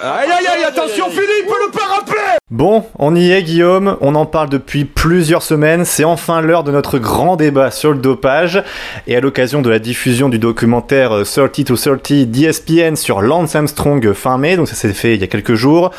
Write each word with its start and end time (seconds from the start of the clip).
Aïe 0.00 0.28
aïe 0.30 0.46
aïe, 0.46 0.64
attention 0.64 1.10
Philippe, 1.10 1.48
le 1.48 1.72
parapluie 1.72 2.18
Bon, 2.52 2.84
on 2.98 3.16
y 3.16 3.32
est 3.32 3.42
Guillaume, 3.42 3.96
on 4.00 4.14
en 4.14 4.26
parle 4.26 4.48
depuis 4.48 4.84
plusieurs 4.84 5.42
semaines, 5.42 5.84
c'est 5.84 6.04
enfin 6.04 6.40
l'heure 6.40 6.62
de 6.62 6.70
notre 6.70 6.98
grand 6.98 7.34
débat 7.34 7.72
sur 7.72 7.92
le 7.92 7.98
dopage, 7.98 8.62
et 9.08 9.16
à 9.16 9.20
l'occasion 9.20 9.60
de 9.60 9.68
la 9.68 9.80
diffusion 9.80 10.28
du 10.28 10.38
documentaire 10.38 11.24
30 11.24 11.64
to 11.64 11.76
30 11.76 12.12
d'ESPN 12.30 12.94
sur 12.94 13.22
Lance 13.22 13.56
Armstrong 13.56 14.12
fin 14.12 14.38
mai, 14.38 14.56
donc 14.56 14.68
ça 14.68 14.76
s'est 14.76 14.92
fait 14.92 15.16
il 15.16 15.20
y 15.20 15.24
a 15.24 15.26
quelques 15.26 15.54
jours, 15.54 15.90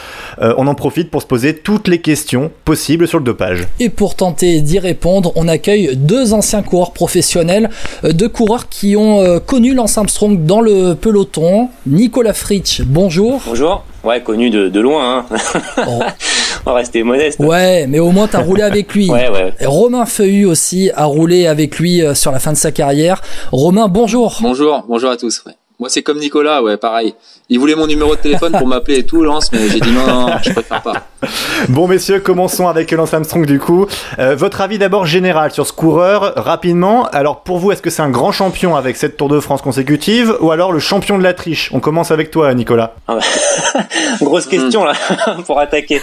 euh, 0.41 0.53
on 0.57 0.67
en 0.67 0.75
profite 0.75 1.11
pour 1.11 1.21
se 1.21 1.27
poser 1.27 1.55
toutes 1.55 1.89
les 1.89 1.99
questions 1.99 2.51
possibles 2.63 3.05
sur 3.05 3.17
le 3.17 3.25
dopage. 3.25 3.67
Et 3.81 3.89
pour 3.89 4.15
tenter 4.15 4.61
d'y 4.61 4.79
répondre, 4.79 5.33
on 5.35 5.47
accueille 5.49 5.97
deux 5.97 6.33
anciens 6.33 6.63
coureurs 6.63 6.93
professionnels, 6.93 7.69
euh, 8.05 8.13
deux 8.13 8.29
coureurs 8.29 8.69
qui 8.69 8.95
ont 8.95 9.19
euh, 9.19 9.39
connu 9.39 9.73
Lance 9.73 9.97
Armstrong 9.97 10.45
dans 10.45 10.61
le 10.61 10.93
peloton, 10.93 11.67
Nicolas 11.85 12.33
Fritsch, 12.33 12.81
bonjour. 12.81 13.41
Bonjour. 13.45 13.83
Ouais, 14.03 14.21
connu 14.23 14.49
de, 14.49 14.69
de 14.69 14.79
loin. 14.79 15.25
Hein. 15.31 15.37
Oh. 15.87 15.99
On 16.65 16.71
va 16.71 16.77
rester 16.77 17.03
modeste. 17.03 17.39
Ouais, 17.39 17.85
mais 17.87 17.99
au 17.99 18.11
moins 18.11 18.27
t'as 18.27 18.41
roulé 18.41 18.63
avec 18.63 18.93
lui. 18.93 19.09
ouais, 19.09 19.29
ouais. 19.29 19.53
Romain 19.65 20.05
Feuillu 20.05 20.45
aussi 20.45 20.91
a 20.95 21.05
roulé 21.05 21.47
avec 21.47 21.79
lui 21.79 22.01
euh, 22.01 22.13
sur 22.13 22.31
la 22.31 22.39
fin 22.39 22.51
de 22.51 22.57
sa 22.57 22.71
carrière. 22.71 23.21
Romain, 23.51 23.87
bonjour. 23.87 24.37
Bonjour, 24.41 24.83
bonjour 24.87 25.09
à 25.09 25.17
tous. 25.17 25.43
Moi, 25.79 25.87
c'est 25.87 26.03
comme 26.03 26.19
Nicolas, 26.19 26.61
ouais, 26.61 26.75
pareil. 26.75 27.15
Il 27.47 27.57
voulait 27.57 27.75
mon 27.75 27.87
numéro 27.87 28.13
de 28.13 28.19
téléphone 28.19 28.51
pour 28.51 28.67
m'appeler 28.67 28.99
et 28.99 29.05
tout, 29.05 29.23
Lance, 29.23 29.49
mais 29.53 29.69
j'ai 29.69 29.79
dit 29.79 29.91
non, 29.91 30.05
non, 30.05 30.27
je 30.43 30.51
préfère 30.51 30.81
pas. 30.81 30.93
Bon, 31.69 31.87
messieurs, 31.87 32.19
commençons 32.19 32.67
avec 32.67 32.91
Lance 32.91 33.13
Armstrong 33.13 33.45
du 33.45 33.59
coup. 33.59 33.85
Euh, 34.17 34.35
votre 34.35 34.61
avis 34.61 34.77
d'abord 34.77 35.05
général 35.05 35.51
sur 35.51 35.65
ce 35.67 35.73
coureur, 35.73 36.33
rapidement. 36.35 37.05
Alors, 37.07 37.43
pour 37.43 37.59
vous, 37.59 37.71
est-ce 37.71 37.81
que 37.81 37.89
c'est 37.89 38.01
un 38.01 38.09
grand 38.09 38.31
champion 38.31 38.75
avec 38.75 38.97
cette 38.97 39.15
Tour 39.15 39.29
de 39.29 39.39
France 39.39 39.61
consécutive 39.61 40.35
ou 40.41 40.51
alors 40.51 40.71
le 40.71 40.79
champion 40.79 41.17
de 41.17 41.23
la 41.23 41.33
triche? 41.33 41.69
On 41.73 41.79
commence 41.79 42.11
avec 42.11 42.31
toi, 42.31 42.53
Nicolas. 42.53 42.95
Ah 43.07 43.15
bah, 43.15 43.81
grosse 44.21 44.47
question 44.47 44.83
là, 44.83 44.93
pour 45.45 45.59
attaquer. 45.59 46.01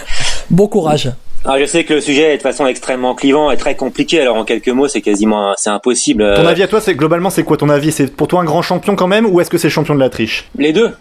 Bon 0.49 0.67
courage. 0.67 1.11
Alors, 1.45 1.59
je 1.59 1.65
sais 1.65 1.83
que 1.85 1.93
le 1.93 2.01
sujet 2.01 2.33
est 2.33 2.37
de 2.37 2.41
façon 2.41 2.67
extrêmement 2.67 3.15
clivant 3.15 3.51
et 3.51 3.57
très 3.57 3.75
compliqué. 3.75 4.19
Alors 4.19 4.35
en 4.35 4.43
quelques 4.43 4.69
mots, 4.69 4.87
c'est 4.87 5.01
quasiment 5.01 5.53
c'est 5.55 5.69
impossible. 5.69 6.33
Ton 6.35 6.45
avis 6.45 6.63
à 6.63 6.67
toi, 6.67 6.81
c'est 6.81 6.95
globalement 6.95 7.29
c'est 7.29 7.43
quoi 7.43 7.57
ton 7.57 7.69
avis? 7.69 7.91
C'est 7.91 8.13
pour 8.13 8.27
toi 8.27 8.41
un 8.41 8.45
grand 8.45 8.61
champion 8.61 8.95
quand 8.95 9.07
même 9.07 9.25
ou 9.25 9.39
est-ce 9.39 9.49
que 9.49 9.57
c'est 9.57 9.69
champion 9.69 9.95
de 9.95 9.99
la 9.99 10.09
triche 10.09 10.49
Les 10.57 10.73
deux. 10.73 10.91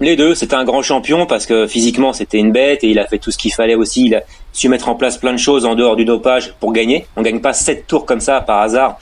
Les 0.00 0.16
deux, 0.16 0.34
c'était 0.34 0.56
un 0.56 0.64
grand 0.64 0.82
champion 0.82 1.24
parce 1.24 1.46
que 1.46 1.66
physiquement 1.66 2.12
c'était 2.12 2.38
une 2.38 2.52
bête 2.52 2.84
et 2.84 2.88
il 2.88 2.98
a 2.98 3.06
fait 3.06 3.18
tout 3.18 3.30
ce 3.30 3.38
qu'il 3.38 3.52
fallait 3.52 3.76
aussi. 3.76 4.06
Il 4.06 4.14
a 4.14 4.22
su 4.52 4.68
mettre 4.68 4.88
en 4.88 4.94
place 4.94 5.16
plein 5.18 5.32
de 5.32 5.38
choses 5.38 5.64
en 5.64 5.74
dehors 5.74 5.96
du 5.96 6.04
dopage 6.04 6.54
pour 6.60 6.72
gagner. 6.72 7.06
On 7.16 7.22
gagne 7.22 7.40
pas 7.40 7.52
sept 7.52 7.86
tours 7.86 8.04
comme 8.06 8.20
ça 8.20 8.40
par 8.40 8.60
hasard 8.60 8.98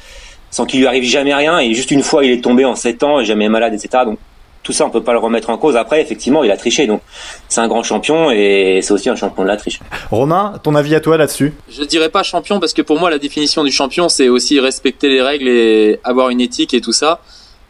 sans 0.50 0.66
qu'il 0.66 0.78
lui 0.80 0.86
arrive 0.86 1.02
jamais 1.02 1.34
rien 1.34 1.58
et 1.58 1.74
juste 1.74 1.90
une 1.90 2.02
fois 2.04 2.24
il 2.24 2.30
est 2.30 2.40
tombé 2.40 2.64
en 2.64 2.76
sept 2.76 3.02
ans 3.02 3.18
et 3.18 3.24
jamais 3.24 3.48
malade 3.48 3.74
etc. 3.74 4.04
Donc 4.06 4.18
tout 4.64 4.72
ça, 4.72 4.84
on 4.84 4.90
peut 4.90 5.02
pas 5.02 5.12
le 5.12 5.18
remettre 5.18 5.50
en 5.50 5.58
cause. 5.58 5.76
Après, 5.76 6.00
effectivement, 6.00 6.42
il 6.42 6.50
a 6.50 6.56
triché, 6.56 6.88
donc 6.88 7.02
c'est 7.48 7.60
un 7.60 7.68
grand 7.68 7.84
champion 7.84 8.30
et 8.32 8.80
c'est 8.82 8.92
aussi 8.92 9.08
un 9.10 9.14
champion 9.14 9.44
de 9.44 9.48
la 9.48 9.56
triche. 9.56 9.78
Romain, 10.10 10.54
ton 10.62 10.74
avis 10.74 10.94
à 10.96 11.00
toi 11.00 11.16
là-dessus? 11.16 11.52
Je 11.68 11.84
dirais 11.84 12.08
pas 12.08 12.22
champion 12.22 12.58
parce 12.58 12.72
que 12.72 12.82
pour 12.82 12.98
moi, 12.98 13.10
la 13.10 13.18
définition 13.18 13.62
du 13.62 13.70
champion, 13.70 14.08
c'est 14.08 14.28
aussi 14.28 14.58
respecter 14.58 15.08
les 15.08 15.22
règles 15.22 15.46
et 15.48 16.00
avoir 16.02 16.30
une 16.30 16.40
éthique 16.40 16.74
et 16.74 16.80
tout 16.80 16.92
ça. 16.92 17.20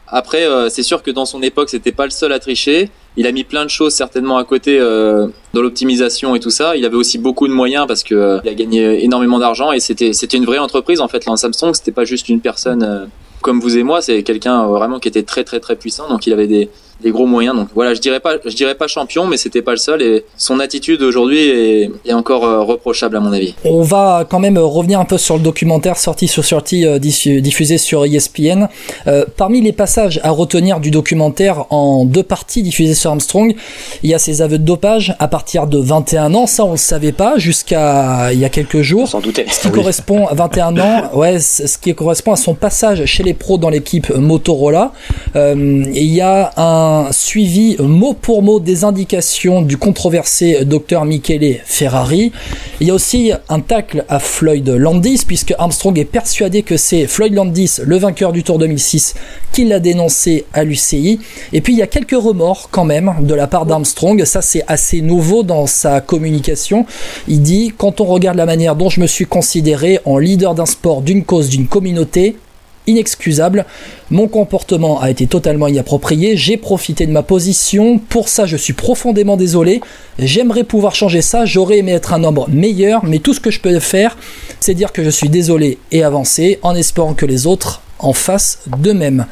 Après, 0.06 0.46
euh, 0.46 0.68
c'est 0.68 0.84
sûr 0.84 1.02
que 1.02 1.10
dans 1.10 1.24
son 1.24 1.42
époque, 1.42 1.70
c'était 1.70 1.90
pas 1.90 2.04
le 2.04 2.10
seul 2.10 2.32
à 2.32 2.38
tricher. 2.38 2.90
Il 3.16 3.26
a 3.26 3.32
mis 3.32 3.42
plein 3.42 3.64
de 3.64 3.70
choses 3.70 3.94
certainement 3.94 4.36
à 4.36 4.44
côté 4.44 4.78
euh, 4.78 5.26
dans 5.54 5.62
l'optimisation 5.62 6.36
et 6.36 6.40
tout 6.40 6.50
ça. 6.50 6.76
Il 6.76 6.84
avait 6.84 6.96
aussi 6.96 7.18
beaucoup 7.18 7.48
de 7.48 7.52
moyens 7.52 7.86
parce 7.88 8.04
que 8.04 8.14
euh, 8.14 8.38
il 8.44 8.50
a 8.50 8.54
gagné 8.54 9.02
énormément 9.04 9.40
d'argent 9.40 9.72
et 9.72 9.80
c'était 9.80 10.12
c'était 10.12 10.36
une 10.36 10.44
vraie 10.44 10.58
entreprise 10.58 11.00
en 11.00 11.08
fait. 11.08 11.24
Lance 11.24 11.42
Armstrong, 11.42 11.74
c'était 11.74 11.90
pas 11.90 12.04
juste 12.04 12.28
une 12.28 12.40
personne 12.40 13.08
comme 13.40 13.60
vous 13.60 13.76
et 13.76 13.82
moi. 13.82 14.02
C'est 14.02 14.22
quelqu'un 14.22 14.66
vraiment 14.66 15.00
qui 15.00 15.08
était 15.08 15.24
très 15.24 15.42
très 15.42 15.58
très 15.58 15.74
puissant. 15.74 16.08
Donc 16.08 16.26
il 16.26 16.32
avait 16.32 16.46
des 16.46 16.68
des 17.00 17.10
gros 17.10 17.26
moyens. 17.26 17.56
Donc 17.56 17.68
voilà, 17.74 17.94
je 17.94 18.00
dirais 18.00 18.20
pas, 18.20 18.36
je 18.44 18.54
dirais 18.54 18.74
pas 18.74 18.86
champion, 18.86 19.26
mais 19.26 19.36
c'était 19.36 19.62
pas 19.62 19.72
le 19.72 19.78
seul. 19.78 20.02
Et 20.02 20.24
son 20.36 20.60
attitude 20.60 21.02
aujourd'hui 21.02 21.40
est, 21.40 21.90
est, 22.06 22.12
encore 22.12 22.44
euh, 22.44 22.62
reprochable 22.62 23.16
à 23.16 23.20
mon 23.20 23.32
avis. 23.32 23.54
On 23.64 23.82
va 23.82 24.26
quand 24.28 24.40
même 24.40 24.58
revenir 24.58 25.00
un 25.00 25.04
peu 25.04 25.18
sur 25.18 25.36
le 25.36 25.42
documentaire 25.42 25.96
sorti 25.96 26.28
sur 26.28 26.44
sorti 26.44 26.86
euh, 26.86 26.98
diffusé 26.98 27.78
sur 27.78 28.04
ESPN. 28.04 28.68
Euh, 29.06 29.24
parmi 29.36 29.60
les 29.60 29.72
passages 29.72 30.20
à 30.22 30.30
retenir 30.30 30.80
du 30.80 30.90
documentaire 30.90 31.66
en 31.70 32.04
deux 32.04 32.22
parties 32.22 32.62
diffusées 32.62 32.94
sur 32.94 33.10
Armstrong, 33.10 33.54
il 34.02 34.10
y 34.10 34.14
a 34.14 34.18
ses 34.18 34.42
aveux 34.42 34.58
de 34.58 34.64
dopage 34.64 35.14
à 35.18 35.28
partir 35.28 35.66
de 35.66 35.78
21 35.78 36.34
ans. 36.34 36.46
Ça, 36.46 36.64
on 36.64 36.72
le 36.72 36.76
savait 36.76 37.12
pas 37.12 37.38
jusqu'à 37.38 38.32
il 38.32 38.38
y 38.38 38.44
a 38.44 38.48
quelques 38.48 38.82
jours. 38.82 39.08
Sans 39.08 39.20
doute. 39.20 39.40
Ce 39.50 39.60
qui 39.60 39.70
correspond 39.70 40.26
à 40.26 40.34
21 40.34 40.78
ans, 40.78 41.10
ouais, 41.14 41.38
ce 41.40 41.78
qui 41.78 41.94
correspond 41.94 42.32
à 42.32 42.36
son 42.36 42.54
passage 42.54 43.04
chez 43.04 43.22
les 43.22 43.34
pros 43.34 43.58
dans 43.58 43.70
l'équipe 43.70 44.14
Motorola. 44.14 44.92
Euh, 45.36 45.84
il 45.94 46.12
y 46.14 46.20
a 46.20 46.52
un 46.56 46.83
suivi 47.12 47.76
mot 47.78 48.14
pour 48.14 48.42
mot 48.42 48.60
des 48.60 48.84
indications 48.84 49.62
du 49.62 49.76
controversé 49.76 50.64
docteur 50.64 51.04
Michele 51.04 51.60
Ferrari. 51.64 52.32
Il 52.80 52.86
y 52.86 52.90
a 52.90 52.94
aussi 52.94 53.32
un 53.48 53.60
tacle 53.60 54.04
à 54.08 54.18
Floyd 54.18 54.68
Landis, 54.68 55.22
puisque 55.26 55.54
Armstrong 55.58 55.98
est 55.98 56.04
persuadé 56.04 56.62
que 56.62 56.76
c'est 56.76 57.06
Floyd 57.06 57.34
Landis, 57.34 57.76
le 57.84 57.96
vainqueur 57.96 58.32
du 58.32 58.42
Tour 58.42 58.58
2006, 58.58 59.14
qui 59.52 59.64
l'a 59.64 59.80
dénoncé 59.80 60.44
à 60.52 60.64
l'UCI. 60.64 61.20
Et 61.52 61.60
puis 61.60 61.72
il 61.72 61.78
y 61.78 61.82
a 61.82 61.86
quelques 61.86 62.20
remords 62.20 62.68
quand 62.70 62.84
même 62.84 63.14
de 63.20 63.34
la 63.34 63.46
part 63.46 63.66
d'Armstrong. 63.66 64.24
Ça 64.24 64.42
c'est 64.42 64.64
assez 64.66 65.00
nouveau 65.00 65.42
dans 65.42 65.66
sa 65.66 66.00
communication. 66.00 66.86
Il 67.28 67.42
dit, 67.42 67.72
quand 67.76 68.00
on 68.00 68.04
regarde 68.04 68.36
la 68.36 68.46
manière 68.46 68.76
dont 68.76 68.88
je 68.88 69.00
me 69.00 69.06
suis 69.06 69.26
considéré 69.26 70.00
en 70.04 70.18
leader 70.18 70.54
d'un 70.54 70.66
sport, 70.66 71.02
d'une 71.02 71.24
cause, 71.24 71.48
d'une 71.48 71.66
communauté, 71.66 72.36
inexcusable. 72.86 73.64
Mon 74.10 74.28
comportement 74.28 75.00
a 75.00 75.10
été 75.10 75.26
totalement 75.26 75.68
inapproprié. 75.68 76.36
J'ai 76.36 76.56
profité 76.56 77.06
de 77.06 77.12
ma 77.12 77.22
position. 77.22 77.98
Pour 77.98 78.28
ça, 78.28 78.46
je 78.46 78.56
suis 78.56 78.72
profondément 78.72 79.36
désolé. 79.36 79.80
J'aimerais 80.18 80.64
pouvoir 80.64 80.94
changer 80.94 81.22
ça. 81.22 81.44
J'aurais 81.44 81.78
aimé 81.78 81.92
être 81.92 82.12
un 82.12 82.24
homme 82.24 82.44
meilleur. 82.48 83.04
Mais 83.04 83.18
tout 83.18 83.34
ce 83.34 83.40
que 83.40 83.50
je 83.50 83.60
peux 83.60 83.78
faire, 83.80 84.16
c'est 84.60 84.74
dire 84.74 84.92
que 84.92 85.02
je 85.02 85.10
suis 85.10 85.28
désolé 85.28 85.78
et 85.92 86.02
avancer 86.02 86.58
en 86.62 86.74
espérant 86.74 87.14
que 87.14 87.26
les 87.26 87.46
autres 87.46 87.82
en 87.98 88.12
fassent 88.12 88.60
de 88.78 88.92
même. 88.92 89.26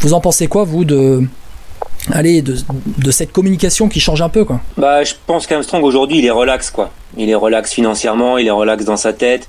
Vous 0.00 0.14
en 0.14 0.20
pensez 0.20 0.46
quoi, 0.46 0.64
vous, 0.64 0.84
de, 0.84 1.22
allez, 2.10 2.42
de, 2.42 3.10
cette 3.10 3.32
communication 3.32 3.88
qui 3.88 4.00
change 4.00 4.22
un 4.22 4.28
peu 4.28 4.44
quoi? 4.44 4.60
Bah, 4.76 5.04
je 5.04 5.14
pense 5.26 5.46
qu'Armstrong 5.46 5.84
aujourd'hui 5.84 6.18
il 6.18 6.24
est 6.24 6.30
relax 6.30 6.70
quoi. 6.70 6.90
Il 7.16 7.28
est 7.30 7.34
relax 7.34 7.72
financièrement, 7.72 8.38
il 8.38 8.46
est 8.46 8.50
relax 8.50 8.84
dans 8.84 8.96
sa 8.96 9.12
tête. 9.12 9.48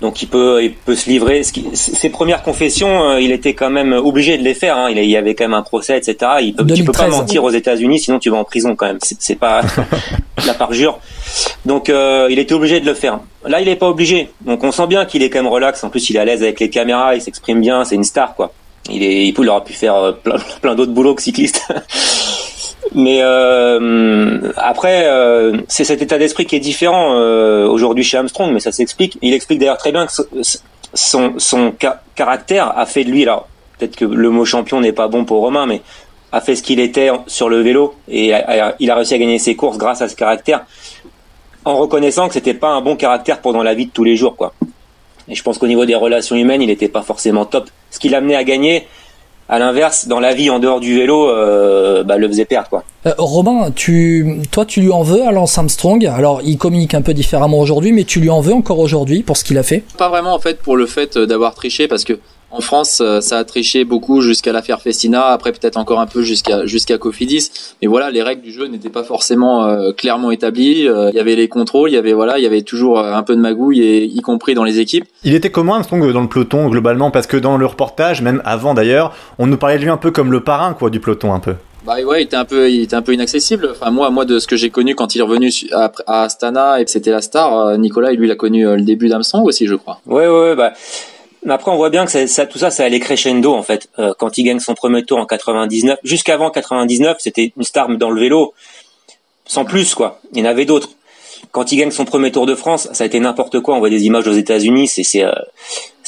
Donc 0.00 0.22
il 0.22 0.28
peut, 0.28 0.62
il 0.62 0.72
peut 0.72 0.94
se 0.94 1.10
livrer. 1.10 1.42
Ses 1.42 2.08
premières 2.08 2.42
confessions, 2.42 3.02
euh, 3.02 3.20
il 3.20 3.32
était 3.32 3.52
quand 3.52 3.70
même 3.70 3.92
obligé 3.92 4.38
de 4.38 4.42
les 4.42 4.54
faire. 4.54 4.76
Hein. 4.76 4.90
Il 4.90 5.04
y 5.04 5.16
avait 5.16 5.34
quand 5.34 5.44
même 5.44 5.54
un 5.54 5.62
procès, 5.62 5.98
etc. 5.98 6.16
Il 6.40 6.54
peut, 6.54 6.66
tu 6.66 6.84
peux 6.84 6.92
pas 6.92 7.08
mentir 7.08 7.44
aux 7.44 7.50
États-Unis, 7.50 8.00
sinon 8.00 8.18
tu 8.18 8.30
vas 8.30 8.38
en 8.38 8.44
prison 8.44 8.74
quand 8.76 8.86
même. 8.86 8.98
C'est 9.00 9.38
pas 9.38 9.60
la 10.46 10.54
parjure. 10.54 10.98
Donc 11.66 11.90
euh, 11.90 12.28
il 12.30 12.38
était 12.38 12.54
obligé 12.54 12.80
de 12.80 12.86
le 12.86 12.94
faire. 12.94 13.20
Là, 13.46 13.60
il 13.60 13.68
est 13.68 13.76
pas 13.76 13.88
obligé. 13.88 14.30
Donc 14.40 14.64
on 14.64 14.72
sent 14.72 14.86
bien 14.86 15.04
qu'il 15.04 15.22
est 15.22 15.28
quand 15.28 15.42
même 15.42 15.52
relax. 15.52 15.84
En 15.84 15.90
plus, 15.90 16.08
il 16.08 16.16
est 16.16 16.20
à 16.20 16.24
l'aise 16.24 16.42
avec 16.42 16.60
les 16.60 16.70
caméras, 16.70 17.14
il 17.14 17.20
s'exprime 17.20 17.60
bien. 17.60 17.84
C'est 17.84 17.96
une 17.96 18.04
star, 18.04 18.34
quoi. 18.34 18.52
Il 18.90 19.02
est, 19.02 19.28
il 19.28 19.48
aura 19.48 19.62
pu 19.62 19.74
faire 19.74 19.96
euh, 19.96 20.12
plein, 20.12 20.36
plein 20.62 20.74
d'autres 20.74 20.92
boulots 20.92 21.14
que 21.14 21.22
cycliste. 21.22 21.62
Mais 22.94 23.20
euh, 23.22 24.52
après, 24.56 25.06
euh, 25.06 25.58
c'est 25.68 25.84
cet 25.84 26.02
état 26.02 26.18
d'esprit 26.18 26.46
qui 26.46 26.56
est 26.56 26.60
différent 26.60 27.14
euh, 27.14 27.66
aujourd'hui 27.66 28.04
chez 28.04 28.16
Armstrong, 28.16 28.52
mais 28.52 28.60
ça 28.60 28.72
s'explique. 28.72 29.18
Il 29.22 29.34
explique 29.34 29.58
d'ailleurs 29.58 29.78
très 29.78 29.92
bien 29.92 30.06
que 30.06 30.12
son, 30.94 31.34
son 31.38 31.72
caractère 32.14 32.76
a 32.76 32.86
fait 32.86 33.04
de 33.04 33.10
lui, 33.10 33.22
alors 33.22 33.48
peut-être 33.78 33.96
que 33.96 34.04
le 34.04 34.30
mot 34.30 34.44
champion 34.44 34.80
n'est 34.80 34.92
pas 34.92 35.08
bon 35.08 35.24
pour 35.24 35.40
Romain, 35.40 35.66
mais 35.66 35.82
a 36.32 36.40
fait 36.40 36.56
ce 36.56 36.62
qu'il 36.62 36.80
était 36.80 37.10
sur 37.26 37.48
le 37.48 37.60
vélo 37.60 37.94
et 38.08 38.32
il 38.78 38.90
a 38.90 38.94
réussi 38.94 39.14
à 39.14 39.18
gagner 39.18 39.38
ses 39.38 39.56
courses 39.56 39.78
grâce 39.78 40.00
à 40.00 40.08
ce 40.08 40.14
caractère, 40.14 40.64
en 41.64 41.76
reconnaissant 41.76 42.28
que 42.28 42.34
c'était 42.34 42.54
pas 42.54 42.68
un 42.68 42.80
bon 42.80 42.96
caractère 42.96 43.40
pendant 43.40 43.62
la 43.62 43.74
vie 43.74 43.86
de 43.86 43.90
tous 43.90 44.04
les 44.04 44.16
jours, 44.16 44.36
quoi. 44.36 44.52
Et 45.28 45.34
je 45.34 45.42
pense 45.42 45.58
qu'au 45.58 45.68
niveau 45.68 45.86
des 45.86 45.94
relations 45.94 46.34
humaines, 46.34 46.60
il 46.60 46.66
n'était 46.66 46.88
pas 46.88 47.02
forcément 47.02 47.44
top. 47.44 47.70
Ce 47.90 48.00
qui 48.00 48.08
l'a 48.08 48.18
amené 48.18 48.34
à 48.34 48.42
gagner, 48.42 48.88
à 49.50 49.58
l'inverse, 49.58 50.06
dans 50.06 50.20
la 50.20 50.32
vie 50.32 50.48
en 50.48 50.60
dehors 50.60 50.78
du 50.78 50.96
vélo, 50.96 51.28
euh, 51.28 52.04
bah, 52.04 52.16
le 52.16 52.28
faisait 52.28 52.44
perdre 52.44 52.68
quoi. 52.68 52.84
Euh, 53.06 53.12
Robin, 53.18 53.72
tu, 53.74 54.42
toi, 54.52 54.64
tu 54.64 54.80
lui 54.80 54.92
en 54.92 55.02
veux 55.02 55.26
à 55.26 55.32
Lance 55.32 55.58
Armstrong? 55.58 56.06
Alors, 56.06 56.40
il 56.44 56.56
communique 56.56 56.94
un 56.94 57.02
peu 57.02 57.14
différemment 57.14 57.58
aujourd'hui, 57.58 57.90
mais 57.90 58.04
tu 58.04 58.20
lui 58.20 58.30
en 58.30 58.40
veux 58.40 58.54
encore 58.54 58.78
aujourd'hui 58.78 59.24
pour 59.24 59.36
ce 59.36 59.42
qu'il 59.42 59.58
a 59.58 59.64
fait? 59.64 59.82
Pas 59.98 60.08
vraiment 60.08 60.34
en 60.34 60.38
fait 60.38 60.62
pour 60.62 60.76
le 60.76 60.86
fait 60.86 61.18
d'avoir 61.18 61.54
triché, 61.54 61.88
parce 61.88 62.04
que 62.04 62.20
en 62.52 62.60
France, 62.60 63.00
euh, 63.00 63.20
ça 63.20 63.38
a 63.38 63.44
triché 63.44 63.84
beaucoup 63.84 64.20
jusqu'à 64.20 64.52
l'affaire 64.52 64.80
Festina, 64.80 65.26
après 65.26 65.52
peut-être 65.52 65.76
encore 65.76 66.00
un 66.00 66.06
peu 66.06 66.22
jusqu'à 66.22 66.66
jusqu'à 66.66 66.98
Cofidis. 66.98 67.50
Mais 67.80 67.86
voilà, 67.86 68.10
les 68.10 68.22
règles 68.22 68.42
du 68.42 68.50
jeu 68.50 68.66
n'étaient 68.66 68.90
pas 68.90 69.04
forcément 69.04 69.66
euh, 69.66 69.92
clairement 69.92 70.32
établies. 70.32 70.88
Euh, 70.88 71.10
il 71.10 71.16
y 71.16 71.20
avait 71.20 71.36
les 71.36 71.46
contrôles, 71.46 71.90
il 71.90 71.94
y 71.94 71.96
avait 71.96 72.12
voilà, 72.12 72.38
il 72.38 72.42
y 72.42 72.46
avait 72.46 72.62
toujours 72.62 72.98
un 72.98 73.22
peu 73.22 73.36
de 73.36 73.40
magouille, 73.40 73.82
et, 73.82 74.04
y 74.04 74.20
compris 74.20 74.54
dans 74.54 74.64
les 74.64 74.80
équipes. 74.80 75.04
Il 75.22 75.34
était 75.34 75.50
comment 75.50 75.74
Armstrong 75.74 76.12
dans 76.12 76.22
le 76.22 76.28
peloton 76.28 76.68
globalement? 76.68 77.12
Parce 77.12 77.28
que 77.28 77.36
dans 77.36 77.56
le 77.56 77.66
reportage, 77.66 78.20
même 78.20 78.42
avant 78.44 78.74
d'ailleurs, 78.74 79.14
on 79.38 79.46
nous 79.46 79.56
parlait 79.56 79.78
de 79.78 79.82
lui 79.82 79.90
un 79.90 79.96
peu 79.96 80.10
comme 80.10 80.32
le 80.32 80.42
parrain 80.42 80.74
quoi 80.74 80.90
du 80.90 80.98
peloton 80.98 81.32
un 81.32 81.40
peu. 81.40 81.54
Bah 81.86 81.94
ouais, 82.04 82.22
il 82.22 82.24
était 82.24 82.36
un 82.36 82.44
peu, 82.44 82.68
il 82.68 82.82
était 82.82 82.96
un 82.96 83.02
peu 83.02 83.14
inaccessible. 83.14 83.68
Enfin 83.70 83.92
moi, 83.92 84.10
moi 84.10 84.24
de 84.24 84.40
ce 84.40 84.48
que 84.48 84.56
j'ai 84.56 84.70
connu 84.70 84.96
quand 84.96 85.14
il 85.14 85.20
est 85.20 85.24
revenu 85.24 85.50
à, 85.72 85.92
Astana 86.24 86.80
et 86.80 86.84
c'était 86.88 87.12
la 87.12 87.22
star, 87.22 87.78
Nicolas, 87.78 88.10
lui, 88.10 88.26
il 88.26 88.30
a 88.30 88.36
connu 88.36 88.64
le 88.64 88.82
début 88.82 89.08
d'Armstrong 89.08 89.46
aussi, 89.46 89.68
je 89.68 89.76
crois. 89.76 90.00
Ouais, 90.04 90.26
ouais, 90.26 90.56
bah 90.56 90.72
mais 91.44 91.54
après, 91.54 91.70
on 91.70 91.76
voit 91.76 91.90
bien 91.90 92.04
que 92.04 92.10
ça, 92.10 92.26
ça, 92.26 92.46
tout 92.46 92.58
ça, 92.58 92.70
ça 92.70 92.84
allait 92.84 93.00
crescendo 93.00 93.54
en 93.54 93.62
fait. 93.62 93.88
Euh, 93.98 94.12
quand 94.18 94.36
il 94.38 94.44
gagne 94.44 94.60
son 94.60 94.74
premier 94.74 95.04
tour 95.04 95.18
en 95.18 95.26
99, 95.26 95.98
jusqu'avant 96.04 96.50
99, 96.50 97.16
c'était 97.20 97.52
une 97.56 97.62
star 97.62 97.88
dans 97.96 98.10
le 98.10 98.20
vélo. 98.20 98.54
sans 99.46 99.64
plus 99.64 99.94
quoi. 99.94 100.20
Il 100.32 100.40
y 100.40 100.42
en 100.42 100.46
avait 100.46 100.66
d'autres. 100.66 100.90
Quand 101.52 101.72
il 101.72 101.76
gagne 101.76 101.90
son 101.90 102.04
premier 102.04 102.30
Tour 102.30 102.46
de 102.46 102.54
France, 102.54 102.88
ça 102.92 103.02
a 103.02 103.06
été 103.06 103.18
n'importe 103.18 103.60
quoi. 103.60 103.74
On 103.74 103.80
voit 103.80 103.90
des 103.90 104.04
images 104.04 104.28
aux 104.28 104.32
États-Unis, 104.32 104.86
c'est 104.86 105.02
c'est 105.02 105.24
euh, 105.24 105.32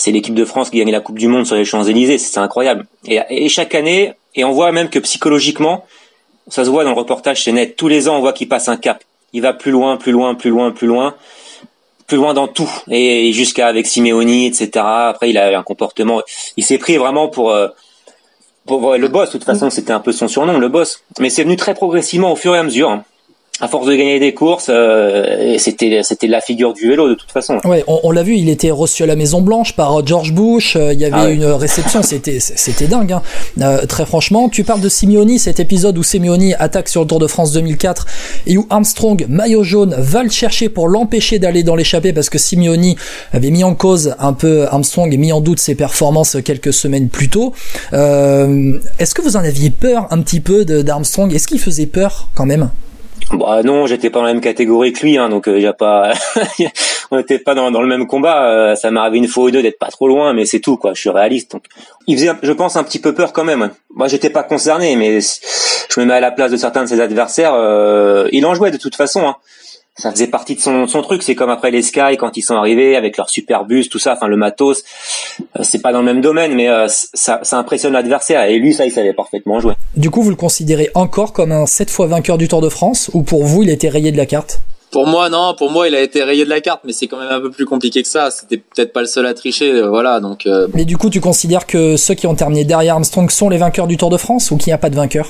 l'équipe 0.06 0.34
de 0.34 0.44
France 0.44 0.70
qui 0.70 0.78
gagne 0.78 0.92
la 0.92 1.00
Coupe 1.00 1.18
du 1.18 1.26
Monde 1.26 1.46
sur 1.46 1.56
les 1.56 1.64
Champs 1.64 1.82
Élysées, 1.82 2.18
c'est 2.18 2.38
incroyable. 2.38 2.86
Et, 3.06 3.18
et 3.28 3.48
chaque 3.48 3.74
année, 3.74 4.12
et 4.34 4.44
on 4.44 4.52
voit 4.52 4.70
même 4.70 4.88
que 4.88 4.98
psychologiquement, 5.00 5.84
ça 6.48 6.64
se 6.64 6.70
voit 6.70 6.84
dans 6.84 6.90
le 6.90 6.96
reportage, 6.96 7.42
c'est 7.42 7.52
net. 7.52 7.76
Tous 7.76 7.88
les 7.88 8.08
ans, 8.08 8.16
on 8.18 8.20
voit 8.20 8.32
qu'il 8.32 8.48
passe 8.48 8.68
un 8.68 8.76
cap. 8.76 9.02
Il 9.32 9.42
va 9.42 9.52
plus 9.52 9.72
loin, 9.72 9.96
plus 9.96 10.12
loin, 10.12 10.34
plus 10.34 10.50
loin, 10.50 10.70
plus 10.70 10.86
loin, 10.86 11.14
plus 12.12 12.18
loin 12.18 12.34
dans 12.34 12.46
tout. 12.46 12.70
Et 12.90 13.32
jusqu'à 13.32 13.68
avec 13.68 13.86
Simeoni, 13.86 14.44
etc. 14.44 14.70
Après, 14.84 15.30
il 15.30 15.38
a 15.38 15.58
un 15.58 15.62
comportement. 15.62 16.20
Il 16.58 16.64
s'est 16.64 16.76
pris 16.76 16.98
vraiment 16.98 17.28
pour. 17.28 17.50
Euh, 17.50 17.68
pour 18.66 18.94
le 18.96 19.08
boss, 19.08 19.28
de 19.28 19.32
toute 19.32 19.44
façon, 19.44 19.70
c'était 19.70 19.92
un 19.92 19.98
peu 19.98 20.12
son 20.12 20.28
surnom, 20.28 20.58
le 20.58 20.68
boss. 20.68 21.02
Mais 21.18 21.30
c'est 21.30 21.42
venu 21.42 21.56
très 21.56 21.74
progressivement 21.74 22.30
au 22.30 22.36
fur 22.36 22.54
et 22.54 22.58
à 22.58 22.62
mesure. 22.62 22.90
Hein 22.90 23.02
à 23.62 23.68
force 23.68 23.86
de 23.86 23.94
gagner 23.94 24.18
des 24.18 24.34
courses, 24.34 24.66
euh, 24.68 25.54
c'était 25.56 26.00
c'était 26.02 26.26
la 26.26 26.40
figure 26.40 26.72
du 26.72 26.88
vélo 26.88 27.08
de 27.08 27.14
toute 27.14 27.30
façon. 27.30 27.60
Ouais, 27.64 27.84
on, 27.86 28.10
l'a 28.10 28.24
vu, 28.24 28.36
il 28.36 28.48
était 28.48 28.72
reçu 28.72 29.04
à 29.04 29.06
la 29.06 29.14
Maison 29.14 29.40
Blanche 29.40 29.76
par 29.76 30.00
euh, 30.00 30.02
George 30.04 30.32
Bush. 30.32 30.74
Euh, 30.74 30.92
il 30.92 30.98
y 30.98 31.04
avait 31.04 31.14
ah 31.16 31.30
une 31.30 31.44
réception, 31.44 32.02
c'était 32.02 32.40
c'était 32.40 32.88
dingue. 32.88 33.12
Hein. 33.12 33.22
très 33.88 34.04
franchement, 34.04 34.48
tu 34.48 34.64
parles 34.64 34.80
de 34.80 34.88
Simeoni, 34.88 35.38
cet 35.38 35.60
épisode 35.60 35.96
où 35.96 36.02
Simeoni 36.02 36.54
attaque 36.54 36.88
sur 36.88 37.02
le 37.02 37.06
Tour 37.06 37.20
de 37.20 37.28
France 37.28 37.52
2004 37.52 38.06
et 38.48 38.58
où 38.58 38.66
Armstrong, 38.68 39.26
maillot 39.28 39.62
jaune, 39.62 39.94
va 39.96 40.24
le 40.24 40.30
chercher 40.30 40.68
pour 40.68 40.88
l'empêcher 40.88 41.38
d'aller 41.38 41.62
dans 41.62 41.76
l'échappée 41.76 42.12
parce 42.12 42.30
que 42.30 42.38
Simeoni 42.38 42.96
avait 43.32 43.52
mis 43.52 43.62
en 43.62 43.76
cause 43.76 44.16
un 44.18 44.32
peu 44.32 44.66
Armstrong 44.66 45.14
et 45.14 45.16
mis 45.16 45.30
en 45.30 45.40
doute 45.40 45.60
ses 45.60 45.76
performances 45.76 46.36
quelques 46.44 46.72
semaines 46.72 47.08
plus 47.08 47.28
tôt. 47.28 47.52
Est-ce 47.92 49.14
que 49.14 49.22
vous 49.22 49.36
en 49.36 49.44
aviez 49.44 49.70
peur 49.70 50.08
un 50.10 50.20
petit 50.20 50.40
peu 50.40 50.64
d'Armstrong? 50.64 51.32
Est-ce 51.32 51.46
qu'il 51.46 51.60
faisait 51.60 51.86
peur 51.86 52.28
quand 52.34 52.46
même? 52.46 52.68
Bah 53.30 53.62
non, 53.62 53.86
j'étais 53.86 54.10
pas 54.10 54.20
dans 54.20 54.26
la 54.26 54.32
même 54.32 54.42
catégorie 54.42 54.92
que 54.92 55.06
lui, 55.06 55.16
hein, 55.16 55.28
donc 55.28 55.48
euh, 55.48 55.72
pas, 55.72 56.12
on 57.10 57.16
n'était 57.16 57.38
pas 57.38 57.54
dans, 57.54 57.70
le 57.70 57.86
même 57.86 58.06
combat. 58.06 58.44
Euh, 58.44 58.74
ça 58.74 58.90
m'est 58.90 59.00
arrivé 59.00 59.18
une 59.18 59.28
fois 59.28 59.44
ou 59.44 59.50
deux 59.50 59.62
d'être 59.62 59.78
pas 59.78 59.88
trop 59.88 60.08
loin, 60.08 60.32
mais 60.32 60.44
c'est 60.44 60.60
tout 60.60 60.76
quoi. 60.76 60.92
Je 60.94 61.00
suis 61.00 61.10
réaliste. 61.10 61.56
Il 62.06 62.16
faisait, 62.16 62.32
je 62.42 62.52
pense, 62.52 62.76
un 62.76 62.84
petit 62.84 62.98
peu 62.98 63.14
peur 63.14 63.32
quand 63.32 63.44
même. 63.44 63.70
Moi, 63.94 64.08
j'étais 64.08 64.30
pas 64.30 64.42
concerné, 64.42 64.96
mais 64.96 65.20
je 65.20 66.00
me 66.00 66.04
mets 66.04 66.14
à 66.14 66.20
la 66.20 66.30
place 66.30 66.50
de 66.50 66.56
certains 66.56 66.84
de 66.84 66.88
ses 66.88 67.00
adversaires. 67.00 67.54
Euh, 67.54 68.28
il 68.32 68.44
en 68.46 68.54
jouait 68.54 68.70
de 68.70 68.78
toute 68.78 68.96
façon. 68.96 69.26
Hein 69.26 69.36
ça 69.94 70.10
faisait 70.10 70.26
partie 70.26 70.54
de 70.54 70.60
son, 70.60 70.86
son 70.86 71.02
truc. 71.02 71.22
C'est 71.22 71.34
comme 71.34 71.50
après 71.50 71.70
les 71.70 71.82
Sky 71.82 72.16
quand 72.18 72.36
ils 72.36 72.42
sont 72.42 72.56
arrivés 72.56 72.96
avec 72.96 73.16
leur 73.16 73.28
super 73.28 73.64
bus, 73.64 73.88
tout 73.88 73.98
ça, 73.98 74.14
enfin 74.14 74.26
le 74.26 74.36
matos. 74.36 74.82
Euh, 75.58 75.62
c'est 75.62 75.82
pas 75.82 75.92
dans 75.92 76.00
le 76.00 76.06
même 76.06 76.20
domaine, 76.20 76.54
mais 76.54 76.68
euh, 76.68 76.86
ça, 76.88 77.40
ça 77.42 77.58
impressionne 77.58 77.92
l'adversaire. 77.92 78.42
Et 78.44 78.58
lui, 78.58 78.72
ça, 78.72 78.86
il 78.86 78.92
savait 78.92 79.12
parfaitement 79.12 79.60
jouer. 79.60 79.74
Du 79.96 80.10
coup, 80.10 80.22
vous 80.22 80.30
le 80.30 80.36
considérez 80.36 80.90
encore 80.94 81.32
comme 81.32 81.52
un 81.52 81.66
7 81.66 81.90
fois 81.90 82.06
vainqueur 82.06 82.38
du 82.38 82.48
Tour 82.48 82.62
de 82.62 82.68
France 82.68 83.10
ou 83.12 83.22
pour 83.22 83.44
vous, 83.44 83.62
il 83.62 83.70
était 83.70 83.88
rayé 83.88 84.12
de 84.12 84.16
la 84.16 84.26
carte? 84.26 84.60
Pour 84.90 85.06
moi, 85.06 85.28
non. 85.30 85.54
Pour 85.56 85.70
moi, 85.70 85.88
il 85.88 85.94
a 85.94 86.00
été 86.00 86.22
rayé 86.22 86.44
de 86.44 86.50
la 86.50 86.60
carte, 86.60 86.82
mais 86.84 86.92
c'est 86.92 87.06
quand 87.06 87.18
même 87.18 87.30
un 87.30 87.40
peu 87.40 87.50
plus 87.50 87.64
compliqué 87.64 88.02
que 88.02 88.08
ça. 88.08 88.30
C'était 88.30 88.58
peut-être 88.58 88.92
pas 88.92 89.00
le 89.00 89.06
seul 89.06 89.26
à 89.26 89.34
tricher, 89.34 89.72
euh, 89.72 89.88
voilà. 89.88 90.20
Donc. 90.20 90.48
Mais 90.74 90.84
du 90.84 90.96
coup, 90.96 91.10
tu 91.10 91.20
considères 91.20 91.66
que 91.66 91.96
ceux 91.96 92.14
qui 92.14 92.26
ont 92.26 92.34
terminé 92.34 92.64
derrière 92.64 92.94
Armstrong 92.94 93.30
sont 93.30 93.50
les 93.50 93.58
vainqueurs 93.58 93.86
du 93.86 93.96
Tour 93.98 94.10
de 94.10 94.18
France 94.18 94.50
ou 94.50 94.56
qu'il 94.56 94.68
n'y 94.68 94.74
a 94.74 94.78
pas 94.78 94.90
de 94.90 94.96
vainqueur? 94.96 95.28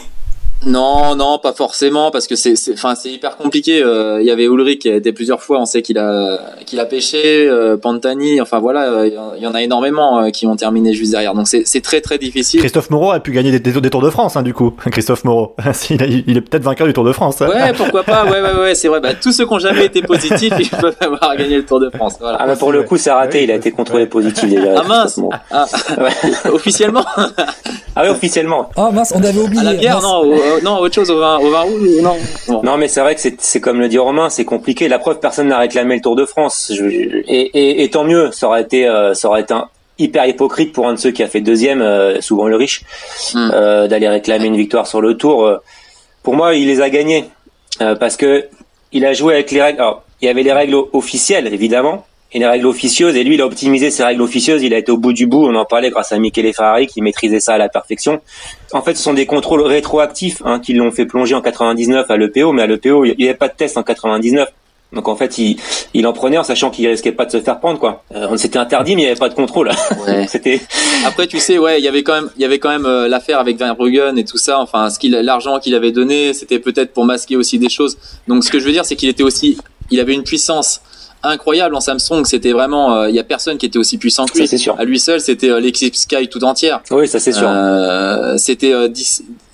Non, 0.65 1.17
non, 1.17 1.39
pas 1.39 1.53
forcément, 1.53 2.11
parce 2.11 2.27
que 2.27 2.37
c'est, 2.37 2.55
enfin, 2.73 2.95
c'est 2.95 3.11
hyper 3.11 3.37
compliqué. 3.37 3.83
Euh, 3.83 4.21
il 4.21 4.27
y 4.27 4.31
avait 4.31 4.45
Ulrich 4.45 4.81
qui 4.81 4.89
a 4.89 4.95
été 4.95 5.13
plusieurs 5.13 5.43
fois, 5.43 5.61
on 5.61 5.65
sait 5.65 5.83
qu'il 5.83 5.99
a, 5.99 6.39
qu'il 6.67 6.79
a 6.79 6.85
pêché, 6.85 7.49
euh, 7.49 7.77
Pantani, 7.77 8.41
enfin 8.41 8.61
voilà, 8.61 9.07
il 9.07 9.43
y 9.43 9.47
en 9.47 9.55
a 9.55 9.63
énormément 9.63 10.21
euh, 10.21 10.31
qui 10.31 10.47
ont 10.47 10.55
terminé 10.55 10.93
juste 10.93 11.11
derrière. 11.13 11.35
Donc 11.35 11.49
c'est, 11.49 11.81
très 11.83 12.01
très 12.01 12.19
difficile. 12.19 12.61
Christophe 12.61 12.91
Moreau 12.91 13.11
a 13.11 13.19
pu 13.19 13.33
gagner 13.33 13.59
des, 13.59 13.91
Tours 13.91 14.03
de 14.03 14.11
France, 14.11 14.37
hein, 14.37 14.43
du 14.43 14.55
coup. 14.55 14.73
Christophe 14.93 15.25
Moreau, 15.25 15.55
il, 15.91 16.25
il 16.27 16.37
est 16.37 16.41
peut-être 16.41 16.63
vainqueur 16.63 16.87
du 16.87 16.93
Tour 16.93 17.05
de 17.05 17.13
France. 17.13 17.43
Hein. 17.43 17.49
Ouais, 17.49 17.73
pourquoi 17.77 18.05
pas. 18.05 18.25
Ouais, 18.25 18.41
ouais, 18.41 18.61
ouais, 18.61 18.75
c'est 18.75 18.89
vrai. 18.89 19.01
Bah, 19.01 19.15
tous 19.15 19.33
ceux 19.33 19.47
qui 19.47 19.53
ont 19.53 19.59
jamais 19.59 19.87
été 19.87 20.03
positifs, 20.03 20.55
ils 20.59 20.71
peuvent 20.71 20.97
avoir 21.01 21.37
gagné 21.37 21.57
le 21.57 21.65
Tour 21.65 21.81
de 21.81 21.91
France. 21.91 22.17
Voilà. 22.21 22.39
Ah, 22.41 22.57
pour 22.57 22.73
le 22.73 22.85
coup, 22.85 22.97
c'est 22.97 23.11
raté. 23.11 23.43
Il 23.43 23.51
a 23.51 23.57
été 23.57 23.73
contrôlé 23.73 24.07
positif 24.07 24.49
déjà. 24.49 24.75
Ah 24.77 24.85
mince. 24.85 25.21
Ah, 25.51 25.67
officiellement. 26.53 27.05
ah 27.17 28.03
oui, 28.03 28.09
officiellement. 28.09 28.71
Ah 28.77 28.91
mince, 28.93 29.13
on 29.17 29.23
avait 29.23 29.41
oublié. 29.41 29.61
À 29.61 29.65
la 29.65 29.75
bière, 29.75 30.01
non, 30.01 30.23
non, 30.61 30.79
autre 30.79 30.95
chose 30.95 31.11
non 31.11 32.63
Non, 32.63 32.77
mais 32.77 32.89
c'est 32.89 33.01
vrai 33.01 33.15
que 33.15 33.21
c'est 33.21 33.61
comme 33.61 33.81
le 33.81 33.89
dit 33.89 33.99
Romain, 33.99 34.29
c'est 34.29 34.45
compliqué. 34.45 34.89
La 34.89 34.99
preuve, 34.99 35.21
personne 35.21 35.49
n'a 35.49 35.59
réclamé 35.59 35.97
le 35.97 36.01
Tour 36.01 36.17
de 36.17 36.25
France. 36.25 36.73
et, 37.29 37.89
tant 37.93 38.05
mieux, 38.05 38.31
ça 38.33 38.49
aurait 38.49 38.63
été, 38.63 38.87
euh, 38.87 39.15
ça 39.15 39.29
aurait 39.29 39.43
été 39.43 39.55
hyper 39.99 40.27
hypocrite 40.27 40.73
pour 40.73 40.89
un 40.89 40.95
de 40.95 40.99
ceux 40.99 41.11
qui 41.11 41.23
a 41.23 41.29
fait 41.29 41.41
deuxième, 41.41 41.83
euh, 41.83 42.21
souvent 42.21 42.49
le 42.49 42.57
riche, 42.57 42.83
hmm. 43.35 43.51
euh, 43.53 43.89
d'aller 43.89 44.09
réclamer 44.09 44.47
une 44.47 44.57
victoire 44.57 44.87
sur 44.87 45.01
le 45.01 45.17
Tour. 45.17 45.61
Pour 46.23 46.35
moi, 46.35 46.55
il 46.55 46.67
les 46.67 46.81
a 46.81 46.91
gagnés 46.91 47.25
parce 47.79 48.17
que 48.17 48.47
il 48.93 49.05
a 49.07 49.13
joué 49.13 49.35
avec 49.35 49.51
les 49.51 49.63
règles. 49.63 49.81
Alors, 49.81 50.03
il 50.21 50.27
y 50.27 50.29
avait 50.29 50.43
les 50.43 50.53
règles 50.53 50.77
officielles, 50.93 51.53
évidemment, 51.53 52.07
et 52.33 52.39
les 52.39 52.47
règles 52.47 52.67
officieuses. 52.67 53.17
Et 53.17 53.25
lui, 53.25 53.35
il 53.35 53.41
a 53.41 53.47
optimisé 53.47 53.91
ses 53.91 54.05
règles 54.05 54.23
officieuses. 54.23 54.63
Il 54.63 54.75
a 54.75 54.79
été 54.79 54.91
au 54.91 54.97
bout 54.97 55.13
du 55.13 55.27
bout. 55.27 55.47
On 55.47 55.55
en 55.55 55.65
parlait 55.65 55.91
grâce 55.91 56.13
à 56.13 56.19
Michele 56.19 56.53
Ferrari 56.53 56.87
qui 56.87 57.03
maîtrisait 57.03 57.41
ça 57.41 57.55
à 57.55 57.59
la 57.59 57.69
perfection. 57.69 58.21
En 58.73 58.83
fait, 58.83 58.95
ce 58.95 59.03
sont 59.03 59.15
des 59.15 59.27
contrôles 59.27 59.63
rétroactifs 59.63 60.43
hein, 60.45 60.59
qui 60.59 60.73
l'ont 60.73 60.91
fait 60.91 61.07
plonger 61.07 61.35
en 61.35 61.43
99 61.43 62.11
à 62.11 62.17
l'EPO, 62.17 62.53
mais 62.53 62.63
à 62.63 62.67
l'EPO, 62.67 63.05
il 63.05 63.15
n'y 63.19 63.25
avait 63.25 63.35
pas 63.35 63.49
de 63.49 63.55
test 63.55 63.77
en 63.77 63.83
99. 63.83 64.49
Donc 64.93 65.09
en 65.09 65.17
fait, 65.17 65.39
il, 65.39 65.57
il 65.95 66.07
en 66.07 66.13
prenait 66.13 66.37
en 66.37 66.43
sachant 66.43 66.71
qu'il 66.71 66.87
risquait 66.87 67.13
pas 67.13 67.25
de 67.25 67.31
se 67.31 67.41
faire 67.41 67.59
prendre 67.61 67.79
quoi. 67.79 68.05
Euh, 68.15 68.37
c'était 68.37 68.59
interdit, 68.59 68.95
mais 68.95 69.03
il 69.03 69.05
n'y 69.07 69.11
avait 69.11 69.19
pas 69.19 69.31
de 69.31 69.35
contrôle. 69.35 69.71
Ouais. 70.07 70.27
c'était. 70.27 70.61
Après, 71.07 71.27
tu 71.27 71.39
sais, 71.39 71.59
ouais, 71.59 71.79
il 71.79 71.85
y 71.85 71.89
avait 71.89 72.03
quand 72.03 72.15
même, 72.15 72.31
il 72.37 72.43
y 72.43 72.45
avait 72.45 72.59
quand 72.59 72.71
même 72.71 72.87
euh, 72.87 73.09
l'affaire 73.09 73.39
avec 73.39 73.57
Verbruggen 73.57 74.19
et 74.19 74.25
tout 74.25 74.37
ça. 74.37 74.59
Enfin, 74.59 74.91
ce 74.91 74.99
qu'il, 74.99 75.13
l'argent 75.13 75.61
qu'il 75.61 75.75
avait 75.75 75.93
donné, 75.93 76.35
c'était 76.35 76.59
peut-être 76.59 76.93
pour 76.93 77.05
masquer 77.05 77.37
aussi 77.37 77.59
des 77.59 77.69
choses. 77.69 77.97
Donc, 78.27 78.45
ce 78.45 78.51
que 78.51 78.59
je 78.59 78.65
veux 78.67 78.73
dire, 78.73 78.85
c'est 78.85 78.97
qu'il 78.97 79.09
était 79.09 79.23
aussi, 79.23 79.59
il 79.91 80.01
avait 80.01 80.15
une 80.15 80.25
puissance 80.25 80.83
incroyable 81.23 81.75
en 81.75 81.81
Samsung. 81.81 82.25
C'était 82.25 82.53
vraiment, 82.53 82.95
euh, 82.95 83.09
il 83.09 83.15
y 83.15 83.19
a 83.19 83.25
personne 83.25 83.59
qui 83.59 83.67
était 83.67 83.79
aussi 83.79 83.99
puissant 83.99 84.27
que 84.27 84.39
lui. 84.39 84.47
c'est 84.47 84.59
sûr. 84.59 84.75
À 84.79 84.85
lui 84.85 84.99
seul, 84.99 85.21
c'était 85.21 85.51
euh, 85.51 85.61
l'équipe 85.61 85.95
Sky 85.95 86.29
tout 86.29 86.45
entière. 86.45 86.81
Oui, 86.91 87.09
ça 87.09 87.19
c'est 87.19 87.33
sûr. 87.33 87.49
Euh, 87.49 88.37
c'était 88.37 88.73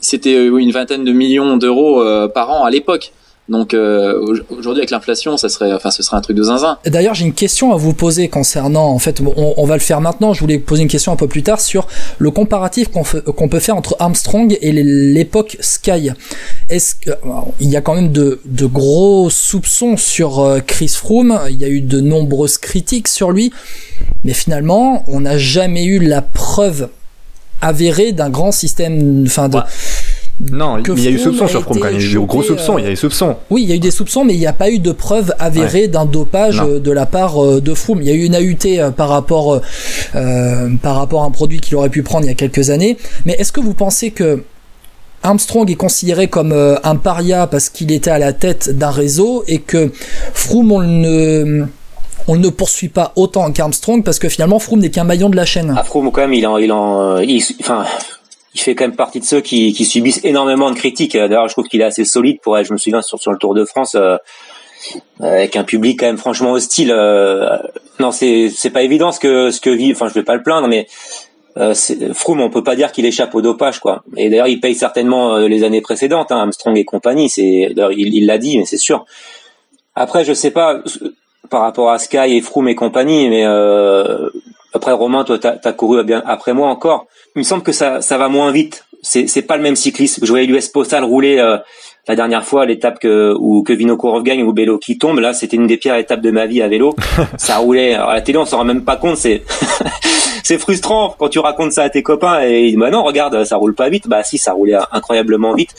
c'était 0.01 0.47
une 0.47 0.71
vingtaine 0.71 1.05
de 1.05 1.13
millions 1.13 1.57
d'euros 1.57 2.03
par 2.29 2.51
an 2.51 2.65
à 2.65 2.71
l'époque. 2.71 3.13
Donc 3.49 3.73
euh, 3.73 4.21
aujourd'hui 4.51 4.81
avec 4.81 4.91
l'inflation, 4.91 5.37
ça 5.37 5.49
serait, 5.49 5.73
enfin, 5.73 5.91
ce 5.91 6.03
serait 6.03 6.17
un 6.17 6.21
truc 6.21 6.37
de 6.37 6.43
zinzin. 6.43 6.79
D'ailleurs, 6.85 7.15
j'ai 7.15 7.25
une 7.25 7.33
question 7.33 7.73
à 7.73 7.77
vous 7.77 7.95
poser 7.95 8.29
concernant, 8.29 8.87
en 8.89 8.99
fait, 8.99 9.21
on, 9.37 9.65
va 9.65 9.75
le 9.75 9.81
faire 9.81 10.01
maintenant. 10.01 10.35
Je 10.35 10.41
voulais 10.41 10.59
poser 10.59 10.83
une 10.83 10.89
question 10.89 11.13
un 11.13 11.17
peu 11.17 11.29
plus 11.29 11.43
tard 11.43 11.61
sur 11.61 11.89
le 12.19 12.31
comparatif 12.31 12.89
qu'on 12.91 13.49
peut 13.49 13.59
faire 13.61 13.77
entre 13.77 13.97
Armstrong 13.99 14.57
et 14.61 14.73
l'époque 14.73 15.57
Sky. 15.61 16.11
Est-ce 16.69 16.95
que 16.95 17.11
il 17.61 17.69
y 17.69 17.77
a 17.77 17.81
quand 17.81 17.95
même 17.95 18.13
de, 18.13 18.41
de 18.45 18.67
gros 18.67 19.31
soupçons 19.31 19.97
sur 19.97 20.41
euh, 20.41 20.61
Chris 20.61 20.89
Froome. 20.89 21.41
Il 21.51 21.57
y 21.57 21.65
a 21.65 21.69
eu 21.69 21.81
de 21.81 22.01
nombreuses 22.01 22.59
critiques 22.59 23.09
sur 23.09 23.31
lui, 23.31 23.53
mais 24.25 24.35
finalement, 24.35 25.05
on 25.07 25.21
n'a 25.21 25.39
jamais 25.39 25.85
eu 25.85 25.99
la 25.99 26.23
preuve 26.23 26.89
avérée 27.61 28.13
d'un 28.13 28.31
grand 28.31 28.53
système, 28.53 29.25
enfin 29.27 29.49
de. 29.49 29.59
Non, 30.41 30.79
il 30.79 31.03
y 31.03 31.09
a 31.09 31.11
eu 31.11 31.19
soupçons 31.19 31.49
sur 31.49 31.63
Froome 31.63 31.81
quand 31.81 31.87
même. 31.87 31.97
Il 31.99 32.07
y 32.07 32.17
a 32.17 32.21
eu 32.21 32.25
gros 32.25 32.43
soupçons, 32.43 32.79
il 32.79 32.85
y 32.85 32.89
a 32.89 32.91
eu 32.93 32.97
soupçons. 32.97 33.37
Oui, 33.51 33.63
il 33.65 33.69
y 33.69 33.73
a 33.73 33.75
eu 33.75 33.81
des 33.81 33.91
soupçons, 33.91 34.25
mais 34.25 34.35
il 34.35 34.39
n'y 34.39 34.47
a 34.47 34.53
pas 34.53 34.71
eu 34.71 34.79
de 34.79 34.93
preuves 34.93 35.35
avérées 35.39 35.89
d'un 35.89 36.05
dopage 36.05 36.61
euh, 36.61 36.79
de 36.79 36.93
la 36.93 37.07
part 37.07 37.43
euh, 37.43 37.61
de 37.61 37.75
Froome. 37.75 38.03
Il 38.03 38.09
y 38.09 38.11
a 38.11 38.15
eu 38.15 38.25
une 38.25 38.37
AUT 38.37 38.67
euh, 38.67 38.91
par 38.91 39.09
rapport, 39.09 39.61
par 40.13 40.95
rapport 40.97 41.23
à 41.23 41.27
un 41.27 41.31
produit 41.31 41.61
qu'il 41.61 41.77
aurait 41.77 41.89
pu 41.89 42.03
prendre 42.03 42.25
il 42.25 42.29
y 42.29 42.33
a 42.33 42.35
quelques 42.35 42.71
années. 42.71 42.97
Mais 43.27 43.35
est-ce 43.39 43.51
que 43.51 43.61
vous 43.61 43.75
pensez 43.75 44.11
que 44.11 44.45
Armstrong 45.25 45.69
est 45.69 45.75
considéré 45.75 46.29
comme 46.29 46.53
un 46.53 46.97
paria 46.97 47.49
parce 47.49 47.69
qu'il 47.69 47.91
était 47.91 48.11
à 48.11 48.21
la 48.21 48.33
tête 48.33 48.71
d'un 48.71 48.91
réseau 48.91 49.43
et 49.49 49.59
que 49.59 49.91
Froome 50.33 50.71
on 50.71 50.83
ne 50.83 51.65
on 52.29 52.37
ne 52.37 52.49
poursuit 52.51 52.89
pas 52.89 53.13
autant 53.17 53.51
qu'Armstrong 53.51 54.05
parce 54.05 54.21
que 54.21 54.29
finalement 54.29 54.61
Froome 54.61 54.81
n'est 54.81 54.91
qu'un 54.91 55.05
maillon 55.05 55.29
de 55.29 55.37
la 55.37 55.45
chaîne? 55.45 55.75
Ah, 55.77 55.83
Froome 55.83 56.13
quand 56.13 56.21
même 56.21 56.35
il 56.35 56.47
en 56.47 56.57
il 56.59 56.71
en 56.71 57.19
il, 57.19 57.43
enfin 57.61 57.85
il 58.55 58.61
fait 58.61 58.75
quand 58.75 58.85
même 58.85 58.97
partie 58.97 59.21
de 59.21 59.25
ceux 59.25 59.41
qui, 59.41 59.73
qui 59.73 59.85
subissent 59.85 60.25
énormément 60.25 60.71
de 60.71 60.77
critiques. 60.77 61.17
D'ailleurs, 61.17 61.49
je 61.49 61.55
trouve 61.55 61.67
qu'il 61.69 61.81
est 61.81 61.85
assez 61.85 62.05
solide 62.05 62.41
pour 62.41 62.63
je 62.63 62.73
me 62.73 62.79
souviens, 62.79 63.03
sur, 63.03 63.19
sur 63.19 63.33
le 63.33 63.39
Tour 63.39 63.55
de 63.55 63.65
France, 63.65 63.95
euh, 63.95 64.17
avec 65.21 65.57
un 65.57 65.65
public 65.65 66.01
quand 66.01 66.07
même 66.07 66.19
franchement 66.19 66.53
hostile. 66.53 66.91
Euh, 66.93 67.57
non, 68.01 68.11
c'est 68.11 68.49
c'est 68.49 68.71
pas 68.71 68.83
évident 68.83 69.13
ce 69.13 69.21
que 69.21 69.51
ce 69.51 69.61
que 69.61 69.71
vit. 69.71 69.93
Enfin, 69.93 70.09
je 70.09 70.15
vais 70.15 70.23
pas 70.23 70.37
le 70.37 70.43
plaindre, 70.43 70.69
mais 70.69 70.87
euh, 71.57 71.75
Froome, 72.15 72.41
on 72.41 72.51
peut 72.51 72.63
pas 72.63 72.77
dire 72.77 72.93
qu'il 72.93 73.05
échappe 73.05 73.35
au 73.35 73.43
dopage, 73.43 73.81
quoi. 73.81 74.05
Et 74.17 74.31
d'ailleurs, 74.31 74.49
il 74.49 74.61
paye 74.61 74.75
certainement 74.75 75.37
euh, 75.37 75.49
les 75.49 75.65
années 75.65 75.81
précédentes, 75.81 76.31
hein, 76.31 76.39
Armstrong 76.39 76.77
et 76.77 76.85
compagnie. 76.85 77.29
C'est 77.29 77.73
d'ailleurs 77.75 77.93
il 77.93 78.27
l'a 78.27 78.39
dit, 78.39 78.59
mais 78.59 78.65
c'est 78.65 78.77
sûr. 78.77 79.05
Après, 79.95 80.25
je 80.25 80.33
sais 80.33 80.53
pas 80.53 80.83
par 81.51 81.63
rapport 81.63 81.91
à 81.91 81.99
Sky 81.99 82.37
et 82.37 82.41
Froome 82.41 82.69
et 82.69 82.75
compagnie, 82.75 83.29
mais 83.29 83.45
euh, 83.45 84.31
après 84.75 84.93
Romain, 84.93 85.25
toi, 85.25 85.39
t'as 85.39 85.57
as 85.63 85.73
couru 85.73 86.03
bien 86.05 86.23
après 86.27 86.53
moi 86.53 86.69
encore. 86.69 87.07
Il 87.35 87.41
me 87.41 87.45
semble 87.45 87.63
que 87.63 87.73
ça, 87.73 88.01
ça 88.01 88.19
va 88.19 88.29
moins 88.29 88.53
vite. 88.53 88.85
C'est, 89.03 89.27
c'est 89.29 89.43
pas 89.43 89.57
le 89.57 89.63
même 89.63 89.77
cyclisme. 89.77 90.25
Je 90.25 90.31
voyais 90.31 90.47
l'US 90.47 90.69
Postal 90.69 91.05
rouler 91.05 91.39
euh, 91.39 91.57
la 92.09 92.17
dernière 92.17 92.45
fois, 92.45 92.67
l'étape 92.67 92.99
que 92.99 93.35
où 93.39 93.63
que 93.63 93.73
Vinokourov 93.73 94.23
gagne 94.23 94.43
ou 94.43 94.53
Bélo 94.53 94.79
qui 94.79 94.99
tombe. 94.99 95.21
Là, 95.21 95.33
c'était 95.35 95.57
une 95.57 95.67
des 95.67 95.77
pires 95.77 95.95
étapes 95.95 96.21
de 96.21 96.31
ma 96.31 96.47
vie 96.47 96.63
à 96.63 96.69
vélo. 96.69 96.97
ça 97.37 97.59
roulait. 97.59 97.95
à 97.95 98.13
la 98.13 98.21
télé, 98.21 98.39
on 98.39 98.45
s'en 98.45 98.59
rend 98.59 98.65
même 98.65 98.85
pas 98.85 98.97
compte. 98.97 99.17
C'est 99.17 99.43
c'est 100.43 100.59
frustrant 100.59 101.15
quand 101.19 101.29
tu 101.29 101.39
racontes 101.39 101.73
ça 101.73 101.83
à 101.83 101.91
tes 101.91 102.03
copains 102.03 102.43
et 102.43 102.65
ils 102.65 102.71
disent 102.71 102.79
bah 102.79 102.91
non, 102.91 103.05
regarde, 103.05 103.45
ça 103.45 103.57
roule 103.57 103.75
pas 103.75 103.89
vite. 103.89 104.09
Bah 104.09 104.23
si, 104.23 104.39
ça 104.39 104.53
roulait 104.53 104.79
incroyablement 104.91 105.55
vite. 105.55 105.75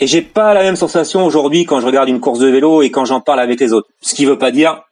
Et 0.00 0.06
j'ai 0.06 0.22
pas 0.22 0.54
la 0.54 0.62
même 0.62 0.76
sensation 0.76 1.24
aujourd'hui 1.24 1.64
quand 1.64 1.80
je 1.80 1.86
regarde 1.86 2.08
une 2.08 2.20
course 2.20 2.38
de 2.38 2.48
vélo 2.48 2.82
et 2.82 2.90
quand 2.90 3.04
j'en 3.04 3.20
parle 3.20 3.40
avec 3.40 3.58
les 3.58 3.72
autres. 3.72 3.88
Ce 4.00 4.14
qui 4.14 4.24
veut 4.24 4.38
pas 4.38 4.50
dire, 4.50 4.82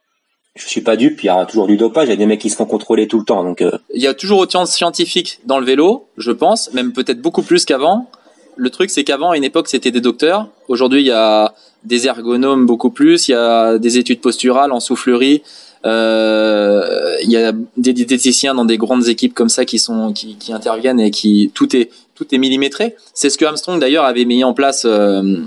je 0.57 0.67
suis 0.67 0.81
pas 0.81 0.95
dupe, 0.95 1.23
il 1.23 1.27
y 1.27 1.29
a 1.29 1.45
toujours 1.45 1.67
du 1.67 1.77
dopage, 1.77 2.07
il 2.07 2.11
y 2.11 2.13
a 2.13 2.17
des 2.17 2.25
mecs 2.25 2.41
qui 2.41 2.49
se 2.49 2.55
font 2.55 2.65
contrôler 2.65 3.07
tout 3.07 3.19
le 3.19 3.25
temps. 3.25 3.43
Donc, 3.43 3.61
euh. 3.61 3.77
il 3.93 4.01
y 4.01 4.07
a 4.07 4.13
toujours 4.13 4.39
autant 4.39 4.63
de 4.63 4.67
scientifiques 4.67 5.39
dans 5.45 5.59
le 5.59 5.65
vélo, 5.65 6.07
je 6.17 6.31
pense, 6.31 6.73
même 6.73 6.93
peut-être 6.93 7.21
beaucoup 7.21 7.43
plus 7.43 7.65
qu'avant. 7.65 8.09
Le 8.55 8.69
truc, 8.69 8.89
c'est 8.89 9.03
qu'avant, 9.03 9.31
à 9.31 9.37
une 9.37 9.43
époque, 9.43 9.67
c'était 9.67 9.91
des 9.91 10.01
docteurs. 10.01 10.47
Aujourd'hui, 10.67 11.01
il 11.01 11.07
y 11.07 11.11
a 11.11 11.53
des 11.83 12.07
ergonomes 12.07 12.65
beaucoup 12.65 12.89
plus. 12.89 13.27
Il 13.27 13.31
y 13.31 13.35
a 13.35 13.77
des 13.77 13.99
études 13.99 14.19
posturales 14.19 14.71
en 14.71 14.79
soufflerie. 14.79 15.43
Euh, 15.85 17.15
il 17.23 17.29
y 17.29 17.37
a 17.37 17.53
des 17.77 17.93
diététiciens 17.93 18.55
dans 18.55 18.65
des 18.65 18.77
grandes 18.77 19.07
équipes 19.07 19.35
comme 19.35 19.49
ça 19.49 19.63
qui 19.63 19.77
sont 19.77 20.11
qui, 20.11 20.35
qui 20.35 20.51
interviennent 20.51 20.99
et 20.99 21.11
qui 21.11 21.51
tout 21.53 21.75
est 21.75 21.91
tout 22.15 22.33
est 22.33 22.39
millimétré. 22.39 22.95
C'est 23.13 23.29
ce 23.29 23.37
que 23.37 23.45
Armstrong 23.45 23.79
d'ailleurs 23.79 24.05
avait 24.05 24.25
mis 24.25 24.43
en 24.43 24.53
place. 24.53 24.85
Euh, 24.85 25.37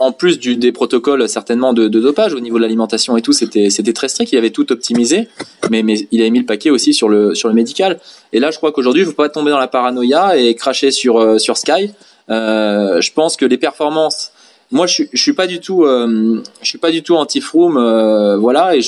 en 0.00 0.12
plus 0.12 0.40
des 0.40 0.72
protocoles 0.72 1.28
certainement 1.28 1.74
de, 1.74 1.86
dopage 1.86 2.32
au 2.32 2.40
niveau 2.40 2.56
de 2.56 2.62
l'alimentation 2.62 3.16
et 3.18 3.22
tout, 3.22 3.32
c'était 3.32 3.92
très 3.92 4.08
strict. 4.08 4.32
Il 4.32 4.38
avait 4.38 4.50
tout 4.50 4.72
optimisé, 4.72 5.28
mais 5.70 5.84
il 6.10 6.20
avait 6.22 6.30
mis 6.30 6.40
le 6.40 6.46
paquet 6.46 6.70
aussi 6.70 6.94
sur 6.94 7.08
le 7.08 7.52
médical. 7.52 8.00
Et 8.32 8.40
là, 8.40 8.50
je 8.50 8.56
crois 8.56 8.72
qu'aujourd'hui, 8.72 9.02
il 9.02 9.06
faut 9.06 9.12
pas 9.12 9.28
tomber 9.28 9.50
dans 9.50 9.58
la 9.58 9.68
paranoïa 9.68 10.38
et 10.38 10.54
cracher 10.54 10.90
sur 10.90 11.18
euh, 11.18 11.38
Sky. 11.38 11.90
Euh, 12.30 13.00
je 13.00 13.12
pense 13.12 13.36
que 13.36 13.44
les 13.44 13.58
performances 13.58 14.32
moi 14.72 14.86
je, 14.86 15.02
je 15.12 15.20
suis 15.20 15.32
pas 15.32 15.48
du 15.48 15.58
tout 15.58 15.84
euh, 15.84 16.40
anti 17.10 17.40
Froome 17.40 18.36
voilà 18.38 18.76
et 18.76 18.82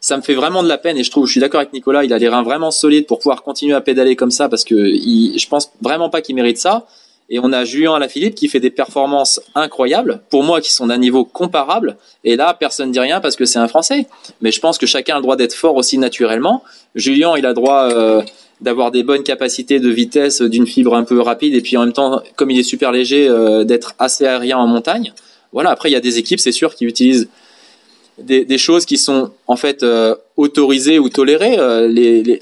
ça 0.00 0.16
me 0.16 0.22
fait 0.22 0.34
vraiment 0.34 0.62
de 0.62 0.68
la 0.68 0.78
peine 0.78 0.96
et 0.96 1.02
je 1.02 1.10
trouve 1.10 1.26
je 1.26 1.32
suis 1.32 1.40
d'accord 1.40 1.58
avec 1.58 1.72
Nicolas 1.72 2.04
il 2.04 2.12
a 2.12 2.18
les 2.18 2.28
reins 2.28 2.44
vraiment 2.44 2.70
solides 2.70 3.06
pour 3.06 3.18
pouvoir 3.18 3.42
continuer 3.42 3.74
à 3.74 3.80
pédaler 3.80 4.14
comme 4.14 4.30
ça 4.30 4.48
parce 4.48 4.62
que 4.62 4.76
il, 4.76 5.36
je 5.40 5.48
pense 5.48 5.72
vraiment 5.80 6.08
pas 6.08 6.20
qu'il 6.20 6.36
mérite 6.36 6.58
ça 6.58 6.86
et 7.32 7.40
on 7.40 7.52
a 7.52 7.64
Julien 7.64 7.94
Alaphilippe 7.94 8.36
qui 8.36 8.46
fait 8.46 8.60
des 8.60 8.70
performances 8.70 9.40
incroyables 9.56 10.20
pour 10.30 10.44
moi 10.44 10.60
qui 10.60 10.72
sont 10.72 10.86
d'un 10.86 10.98
niveau 10.98 11.24
comparable 11.24 11.96
et 12.22 12.36
là 12.36 12.54
personne 12.54 12.92
dit 12.92 13.00
rien 13.00 13.20
parce 13.20 13.34
que 13.34 13.44
c'est 13.44 13.58
un 13.58 13.66
français 13.66 14.06
mais 14.40 14.52
je 14.52 14.60
pense 14.60 14.78
que 14.78 14.86
chacun 14.86 15.14
a 15.14 15.16
le 15.16 15.22
droit 15.22 15.36
d'être 15.36 15.54
fort 15.54 15.74
aussi 15.74 15.98
naturellement 15.98 16.62
Julien 16.94 17.34
il 17.36 17.46
a 17.46 17.54
droit 17.54 17.90
euh, 17.90 18.22
d'avoir 18.62 18.92
des 18.92 19.02
bonnes 19.02 19.24
capacités 19.24 19.80
de 19.80 19.90
vitesse, 19.90 20.40
d'une 20.40 20.66
fibre 20.66 20.94
un 20.94 21.04
peu 21.04 21.20
rapide, 21.20 21.54
et 21.54 21.60
puis 21.60 21.76
en 21.76 21.80
même 21.80 21.92
temps, 21.92 22.22
comme 22.36 22.50
il 22.50 22.58
est 22.58 22.62
super 22.62 22.92
léger, 22.92 23.28
euh, 23.28 23.64
d'être 23.64 23.94
assez 23.98 24.24
aérien 24.24 24.56
en 24.56 24.66
montagne. 24.66 25.12
Voilà. 25.52 25.70
Après, 25.70 25.90
il 25.90 25.92
y 25.92 25.96
a 25.96 26.00
des 26.00 26.18
équipes, 26.18 26.40
c'est 26.40 26.52
sûr, 26.52 26.74
qui 26.74 26.84
utilisent 26.84 27.28
des, 28.18 28.58
choses 28.58 28.86
qui 28.86 28.98
sont 28.98 29.30
en 29.46 29.56
fait 29.56 29.82
euh, 29.82 30.14
autorisées 30.36 30.98
ou 30.98 31.08
tolérées. 31.08 31.58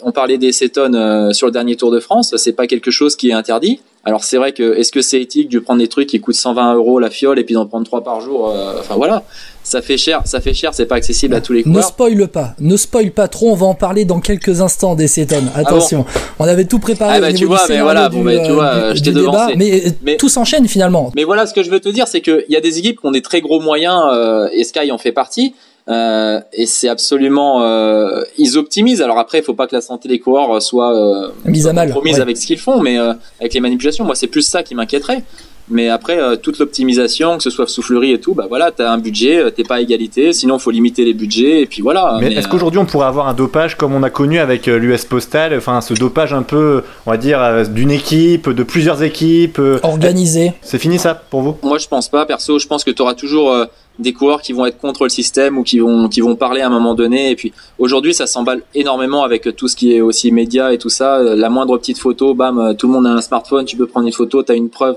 On 0.02 0.12
parlait 0.12 0.36
des 0.36 0.52
cétones 0.52 0.94
euh, 0.94 1.32
sur 1.32 1.46
le 1.46 1.52
dernier 1.52 1.76
Tour 1.76 1.90
de 1.90 2.00
France, 2.00 2.36
c'est 2.36 2.52
pas 2.52 2.66
quelque 2.66 2.90
chose 2.90 3.16
qui 3.16 3.30
est 3.30 3.32
interdit. 3.32 3.80
Alors 4.04 4.24
c'est 4.24 4.38
vrai 4.38 4.52
que 4.52 4.78
est-ce 4.78 4.92
que 4.92 5.02
c'est 5.02 5.20
éthique 5.20 5.50
de 5.50 5.58
prendre 5.58 5.80
des 5.80 5.88
trucs 5.88 6.08
qui 6.08 6.20
coûtent 6.20 6.34
120 6.34 6.74
euros 6.74 6.98
la 6.98 7.10
fiole 7.10 7.38
et 7.38 7.44
puis 7.44 7.54
d'en 7.54 7.66
prendre 7.66 7.84
trois 7.84 8.02
par 8.02 8.22
jour 8.22 8.48
euh, 8.48 8.80
Enfin 8.80 8.94
voilà, 8.96 9.24
ça 9.62 9.82
fait 9.82 9.98
cher, 9.98 10.22
ça 10.24 10.40
fait 10.40 10.54
cher, 10.54 10.72
c'est 10.72 10.86
pas 10.86 10.94
accessible 10.94 11.34
à 11.34 11.42
tous 11.42 11.52
les 11.52 11.62
coureurs. 11.62 11.76
Ne 11.76 11.82
spoil 11.82 12.28
pas, 12.28 12.54
ne 12.60 12.76
spoil 12.78 13.10
pas 13.10 13.28
trop, 13.28 13.50
on 13.50 13.54
va 13.54 13.66
en 13.66 13.74
parler 13.74 14.06
dans 14.06 14.20
quelques 14.20 14.62
instants 14.62 14.94
des 14.94 15.06
cétones. 15.06 15.50
Attention, 15.54 16.06
ah 16.08 16.18
bon 16.38 16.44
on 16.46 16.48
avait 16.48 16.64
tout 16.64 16.78
préparé 16.78 17.16
ah 17.16 17.20
bah, 17.20 17.28
au 17.28 17.32
tu 17.32 17.44
vois, 17.44 17.66
du 17.66 17.72
mais 17.74 17.82
voilà, 17.82 18.08
bon, 18.08 18.22
bah, 18.22 18.38
tu 18.38 18.52
vois, 18.52 18.94
du, 18.94 19.02
du 19.02 19.12
débat, 19.12 19.48
mais, 19.54 19.82
mais, 20.02 20.16
tout 20.16 20.30
s'enchaîne 20.30 20.66
finalement. 20.66 21.12
Mais 21.14 21.24
voilà, 21.24 21.46
ce 21.46 21.52
que 21.52 21.62
je 21.62 21.70
veux 21.70 21.80
te 21.80 21.90
dire, 21.90 22.08
c'est 22.08 22.22
qu'il 22.22 22.46
y 22.48 22.56
a 22.56 22.60
des 22.62 22.78
équipes 22.78 23.00
qui 23.00 23.06
ont 23.06 23.10
des 23.10 23.22
très 23.22 23.42
gros 23.42 23.60
moyens, 23.60 24.02
euh, 24.12 24.48
et 24.52 24.64
Sky 24.64 24.90
en 24.92 24.98
fait 24.98 25.12
partie. 25.12 25.54
Euh, 25.90 26.40
et 26.52 26.66
c'est 26.66 26.88
absolument 26.88 27.62
euh, 27.62 28.22
ils 28.38 28.56
optimisent. 28.56 29.02
Alors 29.02 29.18
après 29.18 29.38
il 29.38 29.44
faut 29.44 29.54
pas 29.54 29.66
que 29.66 29.74
la 29.74 29.80
santé 29.80 30.08
des 30.08 30.20
coureurs 30.20 30.62
soit 30.62 30.94
euh, 30.94 31.30
mise 31.44 31.66
à 31.66 31.72
mal 31.72 31.88
compromise 31.88 32.16
ouais. 32.16 32.22
avec 32.22 32.36
ce 32.36 32.46
qu'ils 32.46 32.58
font 32.58 32.80
mais 32.80 32.96
euh, 32.96 33.12
avec 33.40 33.54
les 33.54 33.60
manipulations. 33.60 34.04
Moi 34.04 34.14
c'est 34.14 34.28
plus 34.28 34.42
ça 34.42 34.62
qui 34.62 34.76
m'inquiéterait. 34.76 35.24
Mais 35.72 35.88
après 35.88 36.20
euh, 36.20 36.36
toute 36.36 36.58
l'optimisation 36.58 37.38
que 37.38 37.42
ce 37.42 37.50
soit 37.50 37.66
soufflerie 37.68 38.12
et 38.12 38.20
tout 38.20 38.34
bah 38.34 38.46
voilà 38.48 38.70
t'as 38.72 38.90
un 38.90 38.98
budget 38.98 39.50
t'es 39.50 39.64
pas 39.64 39.76
à 39.76 39.80
égalité. 39.80 40.32
Sinon 40.32 40.60
faut 40.60 40.70
limiter 40.70 41.04
les 41.04 41.14
budgets 41.14 41.62
et 41.62 41.66
puis 41.66 41.82
voilà. 41.82 42.18
Mais, 42.20 42.28
mais 42.28 42.34
est-ce 42.36 42.46
qu'aujourd'hui 42.46 42.78
on 42.78 42.86
pourrait 42.86 43.06
avoir 43.06 43.26
un 43.26 43.34
dopage 43.34 43.76
comme 43.76 43.92
on 43.92 44.04
a 44.04 44.10
connu 44.10 44.38
avec 44.38 44.66
l'US 44.66 45.04
Postal 45.06 45.56
enfin 45.56 45.80
ce 45.80 45.94
dopage 45.94 46.32
un 46.32 46.42
peu 46.42 46.84
on 47.06 47.10
va 47.10 47.16
dire 47.16 47.68
d'une 47.68 47.90
équipe 47.90 48.48
de 48.48 48.62
plusieurs 48.62 49.02
équipes 49.02 49.60
organisé. 49.82 50.52
c'est 50.62 50.78
fini 50.78 50.98
ça 50.98 51.14
pour 51.14 51.42
vous? 51.42 51.56
Moi 51.62 51.78
je 51.78 51.88
pense 51.88 52.08
pas 52.08 52.26
perso. 52.26 52.60
Je 52.60 52.68
pense 52.68 52.84
que 52.84 52.92
tu 52.92 53.02
auras 53.02 53.14
toujours 53.14 53.66
des 54.00 54.12
coureurs 54.12 54.42
qui 54.42 54.52
vont 54.52 54.66
être 54.66 54.78
contre 54.78 55.04
le 55.04 55.10
système 55.10 55.58
ou 55.58 55.62
qui 55.62 55.78
vont 55.78 56.08
qui 56.08 56.20
vont 56.20 56.36
parler 56.36 56.62
à 56.62 56.66
un 56.66 56.70
moment 56.70 56.94
donné. 56.94 57.30
Et 57.30 57.36
puis 57.36 57.52
aujourd'hui 57.78 58.14
ça 58.14 58.26
s'emballe 58.26 58.62
énormément 58.74 59.22
avec 59.22 59.54
tout 59.56 59.68
ce 59.68 59.76
qui 59.76 59.94
est 59.94 60.00
aussi 60.00 60.32
média 60.32 60.72
et 60.72 60.78
tout 60.78 60.88
ça. 60.88 61.22
La 61.22 61.50
moindre 61.50 61.76
petite 61.78 61.98
photo 61.98 62.34
bam 62.34 62.74
tout 62.76 62.86
le 62.86 62.94
monde 62.94 63.06
a 63.06 63.10
un 63.10 63.20
smartphone 63.20 63.64
tu 63.64 63.76
peux 63.76 63.86
prendre 63.86 64.06
une 64.06 64.12
photo 64.12 64.42
tu 64.42 64.52
as 64.52 64.54
une 64.54 64.70
preuve. 64.70 64.96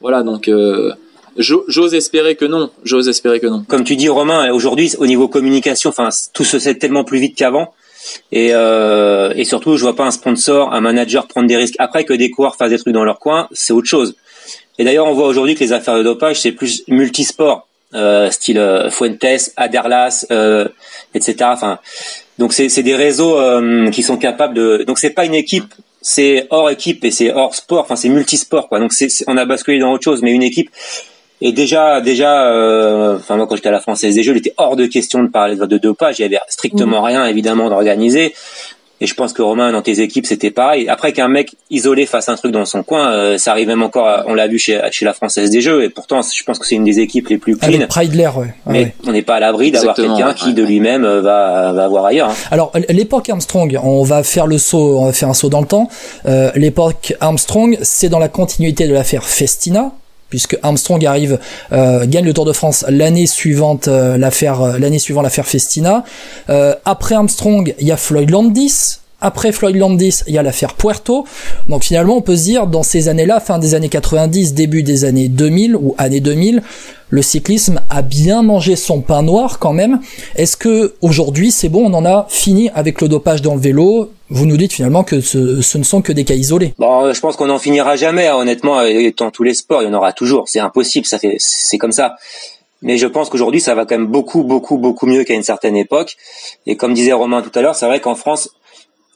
Voilà 0.00 0.22
donc 0.22 0.48
euh, 0.48 0.92
j'ose 1.36 1.94
espérer 1.94 2.34
que 2.34 2.44
non. 2.44 2.70
J'ose 2.84 3.08
espérer 3.08 3.38
que 3.40 3.46
non. 3.46 3.64
Comme 3.68 3.84
tu 3.84 3.96
dis 3.96 4.08
Romain 4.08 4.50
aujourd'hui 4.52 4.92
au 4.98 5.06
niveau 5.06 5.28
communication 5.28 5.90
enfin 5.90 6.08
tout 6.32 6.44
se 6.44 6.58
sait 6.58 6.76
tellement 6.76 7.04
plus 7.04 7.18
vite 7.18 7.36
qu'avant. 7.36 7.72
Et, 8.32 8.50
euh, 8.52 9.34
et 9.36 9.44
surtout 9.44 9.76
je 9.76 9.82
vois 9.82 9.94
pas 9.94 10.06
un 10.06 10.10
sponsor 10.10 10.72
un 10.72 10.80
manager 10.80 11.26
prendre 11.26 11.46
des 11.46 11.56
risques 11.56 11.76
après 11.78 12.04
que 12.04 12.14
des 12.14 12.30
coureurs 12.30 12.56
fassent 12.56 12.70
des 12.70 12.78
trucs 12.78 12.94
dans 12.94 13.04
leur 13.04 13.18
coin 13.18 13.48
c'est 13.52 13.72
autre 13.72 13.88
chose. 13.88 14.16
Et 14.78 14.84
d'ailleurs 14.84 15.06
on 15.06 15.14
voit 15.14 15.26
aujourd'hui 15.26 15.54
que 15.54 15.60
les 15.60 15.72
affaires 15.72 15.98
de 15.98 16.02
dopage 16.02 16.40
c'est 16.40 16.52
plus 16.52 16.84
multisport 16.88 17.67
euh, 17.94 18.30
style 18.30 18.58
euh, 18.58 18.90
Fuentes, 18.90 19.52
Aderlas, 19.56 20.26
euh, 20.30 20.68
etc. 21.14 21.36
Enfin, 21.42 21.78
donc 22.38 22.52
c'est 22.52 22.82
des 22.82 22.94
réseaux 22.94 23.38
euh, 23.38 23.90
qui 23.90 24.02
sont 24.02 24.16
capables 24.16 24.54
de. 24.54 24.84
Donc 24.86 24.98
c'est 24.98 25.10
pas 25.10 25.24
une 25.24 25.34
équipe, 25.34 25.74
c'est 26.00 26.46
hors 26.50 26.70
équipe 26.70 27.04
et 27.04 27.10
c'est 27.10 27.32
hors 27.32 27.54
sport. 27.54 27.80
Enfin 27.80 27.96
c'est 27.96 28.08
multisport 28.08 28.68
quoi. 28.68 28.78
Donc 28.78 28.92
c'est 28.92 29.08
on 29.26 29.36
a 29.36 29.44
basculé 29.44 29.78
dans 29.78 29.92
autre 29.92 30.04
chose, 30.04 30.22
mais 30.22 30.32
une 30.32 30.42
équipe. 30.42 30.70
Et 31.40 31.52
déjà, 31.52 32.00
déjà, 32.00 32.48
euh, 32.50 33.16
enfin 33.16 33.36
moi 33.36 33.46
quand 33.46 33.54
j'étais 33.56 33.68
à 33.68 33.72
la 33.72 33.80
Française 33.80 34.14
des 34.14 34.22
Jeux, 34.22 34.32
il 34.32 34.38
était 34.38 34.54
hors 34.56 34.76
de 34.76 34.86
question 34.86 35.22
de 35.22 35.28
parler 35.28 35.56
de 35.56 35.78
dopage. 35.78 36.18
Il 36.18 36.22
y 36.22 36.24
avait 36.24 36.38
strictement 36.48 37.00
mmh. 37.00 37.04
rien 37.04 37.26
évidemment 37.26 37.68
d'organiser. 37.68 38.34
Et 39.00 39.06
je 39.06 39.14
pense 39.14 39.32
que 39.32 39.42
Romain, 39.42 39.72
dans 39.72 39.82
tes 39.82 40.00
équipes, 40.00 40.26
c'était 40.26 40.50
pareil. 40.50 40.88
Après 40.88 41.12
qu'un 41.12 41.28
mec 41.28 41.54
isolé 41.70 42.06
fasse 42.06 42.28
un 42.28 42.34
truc 42.34 42.52
dans 42.52 42.64
son 42.64 42.82
coin, 42.82 43.12
euh, 43.12 43.38
ça 43.38 43.52
arrive 43.52 43.68
même 43.68 43.82
encore, 43.82 44.08
à, 44.08 44.24
on 44.26 44.34
l'a 44.34 44.48
vu 44.48 44.58
chez, 44.58 44.80
chez 44.90 45.04
la 45.04 45.12
Française 45.12 45.50
des 45.50 45.60
Jeux, 45.60 45.84
et 45.84 45.88
pourtant, 45.88 46.20
je 46.22 46.42
pense 46.44 46.58
que 46.58 46.66
c'est 46.66 46.74
une 46.74 46.84
des 46.84 46.98
équipes 46.98 47.28
les 47.28 47.38
plus 47.38 47.56
clean. 47.56 47.68
Avec 47.68 47.88
Preidler, 47.88 48.30
ouais. 48.36 48.54
Ah, 48.66 48.70
mais 48.70 48.78
ouais. 48.80 48.94
on 49.06 49.12
n'est 49.12 49.22
pas 49.22 49.36
à 49.36 49.40
l'abri 49.40 49.70
d'avoir 49.70 49.94
quelqu'un 49.94 50.34
qui, 50.34 50.52
de 50.52 50.62
lui-même, 50.62 51.04
va, 51.04 51.72
va 51.72 51.88
voir 51.88 52.06
ailleurs. 52.06 52.30
Hein. 52.30 52.34
Alors, 52.50 52.72
l'époque 52.88 53.28
Armstrong, 53.28 53.78
on 53.82 54.02
va 54.02 54.22
faire 54.22 54.46
le 54.46 54.58
saut, 54.58 54.98
on 54.98 55.06
va 55.06 55.12
faire 55.12 55.28
un 55.28 55.34
saut 55.34 55.48
dans 55.48 55.60
le 55.60 55.66
temps. 55.66 55.88
Euh, 56.26 56.50
l'époque 56.54 57.14
Armstrong, 57.20 57.78
c'est 57.82 58.08
dans 58.08 58.18
la 58.18 58.28
continuité 58.28 58.86
de 58.86 58.92
l'affaire 58.92 59.24
Festina, 59.24 59.92
puisque 60.30 60.58
Armstrong 60.62 61.04
arrive 61.04 61.38
euh, 61.72 62.06
gagne 62.06 62.24
le 62.24 62.34
Tour 62.34 62.44
de 62.44 62.52
France 62.52 62.84
l'année 62.88 63.26
suivante 63.26 63.88
euh, 63.88 64.16
l'affaire 64.16 64.62
euh, 64.62 64.78
l'année 64.78 64.98
suivante 64.98 65.24
l'affaire 65.24 65.46
Festina. 65.46 66.04
Après 66.84 67.14
Armstrong 67.14 67.74
il 67.78 67.86
y 67.86 67.92
a 67.92 67.96
Floyd 67.96 68.30
Landis 68.30 68.98
après 69.20 69.52
Floyd 69.52 69.76
Landis, 69.76 70.22
il 70.26 70.34
y 70.34 70.38
a 70.38 70.42
l'affaire 70.42 70.74
Puerto. 70.74 71.26
Donc 71.68 71.84
finalement, 71.84 72.16
on 72.16 72.22
peut 72.22 72.36
se 72.36 72.44
dire, 72.44 72.66
dans 72.66 72.82
ces 72.82 73.08
années-là, 73.08 73.40
fin 73.40 73.58
des 73.58 73.74
années 73.74 73.88
90, 73.88 74.54
début 74.54 74.82
des 74.82 75.04
années 75.04 75.28
2000 75.28 75.76
ou 75.76 75.94
années 75.98 76.20
2000, 76.20 76.62
le 77.10 77.22
cyclisme 77.22 77.80
a 77.90 78.02
bien 78.02 78.42
mangé 78.42 78.76
son 78.76 79.00
pain 79.00 79.22
noir 79.22 79.58
quand 79.58 79.72
même. 79.72 80.00
Est-ce 80.36 80.56
que 80.56 80.94
aujourd'hui, 81.00 81.50
c'est 81.50 81.68
bon, 81.68 81.90
on 81.90 81.94
en 81.94 82.04
a 82.04 82.26
fini 82.28 82.70
avec 82.74 83.00
le 83.00 83.08
dopage 83.08 83.42
dans 83.42 83.54
le 83.54 83.60
vélo? 83.60 84.10
Vous 84.30 84.46
nous 84.46 84.58
dites 84.58 84.72
finalement 84.72 85.04
que 85.04 85.20
ce, 85.20 85.38
ne 85.78 85.82
sont 85.82 86.02
que 86.02 86.12
des 86.12 86.24
cas 86.24 86.34
isolés. 86.34 86.74
Bon, 86.78 87.12
je 87.12 87.20
pense 87.20 87.36
qu'on 87.36 87.46
n'en 87.46 87.58
finira 87.58 87.96
jamais. 87.96 88.26
Hein, 88.26 88.36
honnêtement, 88.36 88.82
dans 89.16 89.30
tous 89.30 89.42
les 89.42 89.54
sports, 89.54 89.82
il 89.82 89.86
y 89.86 89.88
en 89.88 89.94
aura 89.94 90.12
toujours. 90.12 90.48
C'est 90.48 90.60
impossible. 90.60 91.06
Ça 91.06 91.18
fait, 91.18 91.36
c'est 91.38 91.78
comme 91.78 91.92
ça. 91.92 92.16
Mais 92.82 92.98
je 92.98 93.06
pense 93.06 93.30
qu'aujourd'hui, 93.30 93.60
ça 93.60 93.74
va 93.74 93.86
quand 93.86 93.96
même 93.96 94.06
beaucoup, 94.06 94.44
beaucoup, 94.44 94.78
beaucoup 94.78 95.06
mieux 95.06 95.24
qu'à 95.24 95.34
une 95.34 95.42
certaine 95.42 95.76
époque. 95.76 96.16
Et 96.66 96.76
comme 96.76 96.94
disait 96.94 97.12
Romain 97.12 97.42
tout 97.42 97.50
à 97.58 97.62
l'heure, 97.62 97.74
c'est 97.74 97.86
vrai 97.86 98.00
qu'en 98.00 98.14
France, 98.14 98.50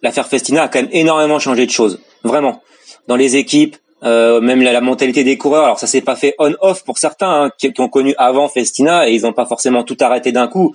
l'affaire 0.03 0.29
Festina 0.29 0.65
a 0.65 0.69
quand 0.69 0.83
même 0.83 0.91
énormément 0.93 1.39
changé 1.39 1.67
de 1.67 1.71
choses, 1.71 2.01
vraiment. 2.25 2.63
Dans 3.09 3.17
les 3.17 3.37
équipes, 3.37 3.77
euh, 4.05 4.41
même 4.41 4.63
la, 4.63 4.81
mentalité 4.81 5.25
des 5.25 5.39
coureurs. 5.39 5.65
Alors 5.65 5.79
ça 5.79 5.87
s'est 5.87 6.01
pas 6.01 6.17
fait 6.17 6.35
on-off 6.39 6.85
pour 6.85 6.99
certains 6.99 7.45
hein, 7.45 7.51
qui, 7.57 7.73
ont 7.79 7.89
connu 7.89 8.15
avant 8.19 8.49
Festina 8.49 9.09
et 9.09 9.13
ils 9.13 9.23
n'ont 9.23 9.33
pas 9.33 9.47
forcément 9.47 9.85
tout 9.85 9.97
arrêté 10.01 10.33
d'un 10.33 10.49
coup, 10.49 10.75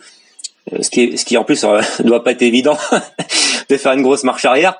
euh, 0.74 0.82
ce 0.82 0.90
qui, 0.90 1.18
ce 1.18 1.26
qui 1.26 1.38
en 1.38 1.44
plus 1.44 1.64
euh, 1.64 1.82
doit 2.00 2.24
pas 2.24 2.32
être 2.32 2.42
évident 2.42 2.78
de 3.70 3.78
faire 3.78 3.92
une 3.92 4.02
grosse 4.02 4.24
marche 4.24 4.46
arrière. 4.46 4.80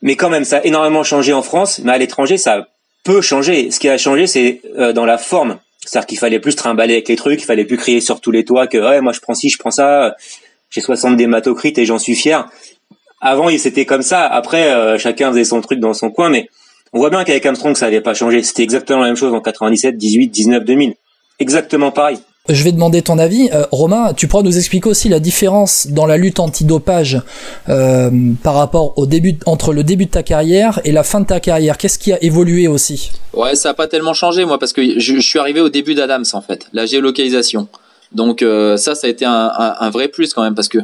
Mais 0.00 0.16
quand 0.16 0.30
même, 0.30 0.44
ça 0.44 0.58
a 0.58 0.64
énormément 0.64 1.02
changé 1.02 1.32
en 1.32 1.42
France, 1.42 1.80
mais 1.82 1.92
à 1.92 1.98
l'étranger, 1.98 2.38
ça 2.38 2.68
peut 3.04 3.20
changer. 3.20 3.70
Ce 3.70 3.80
qui 3.80 3.88
a 3.88 3.98
changé, 3.98 4.26
c'est 4.26 4.62
euh, 4.78 4.92
dans 4.92 5.04
la 5.04 5.18
forme. 5.18 5.58
C'est-à-dire 5.84 6.06
qu'il 6.06 6.18
fallait 6.18 6.40
plus 6.40 6.56
trimballer 6.56 6.94
avec 6.94 7.08
les 7.08 7.16
trucs, 7.16 7.40
il 7.40 7.44
fallait 7.44 7.64
plus 7.64 7.76
crier 7.76 8.00
sur 8.00 8.20
tous 8.20 8.30
les 8.30 8.44
toits 8.44 8.66
que 8.66 8.78
ouais, 8.78 9.00
moi 9.00 9.12
je 9.12 9.20
prends 9.20 9.34
ci, 9.34 9.48
je 9.48 9.58
prends 9.58 9.70
ça, 9.70 10.16
j'ai 10.70 10.80
60 10.80 11.16
dématocrites 11.16 11.78
et 11.78 11.86
j'en 11.86 11.98
suis 11.98 12.14
fier 12.14 12.48
avant 13.20 13.48
c'était 13.58 13.84
comme 13.84 14.02
ça. 14.02 14.26
Après, 14.26 14.72
euh, 14.72 14.98
chacun 14.98 15.30
faisait 15.30 15.44
son 15.44 15.60
truc 15.60 15.80
dans 15.80 15.94
son 15.94 16.10
coin, 16.10 16.30
mais 16.30 16.48
on 16.92 16.98
voit 16.98 17.10
bien 17.10 17.24
qu'avec 17.24 17.44
Armstrong, 17.44 17.76
ça 17.76 17.86
n'avait 17.86 18.00
pas 18.00 18.14
changé. 18.14 18.42
C'était 18.42 18.62
exactement 18.62 19.00
la 19.00 19.06
même 19.06 19.16
chose 19.16 19.34
en 19.34 19.40
97, 19.40 19.96
18, 19.96 20.28
19, 20.28 20.64
2000. 20.64 20.94
Exactement 21.40 21.92
pareil. 21.92 22.18
je 22.48 22.64
vais 22.64 22.72
demander 22.72 23.02
ton 23.02 23.18
avis. 23.18 23.50
Euh, 23.52 23.64
Romain, 23.70 24.14
tu 24.14 24.26
pourras 24.26 24.42
nous 24.42 24.56
expliquer 24.56 24.88
aussi 24.88 25.08
la 25.08 25.20
différence 25.20 25.86
dans 25.88 26.06
la 26.06 26.16
lutte 26.16 26.40
antidopage 26.40 27.20
euh, 27.68 28.10
par 28.42 28.54
rapport 28.54 28.96
au 28.96 29.06
début, 29.06 29.36
entre 29.46 29.72
le 29.72 29.84
début 29.84 30.06
de 30.06 30.10
ta 30.10 30.22
carrière 30.22 30.80
et 30.84 30.92
la 30.92 31.04
fin 31.04 31.20
de 31.20 31.26
ta 31.26 31.40
carrière. 31.40 31.76
Qu'est-ce 31.76 31.98
qui 31.98 32.12
a 32.12 32.22
évolué 32.22 32.66
aussi? 32.66 33.12
Ouais, 33.34 33.54
ça 33.54 33.70
a 33.70 33.74
pas 33.74 33.86
tellement 33.86 34.14
changé 34.14 34.44
moi 34.44 34.58
parce 34.58 34.72
que 34.72 34.98
je, 34.98 35.20
suis 35.20 35.38
arrivé 35.38 35.60
au 35.60 35.68
début 35.68 35.94
d'Adams 35.94 36.24
en 36.32 36.40
fait, 36.40 36.66
la 36.72 36.86
géolocalisation. 36.86 37.68
Donc 38.12 38.40
euh, 38.40 38.78
ça, 38.78 38.94
ça 38.94 39.06
a 39.06 39.10
été 39.10 39.26
un, 39.26 39.52
un, 39.78 39.90
vrai 39.90 40.08
plus 40.08 40.32
quand 40.32 40.42
même 40.42 40.54
parce 40.54 40.68
que 40.68 40.78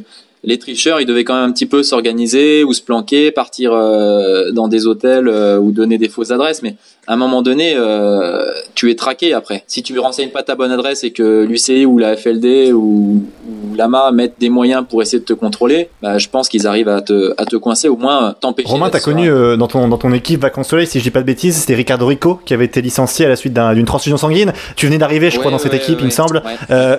les 0.44 0.58
tricheurs, 0.58 1.00
ils 1.00 1.06
devaient 1.06 1.24
quand 1.24 1.34
même 1.34 1.50
un 1.50 1.52
petit 1.52 1.66
peu 1.66 1.82
s'organiser 1.82 2.64
ou 2.64 2.72
se 2.72 2.82
planquer, 2.82 3.30
partir 3.30 3.72
euh, 3.72 4.50
dans 4.52 4.68
des 4.68 4.86
hôtels 4.86 5.28
euh, 5.28 5.58
ou 5.58 5.72
donner 5.72 5.98
des 5.98 6.08
fausses 6.08 6.30
adresses. 6.30 6.62
Mais 6.62 6.76
à 7.06 7.14
un 7.14 7.16
moment 7.16 7.42
donné, 7.42 7.74
euh, 7.76 8.46
tu 8.74 8.90
es 8.90 8.94
traqué 8.94 9.32
après. 9.32 9.64
Si 9.66 9.82
tu 9.82 9.92
ne 9.92 10.00
renseignes 10.00 10.30
pas 10.30 10.42
ta 10.42 10.54
bonne 10.54 10.72
adresse 10.72 11.04
et 11.04 11.10
que 11.10 11.44
l'UCI 11.44 11.86
ou 11.86 11.98
la 11.98 12.16
FLD 12.16 12.72
ou, 12.72 13.24
ou 13.48 13.74
l'AMA 13.76 14.10
mettent 14.12 14.36
des 14.38 14.48
moyens 14.48 14.84
pour 14.88 15.02
essayer 15.02 15.18
de 15.18 15.24
te 15.24 15.32
contrôler, 15.32 15.88
bah, 16.02 16.18
je 16.18 16.28
pense 16.28 16.48
qu'ils 16.48 16.66
arrivent 16.66 16.88
à 16.88 17.00
te, 17.00 17.34
à 17.40 17.44
te 17.44 17.56
coincer, 17.56 17.88
au 17.88 17.96
moins 17.96 18.34
t'empêcher. 18.38 18.68
Romain, 18.68 18.90
t'as 18.90 19.00
connu 19.00 19.28
dans, 19.28 19.68
ton, 19.68 19.88
dans 19.88 19.98
ton 19.98 20.12
équipe 20.12 20.40
Vacances 20.40 20.68
Soleil, 20.68 20.86
si 20.86 20.98
je 20.98 21.04
dis 21.04 21.10
pas 21.10 21.20
de 21.20 21.26
bêtises, 21.26 21.56
c'était 21.56 21.74
Ricardo 21.74 22.06
Rico 22.06 22.40
qui 22.44 22.54
avait 22.54 22.64
été 22.64 22.80
licencié 22.82 23.26
à 23.26 23.28
la 23.28 23.36
suite 23.36 23.52
d'une 23.52 23.84
transfusion 23.84 24.16
sanguine. 24.16 24.52
Tu 24.76 24.86
venais 24.86 24.98
d'arriver, 24.98 25.30
je 25.30 25.38
crois, 25.38 25.50
dans 25.50 25.58
cette 25.58 25.74
équipe, 25.74 25.98
il 26.00 26.06
me 26.06 26.10
semble. 26.10 26.42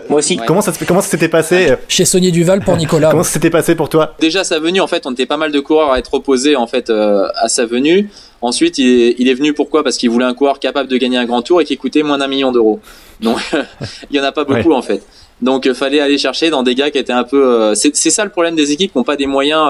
Moi 0.09 0.19
aussi. 0.19 0.39
Comment 0.45 0.61
ça, 0.61 0.71
comment 0.87 1.01
ça 1.01 1.09
s'était 1.09 1.29
passé 1.29 1.73
Chez 1.87 2.05
Sony 2.05 2.31
Duval 2.31 2.61
pour 2.61 2.77
Nicolas 2.77 3.11
s'était 3.23 3.49
passé 3.49 3.75
pour 3.75 3.89
toi? 3.89 4.15
Déjà 4.19 4.43
sa 4.43 4.59
venue, 4.59 4.81
en 4.81 4.87
fait, 4.87 5.05
on 5.05 5.11
était 5.11 5.25
pas 5.25 5.37
mal 5.37 5.51
de 5.51 5.59
coureurs 5.59 5.91
à 5.91 5.99
être 5.99 6.13
opposés 6.13 6.55
en 6.55 6.67
fait 6.67 6.89
euh, 6.89 7.27
à 7.35 7.49
sa 7.49 7.65
venue. 7.65 8.09
Ensuite, 8.45 8.77
il 8.77 9.27
est, 9.27 9.33
venu 9.33 9.53
pourquoi? 9.53 9.83
Parce 9.83 9.97
qu'il 9.97 10.09
voulait 10.09 10.25
un 10.25 10.33
coureur 10.33 10.59
capable 10.59 10.89
de 10.89 10.97
gagner 10.97 11.17
un 11.17 11.25
grand 11.25 11.41
tour 11.41 11.61
et 11.61 11.65
qui 11.65 11.77
coûtait 11.77 12.03
moins 12.03 12.17
d'un 12.17 12.27
million 12.27 12.51
d'euros. 12.51 12.79
Donc, 13.21 13.39
il 14.11 14.15
y 14.15 14.19
en 14.19 14.23
a 14.23 14.31
pas 14.31 14.43
beaucoup 14.43 14.73
en 14.73 14.81
fait. 14.81 15.03
Donc, 15.41 15.65
il 15.65 15.71
euh, 15.71 15.73
fallait 15.73 15.99
aller 15.99 16.17
chercher 16.17 16.49
dans 16.49 16.63
des 16.63 16.75
gars 16.75 16.91
qui 16.91 16.97
étaient 16.97 17.11
un 17.11 17.23
peu. 17.23 17.43
Euh, 17.43 17.75
c'est 17.75 17.93
ça 17.93 18.23
le 18.23 18.31
problème 18.31 18.55
des 18.55 18.71
équipes 18.71 18.91
qui 18.91 18.97
n'ont 18.97 19.03
pas 19.03 19.17
des 19.17 19.27
moyens 19.27 19.69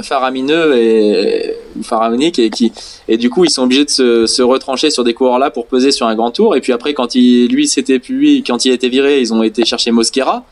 faramineux 0.00 0.76
et 0.76 1.54
pharaoniques 1.82 2.38
et 2.38 2.50
qui 2.50 2.72
et 3.08 3.16
du 3.16 3.30
coup 3.30 3.44
ils 3.44 3.50
sont 3.50 3.64
obligés 3.64 3.84
de 3.84 3.90
se, 3.90 4.26
se 4.26 4.42
retrancher 4.42 4.90
sur 4.90 5.04
des 5.04 5.14
coureurs 5.14 5.38
là 5.38 5.50
pour 5.50 5.66
peser 5.66 5.90
sur 5.90 6.06
un 6.06 6.14
grand 6.14 6.30
tour. 6.30 6.56
Et 6.56 6.60
puis 6.60 6.72
après, 6.72 6.94
quand 6.94 7.14
il 7.14 7.48
lui 7.48 7.66
c'était 7.66 8.00
lui, 8.08 8.42
quand 8.46 8.64
il 8.64 8.70
a 8.70 8.74
été 8.74 8.88
viré, 8.88 9.20
ils 9.20 9.34
ont 9.34 9.42
été 9.42 9.64
chercher 9.64 9.90
Mosquera. 9.90 10.44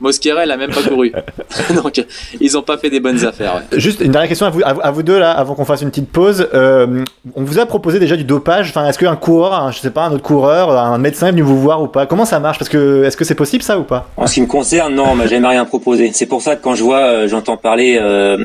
Mosquera, 0.00 0.44
il 0.44 0.50
a 0.50 0.56
même 0.56 0.70
pas 0.70 0.82
couru. 0.82 1.12
Donc, 1.82 2.04
ils 2.40 2.58
ont 2.58 2.62
pas 2.62 2.76
fait 2.78 2.90
des 2.90 3.00
bonnes 3.00 3.24
affaires. 3.24 3.62
Juste 3.72 4.00
une 4.00 4.12
dernière 4.12 4.28
question 4.28 4.46
à 4.46 4.50
vous, 4.50 4.60
à 4.64 4.90
vous 4.90 5.02
deux 5.02 5.18
là, 5.18 5.32
avant 5.32 5.54
qu'on 5.54 5.64
fasse 5.64 5.82
une 5.82 5.90
petite 5.90 6.10
pause. 6.10 6.48
Euh, 6.54 7.04
on 7.34 7.42
vous 7.42 7.58
a 7.58 7.66
proposé 7.66 7.98
déjà 7.98 8.16
du 8.16 8.24
dopage. 8.24 8.68
Enfin, 8.68 8.86
est-ce 8.88 8.98
qu'un 8.98 9.16
coureur, 9.16 9.72
je 9.72 9.78
sais 9.78 9.90
pas, 9.90 10.04
un 10.04 10.12
autre 10.12 10.22
coureur, 10.22 10.70
un 10.70 10.98
médecin 10.98 11.28
est 11.28 11.30
venu 11.30 11.42
vous 11.42 11.60
voir 11.60 11.82
ou 11.82 11.88
pas? 11.88 12.06
Comment 12.06 12.24
ça 12.24 12.40
marche? 12.40 12.58
Parce 12.58 12.68
que 12.68 13.04
est-ce 13.04 13.16
que 13.16 13.24
c'est 13.24 13.34
possible 13.34 13.62
ça 13.62 13.78
ou 13.78 13.84
pas? 13.84 14.08
En 14.16 14.26
ce 14.26 14.34
qui 14.34 14.42
me 14.42 14.46
concerne, 14.46 14.94
non, 14.94 15.14
mais 15.14 15.28
jamais 15.28 15.48
rien 15.48 15.64
proposé. 15.64 16.10
C'est 16.12 16.26
pour 16.26 16.42
ça 16.42 16.56
que 16.56 16.62
quand 16.62 16.74
je 16.74 16.82
vois, 16.82 17.00
euh, 17.00 17.28
j'entends 17.28 17.56
parler, 17.56 17.98
euh, 18.00 18.44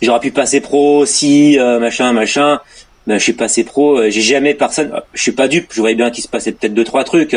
j'aurais 0.00 0.20
pu 0.20 0.30
passer 0.30 0.60
pro, 0.60 1.04
si 1.04 1.58
machin, 1.58 2.12
machin. 2.12 2.60
Ben, 3.06 3.18
je 3.18 3.22
suis 3.22 3.34
passé 3.34 3.62
pro, 3.62 4.02
j'ai 4.02 4.20
jamais 4.20 4.52
personne, 4.52 4.90
je 5.14 5.22
suis 5.22 5.30
pas 5.30 5.46
dupe, 5.46 5.68
je 5.72 5.78
voyais 5.78 5.94
bien 5.94 6.10
qu'il 6.10 6.24
se 6.24 6.28
passait 6.28 6.50
peut-être 6.50 6.74
deux 6.74 6.82
trois 6.82 7.04
trucs. 7.04 7.36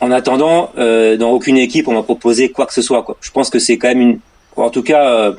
En 0.00 0.10
attendant, 0.10 0.70
euh, 0.78 1.16
dans 1.16 1.30
aucune 1.30 1.56
équipe 1.56 1.88
on 1.88 1.94
m'a 1.94 2.02
proposé 2.02 2.50
quoi 2.50 2.66
que 2.66 2.74
ce 2.74 2.82
soit. 2.82 3.02
Quoi. 3.02 3.16
Je 3.20 3.30
pense 3.30 3.50
que 3.50 3.58
c'est 3.58 3.78
quand 3.78 3.88
même 3.88 4.00
une, 4.00 4.18
en 4.56 4.70
tout 4.70 4.82
cas, 4.82 5.08
euh, 5.08 5.32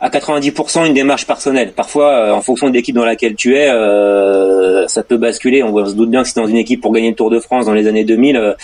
à 0.00 0.08
90% 0.08 0.86
une 0.86 0.94
démarche 0.94 1.26
personnelle. 1.26 1.72
Parfois, 1.72 2.10
euh, 2.10 2.32
en 2.32 2.40
fonction 2.40 2.68
de 2.68 2.74
l'équipe 2.74 2.94
dans 2.94 3.04
laquelle 3.04 3.36
tu 3.36 3.56
es, 3.56 3.68
euh, 3.68 4.86
ça 4.88 5.02
peut 5.02 5.16
basculer. 5.16 5.62
On, 5.62 5.86
se 5.86 5.94
doute 5.94 6.10
bien 6.10 6.22
que 6.22 6.28
si 6.28 6.34
dans 6.34 6.46
une 6.46 6.56
équipe 6.56 6.80
pour 6.80 6.92
gagner 6.92 7.10
le 7.10 7.16
Tour 7.16 7.30
de 7.30 7.38
France 7.38 7.66
dans 7.66 7.74
les 7.74 7.86
années 7.86 8.04
2000, 8.04 8.56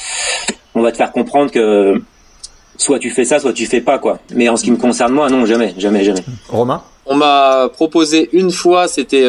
on 0.74 0.82
va 0.82 0.90
te 0.90 0.96
faire 0.96 1.12
comprendre 1.12 1.50
que 1.50 2.00
soit 2.76 2.98
tu 2.98 3.10
fais 3.10 3.24
ça, 3.24 3.38
soit 3.38 3.52
tu 3.52 3.66
fais 3.66 3.80
pas 3.80 3.98
quoi. 3.98 4.18
Mais 4.34 4.48
en 4.48 4.56
ce 4.56 4.64
qui 4.64 4.70
me 4.70 4.76
concerne 4.76 5.12
moi, 5.12 5.28
non, 5.30 5.46
jamais, 5.46 5.74
jamais, 5.78 6.04
jamais. 6.04 6.22
Romain? 6.48 6.82
On 7.06 7.14
m'a 7.14 7.70
proposé 7.72 8.28
une 8.32 8.50
fois, 8.50 8.88
c'était 8.88 9.24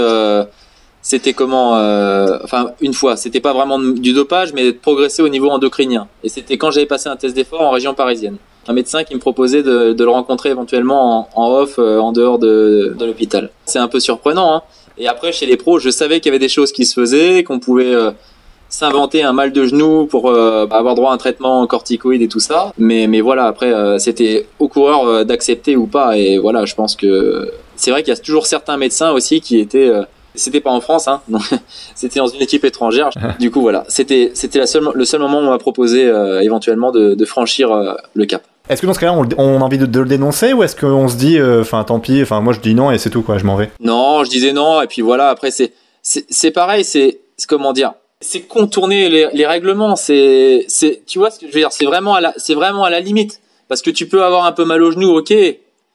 c'était 1.02 1.34
comment 1.34 1.78
euh, 1.78 2.38
enfin 2.44 2.72
une 2.82 2.94
fois 2.94 3.16
c'était 3.16 3.40
pas 3.40 3.54
vraiment 3.54 3.80
du 3.80 4.14
dopage 4.14 4.54
mais 4.54 4.66
de 4.66 4.72
progresser 4.72 5.22
au 5.22 5.30
niveau 5.30 5.50
endocrinien. 5.50 6.08
Et 6.24 6.30
c'était 6.30 6.58
quand 6.58 6.72
j'avais 6.72 6.86
passé 6.86 7.10
un 7.10 7.16
test 7.16 7.36
d'effort 7.36 7.62
en 7.62 7.72
région 7.72 7.94
parisienne. 7.94 8.38
Un 8.68 8.74
médecin 8.74 9.04
qui 9.04 9.16
me 9.16 9.20
proposait 9.20 9.64
de, 9.64 9.94
de 9.94 10.04
le 10.04 10.10
rencontrer 10.10 10.50
éventuellement 10.50 11.28
en, 11.34 11.52
off 11.52 11.80
euh, 11.80 12.00
en 12.00 12.12
dehors 12.12 12.38
de, 12.38 12.96
de 12.98 13.06
l'hôpital. 13.06 13.50
C'est 13.66 13.80
un 13.80 13.88
peu 13.88 14.00
surprenant 14.00 14.56
hein. 14.56 14.62
Et 14.98 15.08
après 15.08 15.32
chez 15.32 15.46
les 15.46 15.56
pros 15.56 15.80
je 15.80 15.90
savais 15.90 16.20
qu'il 16.20 16.32
y 16.32 16.36
avait 16.36 16.40
des 16.40 16.50
choses 16.50 16.72
qui 16.72 16.86
se 16.86 17.00
faisaient 17.00 17.44
qu'on 17.44 17.60
pouvait 17.60 17.94
euh, 17.94 18.12
s'inventer 18.68 19.24
un 19.24 19.32
mal 19.32 19.54
de 19.54 19.66
genou 19.66 20.06
pour 20.06 20.32
bah, 20.32 20.68
avoir 20.70 20.94
droit 20.94 21.12
à 21.12 21.14
un 21.16 21.18
traitement 21.18 21.66
corticoïde 21.66 22.22
et 22.22 22.28
tout 22.28 22.42
ça. 22.42 22.74
Mais 22.78 23.08
mais 23.08 23.22
voilà 23.22 23.46
après 23.46 23.98
c'était 23.98 24.46
au 24.60 24.68
coureur 24.68 25.26
d'accepter 25.26 25.76
ou 25.76 25.88
pas. 25.88 26.18
Et 26.18 26.38
voilà 26.38 26.66
je 26.66 26.76
pense 26.76 26.96
que 26.96 27.52
c'est 27.76 27.90
vrai 27.90 28.04
qu'il 28.04 28.14
y 28.14 28.18
a 28.18 28.20
toujours 28.20 28.46
certains 28.46 28.78
médecins 28.78 29.12
aussi 29.12 29.42
qui 29.42 29.58
étaient 29.58 29.90
c'était 30.40 30.62
pas 30.62 30.72
en 30.72 30.82
France, 30.82 31.08
hein, 31.08 31.22
c'était 31.96 32.20
dans 32.20 32.28
une 32.28 32.42
équipe 32.42 32.66
étrangère. 32.66 33.10
du 33.40 33.52
coup, 33.52 33.62
voilà, 33.62 33.86
c'était 33.88 34.32
c'était 34.34 34.60
le 34.60 34.66
seul 35.06 35.20
moment 35.20 35.40
où 35.40 35.44
on 35.44 35.50
m'a 35.50 35.58
proposé 35.60 36.06
euh, 36.06 36.42
éventuellement 36.42 36.92
de, 36.92 37.26
franchir 37.26 37.72
euh, 37.72 37.94
le 38.14 38.26
cap. 38.26 38.44
Est-ce 38.70 38.82
que 38.82 38.88
dans 38.88 38.94
ce 38.94 39.00
cas-là, 39.00 39.14
on, 39.38 39.62
a 39.62 39.64
envie 39.64 39.78
de, 39.78 40.00
le 40.00 40.08
dénoncer 40.08 40.54
ou 40.54 40.64
est-ce 40.64 40.76
qu'on 40.76 41.08
se 41.08 41.16
dit, 41.16 41.40
euh, 41.40 41.62
enfin, 41.62 41.84
tant 41.84 42.00
pis, 42.00 42.22
enfin, 42.22 42.40
moi 42.40 42.54
je 42.54 42.60
dis 42.60 42.76
non 42.76 42.92
et 42.92 42.98
c'est 42.98 43.10
tout, 43.10 43.24
quoi, 43.24 43.38
je 43.38 43.46
m'en 43.46 43.56
vais? 43.56 43.70
Non, 43.80 44.24
je 44.24 44.30
disais 44.30 44.54
non, 44.54 44.82
et 44.82 44.88
puis 44.88 45.02
voilà, 45.02 45.30
après, 45.30 45.52
c'est 45.52 45.74
c'est 46.02 46.52
pareil, 46.52 46.84
c'est 46.84 47.20
comment 47.48 47.74
dire? 47.74 47.94
C'est 48.22 48.42
contourner 48.42 49.10
les, 49.10 49.28
les 49.32 49.46
règlements, 49.46 49.96
c'est 49.96 50.66
c'est 50.68 51.04
tu 51.06 51.20
vois 51.20 51.32
ce 51.32 51.40
que 51.40 51.48
je 51.48 51.54
veux 51.54 51.60
dire, 51.60 51.72
c'est 51.72 51.86
vraiment 51.86 52.16
à 52.16 52.22
la 52.22 52.34
c'est 52.38 52.54
vraiment 52.56 52.84
à 52.84 52.90
la 52.90 53.00
limite. 53.00 53.42
Parce 53.70 53.84
que 53.84 53.92
tu 53.92 54.08
peux 54.08 54.24
avoir 54.24 54.46
un 54.46 54.52
peu 54.52 54.66
mal 54.66 54.82
au 54.82 54.92
genou, 54.92 55.16
OK, 55.16 55.32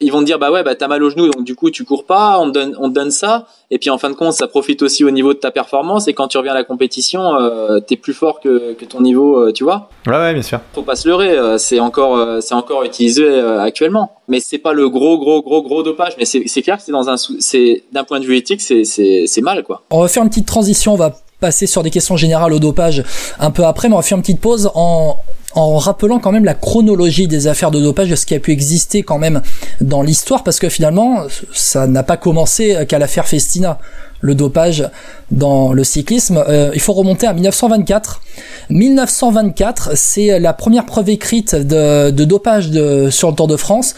ils 0.04 0.10
vont 0.10 0.20
te 0.20 0.26
dire 0.26 0.38
bah 0.38 0.50
ouais 0.50 0.62
bah 0.62 0.74
t'as 0.74 0.88
mal 0.88 1.02
au 1.02 1.10
genou 1.10 1.28
donc 1.28 1.44
du 1.44 1.54
coup 1.54 1.70
tu 1.70 1.84
cours 1.84 2.04
pas 2.04 2.38
on 2.38 2.48
te 2.48 2.52
donne 2.52 2.76
on 2.78 2.88
te 2.88 2.94
donne 2.94 3.10
ça. 3.10 3.46
Et 3.70 3.78
puis 3.78 3.90
en 3.90 3.98
fin 3.98 4.10
de 4.10 4.14
compte 4.14 4.34
ça 4.34 4.46
profite 4.46 4.82
aussi 4.82 5.04
au 5.04 5.10
niveau 5.10 5.32
de 5.32 5.38
ta 5.38 5.50
performance. 5.50 6.06
Et 6.08 6.12
quand 6.12 6.28
tu 6.28 6.38
reviens 6.38 6.52
à 6.52 6.56
la 6.56 6.64
compétition 6.64 7.34
euh, 7.34 7.80
t'es 7.80 7.96
plus 7.96 8.12
fort 8.12 8.40
que, 8.40 8.74
que 8.74 8.84
ton 8.84 9.00
niveau 9.00 9.38
euh, 9.38 9.52
tu 9.52 9.64
vois. 9.64 9.88
Ouais 10.06 10.12
ouais 10.12 10.34
bien 10.34 10.42
sûr. 10.42 10.60
Faut 10.74 10.82
pas 10.82 10.96
se 10.96 11.08
leurrer 11.08 11.30
euh, 11.30 11.58
c'est 11.58 11.80
encore 11.80 12.16
euh, 12.16 12.40
c'est 12.40 12.54
encore 12.54 12.84
utilisé 12.84 13.26
actuellement. 13.40 14.12
Mais 14.28 14.40
c'est 14.40 14.58
pas 14.58 14.72
le 14.72 14.88
gros 14.88 15.18
gros 15.18 15.42
gros 15.42 15.62
gros 15.62 15.82
dopage. 15.82 16.14
Mais 16.18 16.24
c'est 16.24 16.62
clair 16.62 16.76
que 16.76 16.82
c'est 16.82 16.92
dans 16.92 17.08
un 17.08 17.16
c'est 17.16 17.84
d'un 17.92 18.04
point 18.04 18.20
de 18.20 18.26
vue 18.26 18.36
éthique 18.36 18.60
c'est 18.60 18.84
c'est 18.84 19.42
mal 19.42 19.62
quoi. 19.64 19.82
On 19.90 20.02
va 20.02 20.08
faire 20.08 20.22
une 20.22 20.28
petite 20.28 20.46
transition. 20.46 20.92
On 20.92 20.96
va 20.96 21.14
passer 21.40 21.66
sur 21.66 21.82
des 21.82 21.90
questions 21.90 22.16
générales 22.16 22.52
au 22.52 22.58
dopage 22.58 23.02
un 23.38 23.50
peu 23.50 23.64
après 23.64 23.88
mais 23.88 23.94
on 23.94 23.98
va 23.98 24.02
faire 24.02 24.16
une 24.16 24.22
petite 24.22 24.40
pause 24.40 24.70
en 24.74 25.16
en 25.54 25.78
rappelant 25.78 26.18
quand 26.18 26.32
même 26.32 26.44
la 26.44 26.54
chronologie 26.54 27.28
des 27.28 27.46
affaires 27.46 27.70
de 27.70 27.80
dopage, 27.80 28.10
de 28.10 28.16
ce 28.16 28.26
qui 28.26 28.34
a 28.34 28.40
pu 28.40 28.50
exister 28.52 29.02
quand 29.02 29.18
même 29.18 29.42
dans 29.80 30.02
l'histoire, 30.02 30.42
parce 30.44 30.58
que 30.58 30.68
finalement, 30.68 31.24
ça 31.52 31.86
n'a 31.86 32.02
pas 32.02 32.16
commencé 32.16 32.84
qu'à 32.88 32.98
l'affaire 32.98 33.26
Festina, 33.26 33.78
le 34.24 34.34
dopage 34.34 34.88
dans 35.30 35.74
le 35.74 35.84
cyclisme. 35.84 36.42
Euh, 36.48 36.70
il 36.74 36.80
faut 36.80 36.94
remonter 36.94 37.26
à 37.26 37.34
1924. 37.34 38.22
1924, 38.70 39.96
c'est 39.96 40.38
la 40.38 40.54
première 40.54 40.86
preuve 40.86 41.10
écrite 41.10 41.54
de, 41.54 42.10
dopage 42.10 42.70
de, 42.70 43.10
sur 43.10 43.28
le 43.28 43.36
Tour 43.36 43.48
de 43.48 43.56
France. 43.56 43.94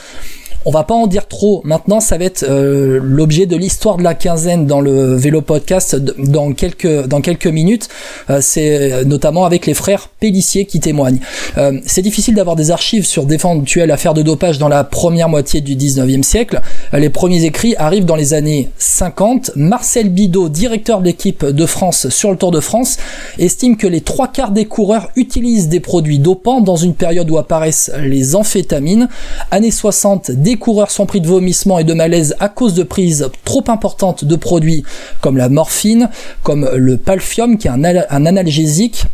On 0.68 0.72
va 0.72 0.82
pas 0.82 0.94
en 0.94 1.06
dire 1.06 1.28
trop. 1.28 1.60
Maintenant, 1.64 2.00
ça 2.00 2.18
va 2.18 2.24
être 2.24 2.42
euh, 2.42 2.98
l'objet 3.00 3.46
de 3.46 3.54
l'histoire 3.54 3.98
de 3.98 4.02
la 4.02 4.14
quinzaine 4.14 4.66
dans 4.66 4.80
le 4.80 5.14
vélo 5.14 5.40
podcast 5.40 5.94
dans 5.94 6.52
quelques 6.54 7.06
dans 7.06 7.20
quelques 7.20 7.46
minutes. 7.46 7.88
Euh, 8.30 8.40
c'est 8.42 9.04
notamment 9.04 9.44
avec 9.44 9.66
les 9.66 9.74
frères 9.74 10.08
Pellissier 10.18 10.66
qui 10.66 10.80
témoignent. 10.80 11.20
Euh, 11.56 11.78
c'est 11.86 12.02
difficile 12.02 12.34
d'avoir 12.34 12.56
des 12.56 12.72
archives 12.72 13.06
sur 13.06 13.26
d'éventuelles 13.26 13.92
affaires 13.92 14.12
de 14.12 14.22
dopage 14.22 14.58
dans 14.58 14.66
la 14.66 14.82
première 14.82 15.28
moitié 15.28 15.60
du 15.60 15.76
19e 15.76 16.24
siècle. 16.24 16.60
les 16.92 17.10
premiers 17.10 17.44
écrits 17.44 17.76
arrivent 17.76 18.04
dans 18.04 18.16
les 18.16 18.34
années 18.34 18.68
50. 18.78 19.52
Marcel 19.54 20.08
Bidot, 20.08 20.48
directeur 20.48 20.98
de 20.98 21.04
l'équipe 21.04 21.44
de 21.44 21.66
France 21.66 22.08
sur 22.08 22.32
le 22.32 22.36
Tour 22.38 22.50
de 22.50 22.58
France, 22.58 22.96
estime 23.38 23.76
que 23.76 23.86
les 23.86 24.00
trois 24.00 24.26
quarts 24.26 24.50
des 24.50 24.64
coureurs 24.64 25.10
utilisent 25.14 25.68
des 25.68 25.78
produits 25.78 26.18
dopants 26.18 26.60
dans 26.60 26.74
une 26.74 26.94
période 26.94 27.30
où 27.30 27.38
apparaissent 27.38 27.92
les 28.02 28.34
amphétamines. 28.34 29.08
Années 29.52 29.70
60, 29.70 30.32
des 30.32 30.55
coureurs 30.56 30.90
sont 30.90 31.06
pris 31.06 31.20
de 31.20 31.26
vomissements 31.26 31.78
et 31.78 31.84
de 31.84 31.94
malaise 31.94 32.36
à 32.40 32.48
cause 32.48 32.74
de 32.74 32.82
prises 32.82 33.28
trop 33.44 33.64
importantes 33.68 34.24
de 34.24 34.36
produits 34.36 34.84
comme 35.20 35.36
la 35.36 35.48
morphine, 35.48 36.10
comme 36.42 36.68
le 36.74 36.96
palfium 36.96 37.58
qui 37.58 37.68
est 37.68 37.70
un, 37.70 37.84
analgésique. 38.26 39.04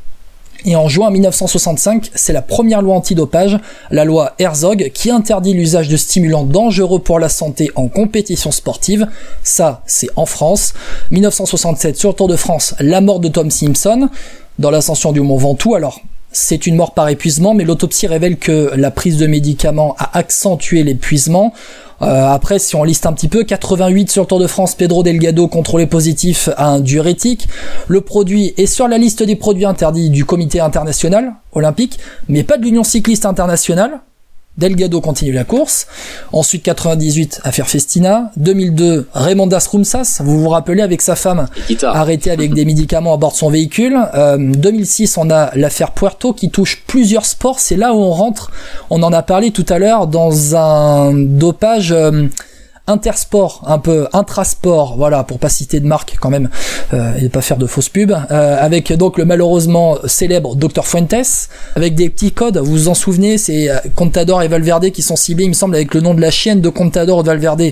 Et 0.64 0.76
en 0.76 0.88
juin 0.88 1.10
1965, 1.10 2.12
c'est 2.14 2.32
la 2.32 2.40
première 2.40 2.82
loi 2.82 2.94
antidopage, 2.94 3.58
la 3.90 4.04
loi 4.04 4.34
Herzog, 4.38 4.92
qui 4.94 5.10
interdit 5.10 5.54
l'usage 5.54 5.88
de 5.88 5.96
stimulants 5.96 6.44
dangereux 6.44 7.00
pour 7.00 7.18
la 7.18 7.28
santé 7.28 7.72
en 7.74 7.88
compétition 7.88 8.52
sportive. 8.52 9.08
Ça, 9.42 9.82
c'est 9.86 10.08
en 10.14 10.24
France. 10.24 10.74
1967, 11.10 11.96
sur 11.96 12.10
le 12.10 12.14
Tour 12.14 12.28
de 12.28 12.36
France, 12.36 12.76
la 12.78 13.00
mort 13.00 13.18
de 13.18 13.26
Tom 13.26 13.50
Simpson 13.50 14.08
dans 14.60 14.70
l'ascension 14.70 15.10
du 15.10 15.20
Mont 15.20 15.36
Ventoux. 15.36 15.74
Alors, 15.74 16.00
c'est 16.32 16.66
une 16.66 16.76
mort 16.76 16.94
par 16.94 17.08
épuisement, 17.08 17.54
mais 17.54 17.64
l'autopsie 17.64 18.06
révèle 18.06 18.36
que 18.36 18.72
la 18.74 18.90
prise 18.90 19.18
de 19.18 19.26
médicaments 19.26 19.94
a 19.98 20.18
accentué 20.18 20.82
l'épuisement. 20.82 21.52
Euh, 22.02 22.26
après, 22.26 22.58
si 22.58 22.74
on 22.74 22.82
liste 22.82 23.06
un 23.06 23.12
petit 23.12 23.28
peu, 23.28 23.44
88 23.44 24.10
sur 24.10 24.22
le 24.22 24.26
Tour 24.26 24.40
de 24.40 24.46
France, 24.46 24.74
Pedro 24.74 25.02
Delgado 25.02 25.46
contrôlé 25.46 25.86
positif 25.86 26.48
à 26.56 26.68
un 26.68 26.80
diurétique. 26.80 27.48
Le 27.86 28.00
produit 28.00 28.54
est 28.56 28.66
sur 28.66 28.88
la 28.88 28.98
liste 28.98 29.22
des 29.22 29.36
produits 29.36 29.66
interdits 29.66 30.10
du 30.10 30.24
comité 30.24 30.58
international 30.58 31.34
olympique, 31.52 31.98
mais 32.28 32.42
pas 32.42 32.56
de 32.56 32.64
l'Union 32.64 32.82
cycliste 32.82 33.24
internationale. 33.24 34.00
Delgado 34.58 35.00
continue 35.00 35.32
la 35.32 35.44
course. 35.44 35.86
Ensuite 36.32 36.62
98, 36.62 37.40
affaire 37.44 37.68
Festina. 37.68 38.30
2002, 38.36 39.08
Raymond 39.14 39.48
Rumsas, 39.48 40.20
vous 40.22 40.40
vous 40.40 40.48
rappelez 40.48 40.82
avec 40.82 41.00
sa 41.00 41.16
femme 41.16 41.46
arrêtée 41.82 42.30
avec 42.30 42.52
des 42.52 42.64
médicaments 42.66 43.14
à 43.14 43.16
bord 43.16 43.32
de 43.32 43.36
son 43.36 43.50
véhicule. 43.50 43.98
2006, 44.38 45.16
euh, 45.16 45.20
on 45.22 45.30
a 45.30 45.50
l'affaire 45.56 45.92
Puerto 45.92 46.32
qui 46.32 46.50
touche 46.50 46.82
plusieurs 46.86 47.24
sports. 47.24 47.60
C'est 47.60 47.76
là 47.76 47.94
où 47.94 47.98
on 47.98 48.12
rentre. 48.12 48.50
On 48.90 49.02
en 49.02 49.12
a 49.12 49.22
parlé 49.22 49.52
tout 49.52 49.66
à 49.68 49.78
l'heure 49.78 50.06
dans 50.06 50.54
un 50.54 51.14
dopage. 51.14 51.92
Euh, 51.92 52.28
intersport, 52.88 53.62
un 53.66 53.78
peu 53.78 54.08
intrasport, 54.12 54.96
voilà, 54.96 55.22
pour 55.22 55.38
pas 55.38 55.48
citer 55.48 55.78
de 55.78 55.86
marque 55.86 56.16
quand 56.20 56.30
même 56.30 56.50
euh, 56.92 57.14
et 57.20 57.28
pas 57.28 57.40
faire 57.40 57.56
de 57.56 57.66
fausses 57.66 57.88
pubs, 57.88 58.10
euh, 58.10 58.56
avec 58.58 58.92
donc 58.92 59.18
le 59.18 59.24
malheureusement 59.24 59.98
célèbre 60.06 60.56
Dr 60.56 60.84
Fuentes, 60.84 61.48
avec 61.76 61.94
des 61.94 62.10
petits 62.10 62.32
codes, 62.32 62.58
vous 62.58 62.72
vous 62.72 62.88
en 62.88 62.94
souvenez, 62.94 63.38
c'est 63.38 63.70
euh, 63.70 63.76
Contador 63.94 64.42
et 64.42 64.48
Valverde 64.48 64.90
qui 64.90 65.02
sont 65.02 65.14
ciblés, 65.14 65.44
il 65.44 65.50
me 65.50 65.54
semble, 65.54 65.76
avec 65.76 65.94
le 65.94 66.00
nom 66.00 66.14
de 66.14 66.20
la 66.20 66.32
chienne 66.32 66.60
de 66.60 66.68
Contador 66.68 67.20
et 67.20 67.22
Valverde. 67.22 67.62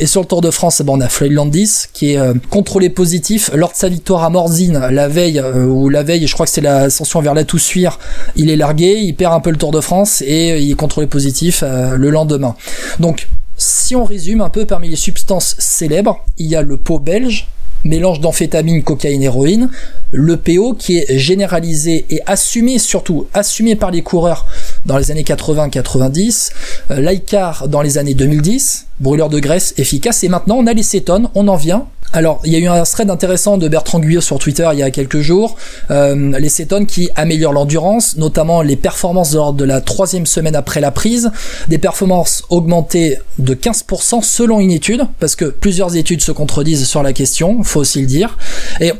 Et 0.00 0.06
sur 0.06 0.22
le 0.22 0.26
Tour 0.26 0.40
de 0.40 0.50
France, 0.50 0.82
bon, 0.82 0.98
on 0.98 1.00
a 1.00 1.08
Floyd 1.08 1.32
Landis 1.32 1.84
qui 1.92 2.14
est 2.14 2.48
contrôlé 2.50 2.90
positif 2.90 3.50
lors 3.54 3.70
de 3.70 3.76
sa 3.76 3.88
victoire 3.88 4.24
à 4.24 4.30
Morzine 4.30 4.88
la 4.90 5.08
veille 5.08 5.40
ou 5.40 5.88
la 5.88 6.02
veille, 6.02 6.26
je 6.26 6.32
crois 6.32 6.46
que 6.46 6.52
c'est 6.52 6.60
l'ascension 6.60 7.20
vers 7.20 7.34
la 7.34 7.44
Toussuire, 7.44 7.98
il 8.34 8.50
est 8.50 8.56
largué, 8.56 8.98
il 8.98 9.14
perd 9.14 9.34
un 9.34 9.40
peu 9.40 9.50
le 9.50 9.56
Tour 9.56 9.70
de 9.70 9.80
France 9.80 10.22
et 10.26 10.58
il 10.58 10.70
est 10.70 10.74
contrôlé 10.74 11.06
positif 11.06 11.62
le 11.62 12.10
lendemain. 12.10 12.56
Donc 12.98 13.28
si 13.56 13.96
on 13.96 14.04
résume 14.04 14.40
un 14.40 14.50
peu 14.50 14.66
parmi 14.66 14.88
les 14.88 14.96
substances 14.96 15.56
célèbres, 15.58 16.24
il 16.38 16.46
y 16.46 16.56
a 16.56 16.62
le 16.62 16.76
pot 16.76 16.98
belge, 16.98 17.48
mélange 17.84 18.20
d'amphétamine, 18.20 18.82
cocaïne, 18.82 19.22
héroïne, 19.22 19.70
le 20.10 20.36
PO 20.36 20.74
qui 20.74 20.98
est 20.98 21.18
généralisé 21.18 22.06
et 22.10 22.20
assumé, 22.26 22.78
surtout 22.78 23.26
assumé 23.32 23.76
par 23.76 23.90
les 23.90 24.02
coureurs 24.02 24.46
dans 24.84 24.98
les 24.98 25.10
années 25.10 25.22
80-90, 25.22 26.50
euh, 26.90 27.00
l'ICAR 27.00 27.68
dans 27.68 27.82
les 27.82 27.98
années 27.98 28.14
2010, 28.14 28.86
brûleur 29.00 29.28
de 29.28 29.38
graisse 29.38 29.74
efficace, 29.76 30.24
et 30.24 30.28
maintenant 30.28 30.56
on 30.56 30.66
a 30.66 30.72
les 30.72 30.82
cétones, 30.82 31.28
on 31.34 31.48
en 31.48 31.56
vient 31.56 31.86
alors, 32.12 32.40
il 32.44 32.52
y 32.52 32.56
a 32.56 32.58
eu 32.58 32.66
un 32.66 32.82
thread 32.84 33.10
intéressant 33.10 33.58
de 33.58 33.68
Bertrand 33.68 33.98
Guyot 34.00 34.20
sur 34.20 34.38
Twitter 34.38 34.68
il 34.72 34.78
y 34.78 34.82
a 34.82 34.90
quelques 34.90 35.20
jours. 35.20 35.56
Euh, 35.90 36.38
les 36.38 36.48
cétones 36.48 36.86
qui 36.86 37.10
améliorent 37.14 37.52
l'endurance, 37.52 38.16
notamment 38.16 38.62
les 38.62 38.76
performances 38.76 39.34
lors 39.34 39.52
de 39.52 39.64
la 39.64 39.80
troisième 39.80 40.26
semaine 40.26 40.56
après 40.56 40.80
la 40.80 40.90
prise, 40.90 41.30
des 41.68 41.78
performances 41.78 42.44
augmentées 42.48 43.18
de 43.38 43.54
15% 43.54 44.22
selon 44.22 44.60
une 44.60 44.70
étude, 44.70 45.06
parce 45.20 45.36
que 45.36 45.46
plusieurs 45.46 45.96
études 45.96 46.22
se 46.22 46.32
contredisent 46.32 46.86
sur 46.86 47.02
la 47.02 47.12
question, 47.12 47.62
faut 47.62 47.80
aussi 47.80 48.00
le 48.00 48.06
dire. 48.06 48.38
Et 48.80 48.92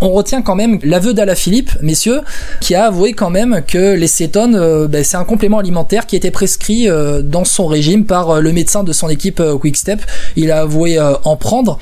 on 0.00 0.10
retient 0.10 0.42
quand 0.42 0.54
même 0.54 0.78
l'aveu 0.82 1.14
d'Ala 1.14 1.34
Philippe, 1.34 1.70
messieurs, 1.80 2.20
qui 2.60 2.74
a 2.74 2.86
avoué 2.86 3.12
quand 3.12 3.30
même 3.30 3.62
que 3.66 3.94
les 3.94 4.06
cétones, 4.06 4.54
euh, 4.54 4.88
ben, 4.88 5.02
c'est 5.02 5.16
un 5.16 5.24
complément 5.24 5.58
alimentaire 5.58 6.06
qui 6.06 6.16
était 6.16 6.30
prescrit 6.30 6.88
euh, 6.88 7.22
dans 7.22 7.44
son 7.44 7.66
régime 7.66 8.04
par 8.04 8.30
euh, 8.30 8.40
le 8.40 8.52
médecin 8.52 8.84
de 8.84 8.92
son 8.92 9.08
équipe 9.08 9.42
Quickstep. 9.60 10.00
Il 10.36 10.50
a 10.50 10.60
avoué 10.60 10.98
en 11.00 11.36
prendre. 11.36 11.78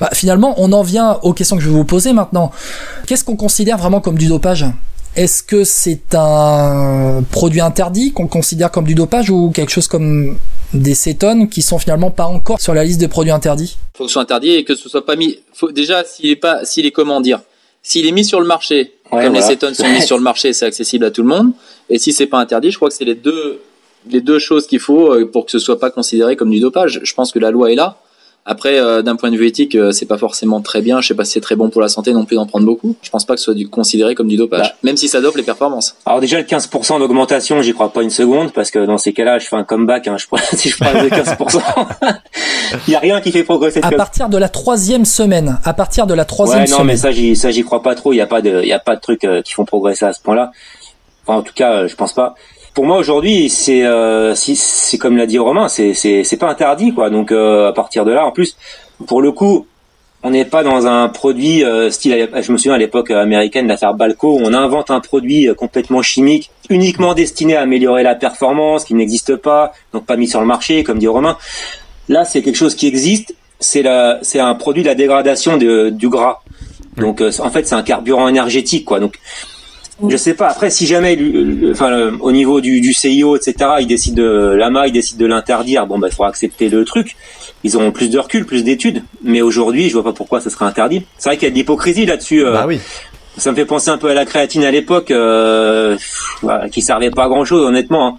Bah, 0.00 0.10
finalement, 0.12 0.54
on 0.58 0.72
en 0.72 0.82
vient 0.82 1.18
aux 1.22 1.32
questions 1.32 1.56
que 1.56 1.62
je 1.62 1.68
vais 1.68 1.74
vous 1.74 1.84
poser 1.84 2.12
maintenant. 2.12 2.50
Qu'est-ce 3.06 3.24
qu'on 3.24 3.36
considère 3.36 3.78
vraiment 3.78 4.00
comme 4.00 4.18
du 4.18 4.26
dopage? 4.26 4.66
Est-ce 5.16 5.44
que 5.44 5.62
c'est 5.62 6.14
un 6.14 7.22
produit 7.30 7.60
interdit 7.60 8.12
qu'on 8.12 8.26
considère 8.26 8.72
comme 8.72 8.84
du 8.84 8.96
dopage 8.96 9.30
ou 9.30 9.50
quelque 9.50 9.70
chose 9.70 9.86
comme 9.86 10.36
des 10.72 10.94
cétones 10.94 11.48
qui 11.48 11.62
sont 11.62 11.78
finalement 11.78 12.10
pas 12.10 12.26
encore 12.26 12.60
sur 12.60 12.74
la 12.74 12.82
liste 12.82 12.98
des 12.98 13.06
produits 13.06 13.30
interdits? 13.30 13.76
Faut 13.96 14.04
que 14.04 14.10
ce 14.10 14.14
soit 14.14 14.44
et 14.44 14.64
que 14.64 14.74
ce 14.74 14.88
soit 14.88 15.06
pas 15.06 15.14
mis. 15.14 15.38
Déjà, 15.72 16.02
s'il 16.04 16.30
est 16.30 16.36
pas, 16.36 16.64
s'il 16.64 16.84
est 16.84 16.90
comment 16.90 17.20
dire, 17.20 17.40
s'il 17.84 18.06
est 18.06 18.12
mis 18.12 18.24
sur 18.24 18.40
le 18.40 18.46
marché, 18.46 18.94
comme 19.10 19.34
les 19.34 19.42
cétones 19.42 19.74
sont 19.74 19.86
mis 19.86 20.02
sur 20.02 20.16
le 20.16 20.22
marché, 20.22 20.54
c'est 20.54 20.64
accessible 20.64 21.04
à 21.04 21.10
tout 21.10 21.22
le 21.22 21.28
monde. 21.28 21.52
Et 21.90 21.98
si 21.98 22.12
c'est 22.14 22.26
pas 22.26 22.38
interdit, 22.38 22.70
je 22.70 22.76
crois 22.76 22.88
que 22.88 22.94
c'est 22.94 23.04
les 23.04 23.14
deux, 23.14 23.60
les 24.10 24.22
deux 24.22 24.38
choses 24.38 24.66
qu'il 24.66 24.80
faut 24.80 25.12
euh, 25.12 25.26
pour 25.30 25.44
que 25.44 25.50
ce 25.50 25.58
soit 25.58 25.78
pas 25.78 25.90
considéré 25.90 26.34
comme 26.34 26.50
du 26.50 26.60
dopage. 26.60 27.00
Je 27.02 27.14
pense 27.14 27.30
que 27.30 27.38
la 27.38 27.50
loi 27.50 27.70
est 27.70 27.74
là. 27.74 27.98
Après, 28.46 28.78
euh, 28.78 29.00
d'un 29.00 29.16
point 29.16 29.30
de 29.30 29.38
vue 29.38 29.46
éthique, 29.46 29.74
euh, 29.74 29.90
c'est 29.90 30.04
pas 30.04 30.18
forcément 30.18 30.60
très 30.60 30.82
bien. 30.82 31.00
Je 31.00 31.08
sais 31.08 31.14
pas 31.14 31.24
si 31.24 31.32
c'est 31.32 31.40
très 31.40 31.56
bon 31.56 31.70
pour 31.70 31.80
la 31.80 31.88
santé 31.88 32.12
non 32.12 32.26
plus 32.26 32.36
d'en 32.36 32.44
prendre 32.44 32.66
beaucoup. 32.66 32.94
Je 33.00 33.08
pense 33.08 33.24
pas 33.24 33.34
que 33.34 33.40
ce 33.40 33.44
soit 33.46 33.54
du, 33.54 33.68
considéré 33.68 34.14
comme 34.14 34.28
du 34.28 34.36
dopage, 34.36 34.68
bah. 34.68 34.76
même 34.82 34.98
si 34.98 35.08
ça 35.08 35.22
dope 35.22 35.36
les 35.36 35.42
performances. 35.42 35.96
Alors 36.04 36.20
déjà 36.20 36.36
le 36.36 36.44
15% 36.44 36.98
d'augmentation, 36.98 37.62
j'y 37.62 37.72
crois 37.72 37.90
pas 37.90 38.02
une 38.02 38.10
seconde 38.10 38.52
parce 38.52 38.70
que 38.70 38.84
dans 38.84 38.98
ces 38.98 39.14
cas-là, 39.14 39.38
je 39.38 39.46
fais 39.46 39.56
un 39.56 39.64
comeback. 39.64 40.08
Hein, 40.08 40.18
je 40.18 40.26
prends, 40.26 40.36
si 40.52 40.68
je 40.68 40.76
prends 40.76 40.92
le 40.92 41.08
15%, 41.08 41.62
il 42.86 42.92
y 42.92 42.96
a 42.96 42.98
rien 42.98 43.22
qui 43.22 43.32
fait 43.32 43.44
progresser. 43.44 43.80
À 43.82 43.90
partir 43.92 44.28
de 44.28 44.36
la 44.36 44.50
troisième 44.50 45.06
semaine, 45.06 45.58
à 45.64 45.72
partir 45.72 46.06
de 46.06 46.12
la 46.12 46.26
troisième 46.26 46.64
ouais, 46.64 46.70
non, 46.70 46.84
mais 46.84 46.98
ça, 46.98 47.12
j'y, 47.12 47.36
ça, 47.36 47.50
j'y 47.50 47.62
crois 47.62 47.82
pas 47.82 47.94
trop. 47.94 48.12
Il 48.12 48.16
y 48.16 48.20
a 48.20 48.26
pas 48.26 48.42
de, 48.42 48.60
il 48.62 48.68
y 48.68 48.74
a 48.74 48.78
pas 48.78 48.96
de 48.96 49.00
trucs 49.00 49.24
euh, 49.24 49.40
qui 49.40 49.54
font 49.54 49.64
progresser 49.64 50.04
à 50.04 50.12
ce 50.12 50.20
point-là. 50.20 50.52
Enfin, 51.26 51.38
en 51.38 51.42
tout 51.42 51.54
cas, 51.54 51.86
je 51.86 51.94
pense 51.94 52.12
pas 52.12 52.34
pour 52.74 52.84
moi 52.84 52.98
aujourd'hui 52.98 53.48
c'est 53.48 53.84
euh, 53.84 54.34
c'est 54.34 54.98
comme 54.98 55.16
l'a 55.16 55.26
dit 55.26 55.38
Romain 55.38 55.68
c'est 55.68 56.38
pas 56.38 56.50
interdit 56.50 56.92
quoi 56.92 57.08
donc 57.08 57.32
à 57.32 57.72
partir 57.72 58.04
de 58.04 58.12
là 58.12 58.26
en 58.26 58.32
plus 58.32 58.56
pour 59.06 59.22
le 59.22 59.32
coup, 59.32 59.66
on 60.22 60.30
n'est 60.30 60.44
pas 60.44 60.62
dans 60.62 60.86
un 60.86 61.08
produit 61.08 61.64
euh, 61.64 61.90
style, 61.90 62.28
je 62.40 62.52
me 62.52 62.56
souviens 62.56 62.74
à 62.74 62.78
l'époque 62.78 63.10
américaine 63.10 63.66
d'affaire 63.66 63.94
Balco, 63.94 64.38
on 64.40 64.54
invente 64.54 64.90
un 64.90 65.00
produit 65.00 65.48
euh, 65.48 65.54
complètement 65.54 66.02
chimique, 66.02 66.50
uniquement 66.70 67.14
destiné 67.14 67.56
à 67.56 67.62
améliorer 67.62 68.02
la 68.02 68.14
performance, 68.14 68.84
qui 68.84 68.94
n'existe 68.94 69.36
pas, 69.36 69.72
donc 69.92 70.06
pas 70.06 70.16
mis 70.16 70.28
sur 70.28 70.40
le 70.40 70.46
marché, 70.46 70.82
comme 70.84 70.98
dit 70.98 71.08
Romain. 71.08 71.36
Là, 72.08 72.24
c'est 72.24 72.42
quelque 72.42 72.56
chose 72.56 72.74
qui 72.74 72.86
existe, 72.86 73.34
c'est 73.60 73.82
la, 73.82 74.18
c'est 74.22 74.40
un 74.40 74.54
produit 74.54 74.82
de 74.82 74.88
la 74.88 74.94
dégradation 74.94 75.56
de, 75.56 75.90
du 75.90 76.08
gras. 76.08 76.42
Donc, 76.96 77.20
euh, 77.20 77.30
en 77.40 77.50
fait, 77.50 77.66
c'est 77.66 77.74
un 77.74 77.82
carburant 77.82 78.28
énergétique, 78.28 78.84
quoi. 78.84 79.00
Donc, 79.00 79.16
je 80.08 80.16
sais 80.16 80.34
pas. 80.34 80.48
Après, 80.48 80.70
si 80.70 80.86
jamais, 80.86 81.16
enfin, 81.70 82.12
au 82.20 82.32
niveau 82.32 82.60
du, 82.60 82.80
du 82.80 82.92
CIO, 82.92 83.36
etc., 83.36 83.54
il 83.80 83.86
décide 83.86 84.14
de 84.14 84.54
l'AMA, 84.56 84.88
il 84.88 84.92
décide 84.92 85.18
de 85.18 85.26
l'interdire. 85.26 85.86
Bon, 85.86 85.98
bah, 85.98 86.08
il 86.10 86.14
faudra 86.14 86.28
accepter 86.28 86.68
le 86.68 86.84
truc. 86.84 87.16
Ils 87.62 87.76
auront 87.76 87.92
plus 87.92 88.10
de 88.10 88.18
recul, 88.18 88.44
plus 88.44 88.64
d'études. 88.64 89.02
Mais 89.22 89.40
aujourd'hui, 89.40 89.88
je 89.88 89.94
vois 89.94 90.04
pas 90.04 90.12
pourquoi 90.12 90.40
ça 90.40 90.50
serait 90.50 90.64
interdit. 90.64 91.06
C'est 91.16 91.28
vrai 91.28 91.36
qu'il 91.36 91.46
y 91.46 91.48
a 91.48 91.50
de 91.50 91.56
l'hypocrisie 91.56 92.06
là-dessus. 92.06 92.44
Euh, 92.44 92.52
bah 92.52 92.64
oui. 92.66 92.80
Ça 93.36 93.50
me 93.50 93.56
fait 93.56 93.64
penser 93.64 93.90
un 93.90 93.98
peu 93.98 94.10
à 94.10 94.14
la 94.14 94.24
créatine 94.24 94.64
à 94.64 94.70
l'époque, 94.70 95.10
euh, 95.10 95.96
qui 96.70 96.82
servait 96.82 97.10
pas 97.10 97.24
à 97.24 97.28
grand 97.28 97.44
chose, 97.44 97.64
honnêtement. 97.64 98.06
Hein. 98.06 98.18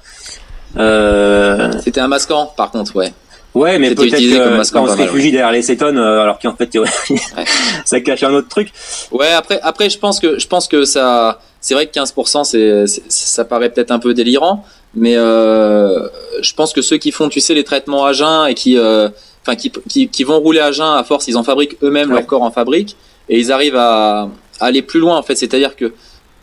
Euh... 0.78 1.72
C'était 1.84 2.02
un 2.02 2.10
masquant, 2.10 2.52
par 2.58 2.72
contre, 2.72 2.96
ouais. 2.96 3.14
Ouais, 3.54 3.80
mais 3.80 3.96
peut-être 3.96 4.12
que 4.12 4.72
quand 4.74 4.84
on 4.84 4.88
se 4.88 4.98
réfugie 4.98 5.32
derrière 5.32 5.54
les 5.54 5.62
cétones, 5.62 5.98
euh, 5.98 6.24
alors 6.24 6.40
qu'en 6.40 6.54
fait, 6.54 6.78
ça 7.86 8.02
cache 8.02 8.24
un 8.24 8.34
autre 8.34 8.50
truc. 8.50 8.74
Ouais, 9.12 9.32
après, 9.32 9.62
après, 9.64 9.90
je 9.90 9.98
pense 9.98 10.20
que, 10.20 10.38
je 10.38 10.48
pense 10.48 10.68
que 10.68 10.84
ça, 10.84 11.40
c'est 11.66 11.74
vrai 11.74 11.88
que 11.88 12.00
15%, 12.00 12.44
c'est, 12.44 12.86
ça 13.10 13.44
paraît 13.44 13.72
peut-être 13.72 13.90
un 13.90 13.98
peu 13.98 14.14
délirant, 14.14 14.64
mais 14.94 15.16
euh, 15.18 16.08
je 16.40 16.54
pense 16.54 16.74
que 16.74 16.84
ceux 16.84 16.98
qui 16.98 17.12
font, 17.12 17.28
tu 17.28 17.40
sais, 17.40 17.56
les 17.56 17.64
traitements 17.64 18.06
à 18.06 18.14
jeun 18.14 18.48
et 18.48 18.54
qui, 18.54 18.78
euh, 18.78 19.10
enfin, 19.42 19.56
qui, 19.56 19.72
qui, 19.90 20.08
qui, 20.08 20.24
vont 20.24 20.40
rouler 20.40 20.60
à 20.60 20.72
jeun 20.72 20.86
à 20.96 21.04
force, 21.04 21.28
ils 21.28 21.38
en 21.38 21.44
fabriquent 21.44 21.76
eux-mêmes 21.82 22.12
leur 22.12 22.28
corps 22.28 22.44
en 22.44 22.52
fabrique 22.52 22.96
et 23.30 23.40
ils 23.40 23.52
arrivent 23.52 23.78
à, 23.78 24.30
à 24.60 24.66
aller 24.66 24.84
plus 24.84 25.00
loin 25.00 25.18
en 25.18 25.24
fait. 25.24 25.34
C'est-à-dire 25.34 25.76
que 25.76 25.92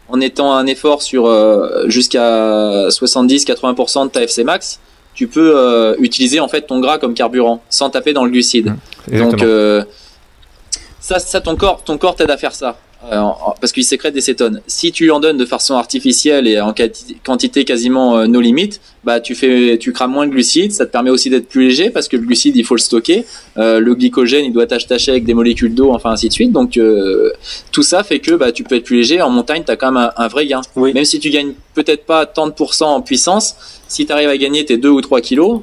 en 0.08 0.20
étant 0.20 0.52
un 0.54 0.66
effort 0.66 1.02
sur 1.02 1.26
euh, 1.26 1.84
jusqu'à 1.86 2.88
70-80% 2.88 4.06
de 4.06 4.10
ta 4.10 4.24
FC 4.24 4.42
max, 4.42 4.80
tu 5.14 5.28
peux 5.28 5.52
euh, 5.56 5.94
utiliser 6.00 6.40
en 6.40 6.48
fait 6.48 6.62
ton 6.62 6.80
gras 6.80 6.98
comme 6.98 7.14
carburant 7.14 7.62
sans 7.70 7.90
taper 7.90 8.12
dans 8.12 8.24
le 8.24 8.32
glucide. 8.32 8.74
Mmh, 9.08 9.18
Donc 9.18 9.40
euh, 9.40 9.84
ça, 10.98 11.20
ça 11.20 11.40
ton 11.40 11.54
corps, 11.54 11.84
ton 11.84 11.96
corps 11.96 12.16
t'aide 12.16 12.30
à 12.32 12.36
faire 12.36 12.56
ça. 12.56 12.76
Euh, 13.10 13.20
parce 13.60 13.72
qu'il 13.72 13.84
sécrète 13.84 14.14
des 14.14 14.20
cétones. 14.20 14.60
Si 14.68 14.92
tu 14.92 15.10
en 15.10 15.18
donnes 15.18 15.36
de 15.36 15.44
façon 15.44 15.74
artificielle 15.74 16.46
et 16.46 16.60
en 16.60 16.72
quantité 17.24 17.64
quasiment 17.64 18.16
euh, 18.16 18.26
no 18.26 18.40
limite, 18.40 18.80
bah 19.02 19.18
tu 19.18 19.34
fais, 19.34 19.76
tu 19.78 19.92
crames 19.92 20.12
moins 20.12 20.26
de 20.26 20.30
glucides. 20.30 20.72
Ça 20.72 20.86
te 20.86 20.92
permet 20.92 21.10
aussi 21.10 21.28
d'être 21.28 21.48
plus 21.48 21.68
léger 21.68 21.90
parce 21.90 22.06
que 22.06 22.16
le 22.16 22.22
glucide 22.22 22.56
il 22.56 22.64
faut 22.64 22.76
le 22.76 22.80
stocker. 22.80 23.24
Euh, 23.58 23.80
le 23.80 23.94
glycogène 23.96 24.44
il 24.44 24.52
doit 24.52 24.66
t'attacher 24.66 25.10
avec 25.10 25.24
des 25.24 25.34
molécules 25.34 25.74
d'eau, 25.74 25.92
enfin 25.92 26.10
ainsi 26.10 26.28
de 26.28 26.32
suite. 26.32 26.52
Donc 26.52 26.78
tout 27.72 27.82
ça 27.82 28.04
fait 28.04 28.20
que 28.20 28.34
bah 28.34 28.52
tu 28.52 28.62
peux 28.62 28.76
être 28.76 28.84
plus 28.84 28.98
léger. 28.98 29.20
En 29.20 29.30
montagne 29.30 29.64
t'as 29.66 29.76
quand 29.76 29.90
même 29.90 30.10
un, 30.16 30.28
vrai 30.28 30.46
gain. 30.46 30.60
Même 30.76 31.04
si 31.04 31.18
tu 31.18 31.30
gagnes 31.30 31.54
peut-être 31.74 32.06
pas 32.06 32.24
tant 32.26 32.46
de 32.46 32.52
pourcents 32.52 32.94
en 32.94 33.00
puissance, 33.02 33.56
si 33.88 34.06
tu 34.06 34.12
arrives 34.12 34.28
à 34.28 34.36
gagner 34.36 34.64
tes 34.64 34.76
2 34.76 34.88
ou 34.88 35.00
3 35.00 35.20
kilos, 35.20 35.62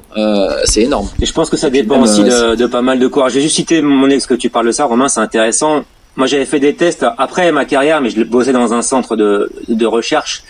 c'est 0.64 0.82
énorme. 0.82 1.08
Et 1.22 1.26
je 1.26 1.32
pense 1.32 1.48
que 1.48 1.56
ça 1.56 1.70
dépend 1.70 2.02
aussi 2.02 2.22
de, 2.22 2.54
de, 2.54 2.66
pas 2.66 2.82
mal 2.82 2.98
de 2.98 3.06
courage. 3.06 3.32
J'ai 3.32 3.40
juste 3.40 3.56
cité 3.56 3.80
mon 3.80 4.10
ex 4.10 4.26
que 4.26 4.34
tu 4.34 4.50
parles 4.50 4.66
de 4.66 4.72
ça, 4.72 4.84
Romain, 4.84 5.08
c'est 5.08 5.20
intéressant. 5.20 5.84
Moi, 6.16 6.26
j'avais 6.26 6.44
fait 6.44 6.60
des 6.60 6.74
tests 6.74 7.06
après 7.18 7.52
ma 7.52 7.64
carrière, 7.64 8.00
mais 8.00 8.10
je 8.10 8.22
bossais 8.22 8.52
dans 8.52 8.74
un 8.74 8.82
centre 8.82 9.16
de, 9.16 9.50
de 9.68 9.86
recherche 9.86 10.42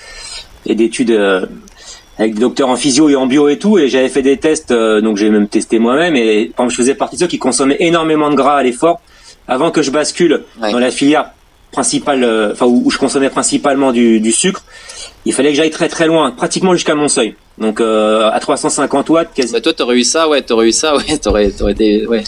et 0.67 0.75
d'études 0.75 1.11
euh, 1.11 1.47
avec 2.19 2.35
des 2.35 2.41
docteurs 2.41 2.69
en 2.69 2.77
physio 2.77 3.09
et 3.09 3.17
en 3.17 3.27
bio 3.27 3.49
et 3.49 3.59
tout, 3.59 3.79
et 3.79 3.89
j'avais 3.89 4.09
fait 4.09 4.23
des 4.23 4.37
tests, 4.37 4.71
euh, 4.73 5.01
donc 5.01 5.17
j'ai 5.17 5.31
même 5.31 5.49
testé 5.49 5.79
moi-même, 5.79 6.17
et 6.17 6.53
quand 6.55 6.69
je 6.69 6.77
faisais 6.77 6.95
partie 6.95 7.17
de 7.17 7.21
ceux 7.21 7.27
qui 7.27 7.39
consommaient 7.39 7.79
énormément 7.81 8.31
de 8.31 8.35
gras 8.35 8.57
à 8.57 8.63
l'effort, 8.63 9.01
avant 9.49 9.71
que 9.71 9.83
je 9.83 9.91
bascule 9.91 10.43
dans 10.61 10.79
la 10.79 10.91
filière 10.91 11.31
principal, 11.73 12.25
euh, 12.25 12.53
enfin 12.53 12.67
où, 12.67 12.91
je 12.91 12.99
consommais 12.99 13.31
principalement 13.31 13.93
du, 13.93 14.21
du 14.21 14.33
sucre, 14.33 14.65
il 15.25 15.33
fallait 15.33 15.51
que 15.51 15.57
j'aille 15.57 15.71
très 15.71 15.89
très 15.89 16.07
loin, 16.07 16.31
pratiquement 16.31 16.75
jusqu'à 16.75 16.95
mon 16.95 17.09
seuil. 17.09 17.35
Donc 17.59 17.81
à 17.81 18.39
350 18.41 19.09
watts, 19.11 19.31
quasi. 19.35 19.53
Bah 19.53 19.61
toi 19.61 19.73
t'aurais 19.73 19.97
eu 19.97 20.05
ça, 20.05 20.29
ouais, 20.29 20.43
t'aurais 20.43 20.69
eu 20.69 20.73
ça, 20.73 20.97
ouais, 20.97 21.19
t'aurais, 21.19 21.51
t'aurais 21.51 21.73
été, 21.73 22.07
ouais. 22.07 22.25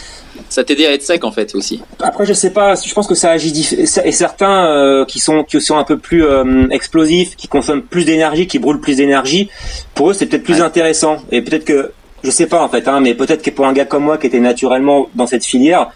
Ça 0.53 0.63
t'aidait 0.63 0.85
à 0.85 0.93
être 0.93 1.01
sec 1.01 1.23
en 1.23 1.31
fait 1.31 1.55
aussi. 1.55 1.81
Après 1.99 2.27
je 2.27 2.33
sais 2.33 2.51
pas, 2.51 2.75
je 2.75 2.93
pense 2.93 3.07
que 3.07 3.15
ça 3.15 3.31
agit 3.31 3.75
et 3.75 4.11
certains 4.11 4.65
euh, 4.67 5.03
qui 5.03 5.19
sont 5.19 5.43
qui 5.43 5.59
sont 5.59 5.77
un 5.77 5.83
peu 5.83 5.97
plus 5.97 6.23
euh, 6.23 6.67
explosifs, 6.69 7.35
qui 7.35 7.47
consomment 7.47 7.81
plus 7.81 8.05
d'énergie, 8.05 8.45
qui 8.45 8.59
brûlent 8.59 8.79
plus 8.79 8.97
d'énergie, 8.97 9.49
pour 9.95 10.11
eux 10.11 10.13
c'est 10.13 10.27
peut-être 10.27 10.43
plus 10.43 10.57
Ouais. 10.57 10.61
intéressant. 10.61 11.17
Et 11.31 11.41
peut-être 11.41 11.65
que 11.65 11.91
je 12.23 12.29
sais 12.29 12.45
pas 12.45 12.61
en 12.61 12.69
fait, 12.69 12.87
hein, 12.87 12.99
mais 12.99 13.15
peut-être 13.15 13.41
que 13.41 13.49
pour 13.49 13.65
un 13.65 13.73
gars 13.73 13.85
comme 13.85 14.03
moi 14.03 14.19
qui 14.19 14.27
était 14.27 14.39
naturellement 14.39 15.07
dans 15.15 15.25
cette 15.25 15.43
filière, 15.43 15.89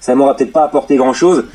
ça 0.00 0.14
m'aurait 0.14 0.36
peut-être 0.36 0.52
pas 0.52 0.64
apporté 0.64 0.96
grand 0.96 1.14
chose. 1.14 1.46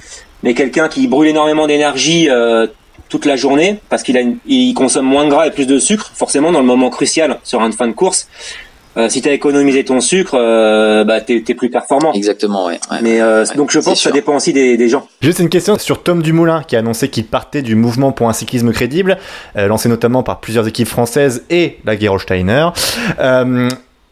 Mais 0.41 0.55
quelqu'un 0.55 0.88
qui 0.89 1.05
brûle 1.07 1.27
énormément 1.27 1.67
d'énergie 1.67 2.29
euh, 2.31 2.65
toute 3.09 3.25
la 3.25 3.35
journée 3.35 3.79
parce 3.89 4.01
qu'il 4.01 4.17
a 4.17 4.21
une- 4.21 4.38
il 4.47 4.73
consomme 4.73 5.05
moins 5.05 5.25
de 5.25 5.29
gras 5.29 5.45
et 5.45 5.51
plus 5.51 5.67
de 5.67 5.77
sucre, 5.77 6.12
forcément 6.15 6.51
dans 6.51 6.62
le 6.62 6.65
moment 6.65 6.89
crucial 6.89 7.39
sur 7.43 7.62
une 7.62 7.73
fin 7.73 7.88
de 7.88 7.93
course. 7.93 8.27
Euh, 8.97 9.08
si 9.08 9.21
tu 9.21 9.30
as 9.30 9.34
économisé 9.34 9.84
ton 9.86 10.02
sucre, 10.02 10.36
euh, 10.36 11.04
bah 11.04 11.21
t'es 11.21 11.41
t'es 11.45 11.54
plus 11.54 11.69
performant. 11.69 12.12
Exactement, 12.13 12.65
ouais. 12.65 12.80
ouais. 12.91 12.97
Mais 13.02 13.21
euh, 13.21 13.45
Ouais, 13.45 13.56
donc 13.56 13.71
je 13.71 13.80
pense 13.80 13.93
que 13.93 13.99
ça 13.99 14.12
dépend 14.12 14.36
aussi 14.36 14.52
des, 14.52 14.78
des 14.78 14.89
gens. 14.89 15.08
Juste 15.21 15.39
une 15.39 15.49
question 15.49 15.78
sur 15.78 16.02
Tom 16.04 16.21
Dumoulin 16.21 16.63
qui 16.67 16.75
a 16.75 16.80
annoncé 16.80 17.10
qu'il 17.10 17.25
partait 17.25 17.62
du 17.62 17.75
mouvement 17.75 18.12
pour 18.12 18.30
un 18.30 18.34
cyclisme 18.34 18.71
crédible, 18.71 19.17
euh, 19.56 19.67
lancé 19.67 19.89
notamment 19.89 20.23
par 20.23 20.39
plusieurs 20.39 20.67
équipes 20.67 20.88
françaises 20.88 21.45
et 21.49 21.78
la 21.86 21.97
Gerolsteiner. 21.97 22.69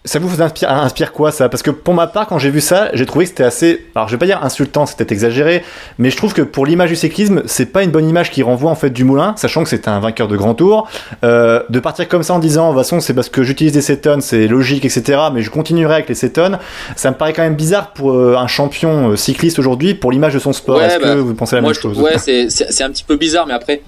Ça 0.05 0.19
vous 0.19 0.41
inspire, 0.41 0.71
inspire 0.71 1.12
quoi 1.12 1.31
ça? 1.31 1.49
Parce 1.49 1.62
que 1.62 1.71
pour 1.71 1.93
ma 1.93 2.07
part, 2.07 2.27
quand 2.27 2.39
j'ai 2.39 2.49
vu 2.49 2.62
ça, 2.62 2.89
j'ai 2.93 3.05
trouvé 3.05 3.25
que 3.25 3.29
c'était 3.29 3.43
assez. 3.43 3.88
Alors 3.93 4.07
je 4.07 4.13
vais 4.15 4.19
pas 4.19 4.25
dire 4.25 4.41
insultant, 4.41 4.86
peut-être 4.86 5.12
exagéré, 5.12 5.63
mais 5.97 6.12
je 6.12 6.15
trouve 6.15 6.33
que 6.33 6.41
pour 6.41 6.65
l'image 6.65 6.89
du 6.91 6.95
cyclisme, 6.95 7.43
c'est 7.45 7.65
pas 7.65 7.83
une 7.83 7.91
bonne 7.91 8.07
image 8.07 8.31
qui 8.31 8.41
renvoie 8.41 8.71
en 8.71 8.75
fait 8.75 8.89
Dumoulin, 8.89 9.33
sachant 9.36 9.63
que 9.63 9.69
c'était 9.69 9.89
un 9.89 9.99
vainqueur 9.99 10.29
de 10.29 10.38
grand 10.38 10.53
tour. 10.53 10.88
Euh, 11.25 11.62
de 11.69 11.79
partir 11.81 12.07
comme 12.07 12.23
ça 12.23 12.33
en 12.33 12.39
disant, 12.39 12.69
de 12.69 12.75
toute 12.75 12.83
façon, 12.86 13.01
c'est 13.01 13.13
parce 13.13 13.27
que 13.27 13.43
j'utilise 13.43 13.73
des 13.73 13.81
cétones, 13.81 14.21
c'est 14.21 14.47
logique, 14.47 14.86
etc. 14.86 15.19
Mais 15.33 15.41
je 15.41 15.49
continuerai 15.51 15.95
avec 15.95 16.07
les 16.10 16.15
cétones. 16.15 16.57
Ça 16.95 17.12
me 17.12 17.15
paraît 17.17 17.33
quand 17.33 17.43
même 17.43 17.55
bizarre 17.55 17.91
pour 17.91 18.13
euh, 18.13 18.38
un 18.38 18.47
champion 18.47 19.10
euh, 19.10 19.15
cycliste 19.17 19.60
aujourd'hui, 19.60 19.93
pour 19.93 20.13
l'image 20.13 20.33
de 20.33 20.39
son 20.39 20.53
sport. 20.53 20.77
Ouais, 20.77 20.86
Est-ce 20.86 20.99
bah, 20.99 21.15
que 21.15 21.17
vous 21.17 21.33
pensez 21.33 21.55
la 21.55 21.62
Moi, 21.62 21.71
même 21.71 21.81
chose? 21.81 21.99
ouais, 21.99 22.17
c'est, 22.17 22.83
un 22.83 22.91
petit 22.91 23.03
peu 23.03 23.17
bizarre, 23.17 23.45
mais 23.45 23.53
après. 23.53 23.81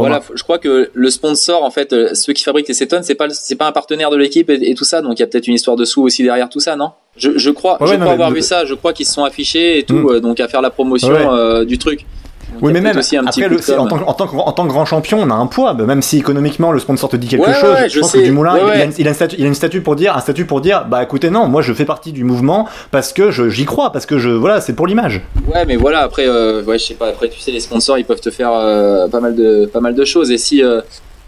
Voilà, 0.00 0.22
je 0.34 0.42
crois 0.42 0.58
que 0.58 0.90
le 0.92 1.10
sponsor, 1.10 1.62
en 1.62 1.70
fait, 1.70 1.92
euh, 1.92 2.14
ceux 2.14 2.32
qui 2.32 2.42
fabriquent 2.42 2.68
les 2.68 2.74
cétones, 2.74 3.02
c'est 3.02 3.14
pas, 3.14 3.28
c'est 3.30 3.56
pas 3.56 3.66
un 3.66 3.72
partenaire 3.72 4.10
de 4.10 4.16
l'équipe 4.16 4.48
et, 4.50 4.70
et 4.70 4.74
tout 4.74 4.84
ça, 4.84 5.02
donc 5.02 5.18
il 5.18 5.20
y 5.20 5.22
a 5.22 5.26
peut-être 5.26 5.46
une 5.48 5.54
histoire 5.54 5.76
de 5.76 5.84
sous 5.84 6.02
aussi 6.02 6.22
derrière 6.22 6.48
tout 6.48 6.60
ça, 6.60 6.76
non? 6.76 6.90
Je, 7.16 7.36
je 7.36 7.50
crois, 7.50 7.80
Ouais, 7.82 7.88
je 7.88 7.92
non, 7.94 8.00
crois 8.00 8.12
avoir 8.12 8.30
le- 8.30 8.36
vu 8.36 8.42
ça. 8.42 8.64
Je 8.66 8.74
crois 8.74 8.92
qu'ils 8.92 9.06
se 9.06 9.14
sont 9.14 9.24
affichés 9.24 9.78
et 9.78 9.82
tout, 9.84 9.94
Mm. 9.94 10.10
euh, 10.10 10.20
donc 10.20 10.38
à 10.40 10.48
faire 10.48 10.60
la 10.60 10.70
promotion 10.70 11.08
Ouais. 11.12 11.26
euh, 11.30 11.64
du 11.64 11.78
truc. 11.78 12.04
Donc, 12.52 12.62
Oui, 12.62 12.72
mais 12.72 12.80
même 12.80 12.96
aussi 12.96 13.16
un 13.16 13.26
après, 13.26 13.48
le- 13.48 13.56
de 13.56 13.72
en, 13.78 13.86
tant, 13.88 13.96
en, 14.06 14.12
tant 14.12 14.26
que, 14.28 14.36
en 14.36 14.52
tant 14.52 14.64
que 14.64 14.68
grand 14.68 14.84
champion, 14.84 15.18
on 15.20 15.30
a 15.30 15.34
un 15.34 15.46
poids. 15.46 15.74
bah, 15.74 15.84
Même 15.84 16.00
si 16.02 16.18
économiquement 16.18 16.70
le 16.72 16.78
sponsor 16.78 17.08
te 17.08 17.16
dit 17.16 17.26
quelque 17.28 17.46
Ouais, 17.46 17.54
chose, 17.54 17.74
ouais, 17.74 17.88
je, 17.88 17.94
je 17.94 18.00
pense 18.00 18.12
sais. 18.12 18.18
que 18.20 18.24
Dumoulin, 18.24 18.54
Ouais, 18.54 18.60
il, 18.76 18.80
a 18.80 18.84
une, 18.84 18.92
il 18.98 19.06
a 19.06 19.10
une 19.10 19.14
statue, 19.14 19.36
il 19.38 19.44
a 19.44 19.48
une 19.48 19.54
statue 19.54 19.80
pour 19.80 19.96
dire, 19.96 20.16
un 20.16 20.20
statut 20.20 20.44
pour 20.46 20.60
dire, 20.60 20.86
bah 20.88 21.02
écoutez 21.02 21.28
non, 21.30 21.48
moi 21.48 21.60
je 21.62 21.72
fais 21.72 21.84
partie 21.84 22.12
du 22.12 22.22
mouvement 22.24 22.68
parce 22.92 23.12
que 23.12 23.30
j'y 23.50 23.64
crois, 23.64 23.90
parce 23.90 24.06
que 24.06 24.18
je, 24.18 24.30
voilà, 24.30 24.60
c'est 24.60 24.74
pour 24.74 24.86
l'image. 24.86 25.22
Ouais, 25.52 25.64
mais 25.66 25.76
voilà, 25.76 26.00
après, 26.02 26.26
euh, 26.28 26.62
ouais, 26.62 26.78
je 26.78 26.84
sais 26.84 26.94
pas. 26.94 27.08
Après, 27.08 27.28
tu 27.28 27.40
sais, 27.40 27.50
les 27.50 27.60
sponsors, 27.60 27.98
ils 27.98 28.04
peuvent 28.04 28.20
te 28.20 28.30
faire 28.30 28.52
euh, 28.52 29.08
pas 29.08 29.20
mal 29.20 29.34
de, 29.34 29.66
pas 29.66 29.80
mal 29.80 29.94
de 29.94 30.04
choses. 30.04 30.30
Et 30.30 30.38
si, 30.38 30.62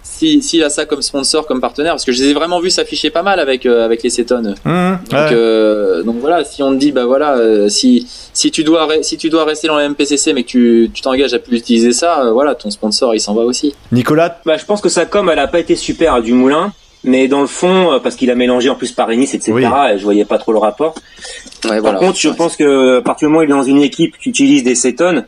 euh, 0.09 0.19
si, 0.19 0.43
s'il 0.43 0.63
a 0.65 0.71
ça 0.71 0.85
comme 0.85 1.03
sponsor, 1.03 1.47
comme 1.47 1.61
partenaire, 1.61 1.93
parce 1.93 2.05
que 2.05 2.13
je 2.13 2.23
les 2.23 2.31
ai 2.31 2.35
vraiment 2.35 2.61
vus 2.61 2.71
s'afficher 2.71 3.11
pas 3.11 3.23
mal 3.23 3.39
avec, 3.41 3.67
euh, 3.67 3.85
avec 3.85 4.03
les 4.03 4.11
cétones. 4.11 4.55
Mmh, 4.65 4.91
Donc, 5.11 5.13
ouais. 5.13 5.29
euh, 5.33 6.03
donc 6.03 6.17
voilà, 6.21 6.45
si 6.45 6.63
on 6.63 6.73
te 6.73 6.77
dit, 6.77 6.93
bah 6.93 7.07
voilà, 7.07 7.37
euh, 7.37 7.69
si, 7.69 8.07
si 8.33 8.51
tu 8.51 8.65
dois, 8.65 8.89
si 9.03 9.17
tu 9.17 9.29
dois 9.31 9.45
rester 9.45 9.69
dans 9.69 9.79
le 9.79 9.89
MPCC, 9.89 10.33
mais 10.33 10.43
que 10.43 10.49
tu, 10.49 10.91
tu 10.93 11.03
t'engages 11.03 11.35
à 11.35 11.39
plus 11.39 11.59
utiliser 11.59 11.93
ça, 11.93 12.25
euh, 12.25 12.33
voilà, 12.33 12.55
ton 12.55 12.71
sponsor, 12.71 13.15
il 13.15 13.21
s'en 13.21 13.35
va 13.35 13.43
aussi. 13.43 13.75
Nicolas, 13.93 14.39
Bah, 14.45 14.57
je 14.57 14.65
pense 14.65 14.81
que 14.81 14.89
sa 14.89 15.07
com, 15.07 15.29
elle 15.33 15.39
a 15.39 15.47
pas 15.49 15.61
été 15.61 15.77
super 15.77 16.15
à 16.15 16.21
Dumoulin. 16.21 16.73
Mais 17.05 17.29
dans 17.29 17.41
le 17.41 17.47
fond, 17.47 17.93
euh, 17.93 17.99
parce 18.01 18.17
qu'il 18.17 18.29
a 18.29 18.35
mélangé 18.35 18.69
en 18.71 18.75
plus 18.75 18.91
Paris-Nice, 18.91 19.33
etc., 19.33 19.53
Oui. 19.55 19.65
et 19.65 19.99
je 19.99 20.03
voyais 20.03 20.25
pas 20.25 20.37
trop 20.37 20.51
le 20.53 20.59
rapport. 20.59 20.97
Ouais, 21.65 21.71
Par 21.71 21.81
voilà. 21.81 21.99
contre, 22.01 22.19
je 22.19 22.29
pense 22.29 22.57
que 22.57 22.99
à 22.99 23.03
partir 23.03 23.29
du 23.29 23.33
moment 23.33 23.41
où 23.41 23.43
il 23.45 23.51
est 23.51 23.55
dans 23.55 23.63
une 23.63 23.81
équipe 23.83 24.19
qui 24.19 24.29
utilise 24.31 24.65
des 24.65 24.75
cétones, 24.75 25.19
euh, 25.19 25.23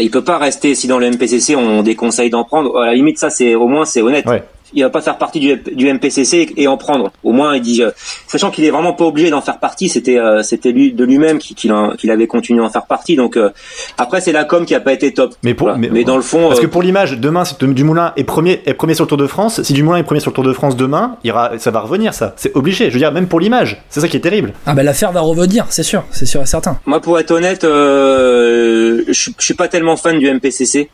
il 0.00 0.10
peut 0.10 0.24
pas 0.24 0.38
rester 0.38 0.74
si 0.74 0.86
dans 0.86 0.98
le 0.98 1.10
MPCC 1.10 1.56
on 1.56 1.82
déconseille 1.82 2.30
d'en 2.30 2.44
prendre. 2.44 2.78
À 2.78 2.86
la 2.86 2.94
limite, 2.94 3.18
ça 3.18 3.30
c'est 3.30 3.54
au 3.54 3.68
moins 3.68 3.84
c'est 3.84 4.02
honnête. 4.02 4.26
Il 4.74 4.82
va 4.82 4.90
pas 4.90 5.00
faire 5.00 5.18
partie 5.18 5.40
du, 5.40 5.56
du 5.74 5.92
MPCC 5.92 6.52
et 6.56 6.66
en 6.68 6.76
prendre. 6.76 7.12
Au 7.22 7.32
moins, 7.32 7.54
il 7.56 7.62
dit, 7.62 7.82
euh, 7.82 7.90
sachant 8.26 8.50
qu'il 8.50 8.64
est 8.64 8.70
vraiment 8.70 8.92
pas 8.92 9.04
obligé 9.04 9.30
d'en 9.30 9.40
faire 9.40 9.58
partie. 9.58 9.88
C'était 9.88 10.18
euh, 10.18 10.42
c'était 10.42 10.72
lui 10.72 10.92
de 10.92 11.04
lui-même 11.04 11.38
qui- 11.38 11.54
qu'il 11.54 11.72
en- 11.72 11.90
qu'il 11.96 12.10
avait 12.10 12.26
continué 12.26 12.60
à 12.62 12.64
en 12.66 12.70
faire 12.70 12.86
partie. 12.86 13.16
Donc 13.16 13.36
euh, 13.36 13.50
après, 13.98 14.20
c'est 14.20 14.32
la 14.32 14.44
com 14.44 14.64
qui 14.66 14.74
a 14.74 14.80
pas 14.80 14.92
été 14.92 15.12
top. 15.14 15.34
mais 15.42 15.54
pour, 15.54 15.66
Voilà. 15.68 15.78
mais, 15.78 15.88
mais, 15.90 16.04
dans 16.04 16.16
le 16.16 16.22
fond, 16.22 16.48
parce 16.48 16.58
euh, 16.58 16.62
que 16.62 16.66
pour 16.66 16.82
l'image, 16.82 17.18
demain, 17.18 17.44
si 17.44 17.54
Dumoulin 17.60 18.12
est 18.16 18.24
premier, 18.24 18.60
est 18.66 18.74
premier 18.74 18.94
sur 18.94 19.04
le 19.04 19.08
Tour 19.08 19.18
de 19.18 19.26
France, 19.26 19.62
si 19.62 19.72
Dumoulin 19.72 19.98
est 19.98 20.02
premier 20.04 20.20
sur 20.20 20.30
le 20.30 20.34
Tour 20.34 20.44
de 20.44 20.52
France 20.52 20.76
demain, 20.76 21.16
il 21.24 21.32
ça 21.58 21.70
va 21.70 21.80
revenir, 21.80 22.14
ça. 22.14 22.32
C'est 22.36 22.54
obligé. 22.56 22.88
Je 22.88 22.94
veux 22.94 22.98
dire, 23.00 23.12
même 23.12 23.26
pour 23.28 23.40
l'image, 23.40 23.82
c'est 23.90 24.00
ça 24.00 24.08
qui 24.08 24.16
est 24.16 24.20
terrible. 24.20 24.52
Ah 24.66 24.74
bah 24.74 24.82
l'affaire 24.82 25.12
va 25.12 25.20
revenir, 25.20 25.66
c'est 25.70 25.82
sûr, 25.82 26.04
c'est 26.10 26.26
sûr 26.26 26.42
et 26.42 26.46
certain. 26.46 26.78
Moi, 26.86 27.00
pour 27.00 27.18
être 27.18 27.30
honnête, 27.32 27.64
euh, 27.64 29.02
je, 29.08 29.30
suis- 29.38 29.54
pas 29.54 29.68
tellement 29.68 29.96
fan 29.96 30.18
du 30.18 30.26
MPCC. 30.28 30.88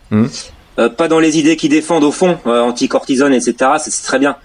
Euh, 0.80 0.88
pas 0.88 1.08
dans 1.08 1.20
les 1.20 1.38
idées 1.38 1.56
qu'ils 1.56 1.70
défendent 1.70 2.04
au 2.04 2.10
fond, 2.10 2.38
euh, 2.46 2.62
anti-cortisone, 2.62 3.34
etc. 3.34 3.72
C'est 3.78 4.02
très 4.02 4.18
bien. 4.18 4.36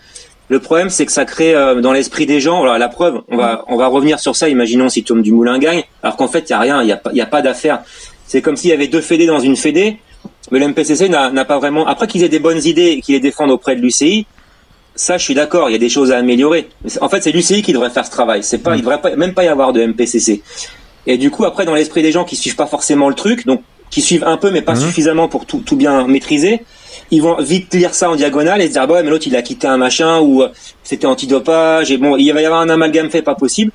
Le 0.50 0.60
problème, 0.60 0.90
c'est 0.90 1.06
que 1.06 1.12
ça 1.12 1.24
crée 1.24 1.56
euh, 1.56 1.80
dans 1.82 1.94
l'esprit 1.94 2.26
des 2.26 2.42
gens. 2.42 2.60
Voilà, 2.60 2.78
la 2.78 2.90
preuve, 2.90 3.22
on 3.30 3.38
va 3.38 3.64
on 3.68 3.78
va 3.78 3.88
revenir 3.88 4.20
sur 4.20 4.36
ça. 4.36 4.50
Imaginons 4.50 4.90
si 4.90 5.04
Tom 5.04 5.22
Dumoulin 5.22 5.58
gagne, 5.60 5.84
alors 6.04 6.18
qu'en 6.18 6.28
fait, 6.28 6.50
il 6.50 6.52
y 6.52 6.54
a 6.54 6.60
rien, 6.60 6.82
il 6.82 6.88
y 6.88 6.92
a 6.92 6.98
pas 6.98 7.12
a 7.18 7.26
pas 7.26 7.42
d'affaire. 7.42 7.84
C'est 8.28 8.42
comme 8.42 8.58
s'il 8.58 8.70
y 8.70 8.74
avait 8.74 8.88
deux 8.88 9.02
fédés 9.02 9.28
dans 9.28 9.40
une 9.40 9.56
fédé, 9.56 9.98
mais 10.52 10.60
le 10.60 10.68
MPCC 10.68 11.08
n'a 11.10 11.46
pas 11.46 11.58
vraiment. 11.58 11.88
Après 11.88 12.08
qu'ils 12.08 12.24
aient 12.24 12.30
des 12.30 12.40
bonnes 12.40 12.64
idées 12.64 12.90
et 12.98 13.02
qu'ils 13.02 13.16
les 13.16 13.22
défendent 13.22 13.52
auprès 13.52 13.76
de 13.76 13.82
l'UCI, 13.82 14.26
ça, 14.96 15.18
je 15.18 15.24
suis 15.24 15.36
d'accord. 15.36 15.70
Il 15.70 15.74
y 15.74 15.76
a 15.76 15.80
des 15.80 15.90
choses 15.90 16.12
à 16.12 16.18
améliorer. 16.18 16.68
En 17.02 17.10
fait, 17.10 17.22
c'est 17.24 17.32
l'UCI 17.32 17.62
qui 17.62 17.72
devrait 17.72 17.90
faire 17.90 18.06
ce 18.06 18.12
travail. 18.12 18.44
C'est 18.44 18.58
pas, 18.58 18.76
il 18.76 18.82
devrait 18.82 19.02
pas, 19.02 19.16
même 19.16 19.34
pas 19.34 19.44
y 19.44 19.48
avoir 19.48 19.74
de 19.74 19.86
MPCC. 19.86 20.42
Et 21.08 21.18
du 21.18 21.32
coup, 21.32 21.46
après, 21.46 21.66
dans 21.66 21.76
l'esprit 21.76 22.02
des 22.02 22.12
gens 22.12 22.24
qui 22.24 22.36
suivent 22.36 22.56
pas 22.56 22.66
forcément 22.66 23.10
le 23.10 23.16
truc, 23.16 23.46
donc 23.46 23.62
qui 23.90 24.02
suivent 24.02 24.24
un 24.26 24.38
peu 24.38 24.52
mais 24.52 24.62
pas 24.62 24.74
Mhm. 24.76 24.82
suffisamment 24.82 25.28
pour 25.28 25.46
tout, 25.46 25.62
tout 25.66 25.76
bien 25.76 26.06
maîtriser, 26.08 26.62
ils 27.12 27.22
vont 27.22 27.38
vite 27.42 27.74
lire 27.74 27.94
ça 27.94 28.10
en 28.10 28.16
diagonale 28.16 28.62
et 28.62 28.68
se 28.68 28.72
dire 28.74 28.82
ah 28.82 28.88
bah 28.88 28.96
ouais, 28.96 29.04
mais 29.04 29.10
l'autre 29.10 29.28
il 29.28 29.36
a 29.36 29.42
quitté 29.42 29.68
un 29.68 29.78
machin 29.78 30.20
ou 30.20 30.42
euh, 30.42 30.50
c'était 30.84 31.06
antidopage 31.08 31.92
et 31.92 31.98
bon, 31.98 32.16
il 32.18 32.32
va 32.34 32.42
y 32.42 32.46
avoir 32.46 32.62
un 32.62 32.70
amalgame 32.70 33.10
fait 33.10 33.22
pas 33.22 33.36
possible. 33.36 33.72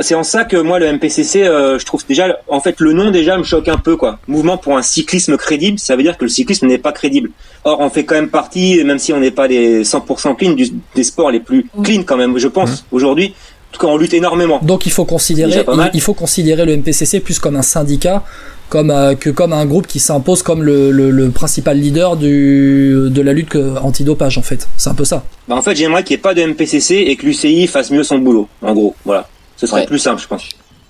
C'est 0.00 0.14
en 0.14 0.22
ça 0.22 0.44
que 0.44 0.56
moi 0.56 0.78
le 0.78 0.86
MPCC, 0.92 1.42
euh, 1.44 1.78
je 1.78 1.84
trouve 1.84 2.04
déjà, 2.06 2.38
en 2.48 2.60
fait, 2.60 2.76
le 2.80 2.92
nom 2.92 3.10
déjà 3.10 3.36
me 3.36 3.42
choque 3.42 3.68
un 3.68 3.76
peu 3.76 3.96
quoi. 3.96 4.18
Mouvement 4.28 4.56
pour 4.56 4.76
un 4.76 4.82
cyclisme 4.82 5.36
crédible, 5.36 5.78
ça 5.78 5.96
veut 5.96 6.02
dire 6.02 6.16
que 6.16 6.24
le 6.24 6.30
cyclisme 6.30 6.66
n'est 6.66 6.78
pas 6.78 6.92
crédible. 6.92 7.30
Or, 7.64 7.80
on 7.80 7.90
fait 7.90 8.04
quand 8.04 8.14
même 8.14 8.28
partie, 8.30 8.82
même 8.84 8.98
si 8.98 9.12
on 9.12 9.18
n'est 9.20 9.30
pas 9.32 9.46
les 9.48 9.82
100% 9.84 10.34
clean, 10.36 10.52
du- 10.52 10.70
des 10.94 11.02
sports 11.04 11.30
les 11.30 11.40
plus 11.40 11.66
clean 11.82 12.02
quand 12.04 12.16
même, 12.16 12.38
je 12.38 12.48
pense 12.48 12.84
aujourd'hui. 12.92 13.34
Tout 13.74 13.86
cas, 13.86 13.92
on 13.92 13.96
lutte 13.96 14.14
énormément. 14.14 14.60
Donc 14.62 14.86
il 14.86 14.92
faut 14.92 15.04
considérer, 15.04 15.64
il, 15.92 16.00
faut 16.00 16.14
considérer 16.14 16.64
le 16.64 16.76
MPCC 16.76 17.18
plus 17.18 17.40
comme 17.40 17.56
un 17.56 17.62
syndicat, 17.62 18.22
comme 18.68 18.90
euh, 18.92 19.14
que 19.16 19.30
comme 19.30 19.52
un 19.52 19.66
groupe 19.66 19.88
qui 19.88 19.98
s'impose 19.98 20.44
comme 20.44 20.62
le, 20.62 20.92
le, 20.92 21.10
le 21.10 21.30
principal 21.30 21.76
leader 21.76 22.16
du 22.16 23.08
de 23.10 23.20
la 23.20 23.32
lutte 23.32 23.56
antidopage 23.82 24.38
en 24.38 24.42
fait. 24.42 24.68
C'est 24.76 24.90
un 24.90 24.94
peu 24.94 25.04
ça. 25.04 25.24
Bah, 25.48 25.56
en 25.56 25.62
fait, 25.62 25.74
j'aimerais 25.74 26.04
qu'il 26.04 26.14
n'y 26.14 26.20
ait 26.20 26.22
pas 26.22 26.34
de 26.34 26.42
MPCC 26.44 26.94
et 26.94 27.16
que 27.16 27.26
l'UCI 27.26 27.66
fasse 27.66 27.90
mieux 27.90 28.04
son 28.04 28.18
boulot. 28.18 28.48
En 28.62 28.72
gros, 28.74 28.94
voilà. 29.04 29.28
Ce 29.56 29.66
serait 29.66 29.80
Ouais. 29.82 29.86
plus 29.86 29.98
simple, 29.98 30.22
je 30.22 30.28
pense. 30.28 30.44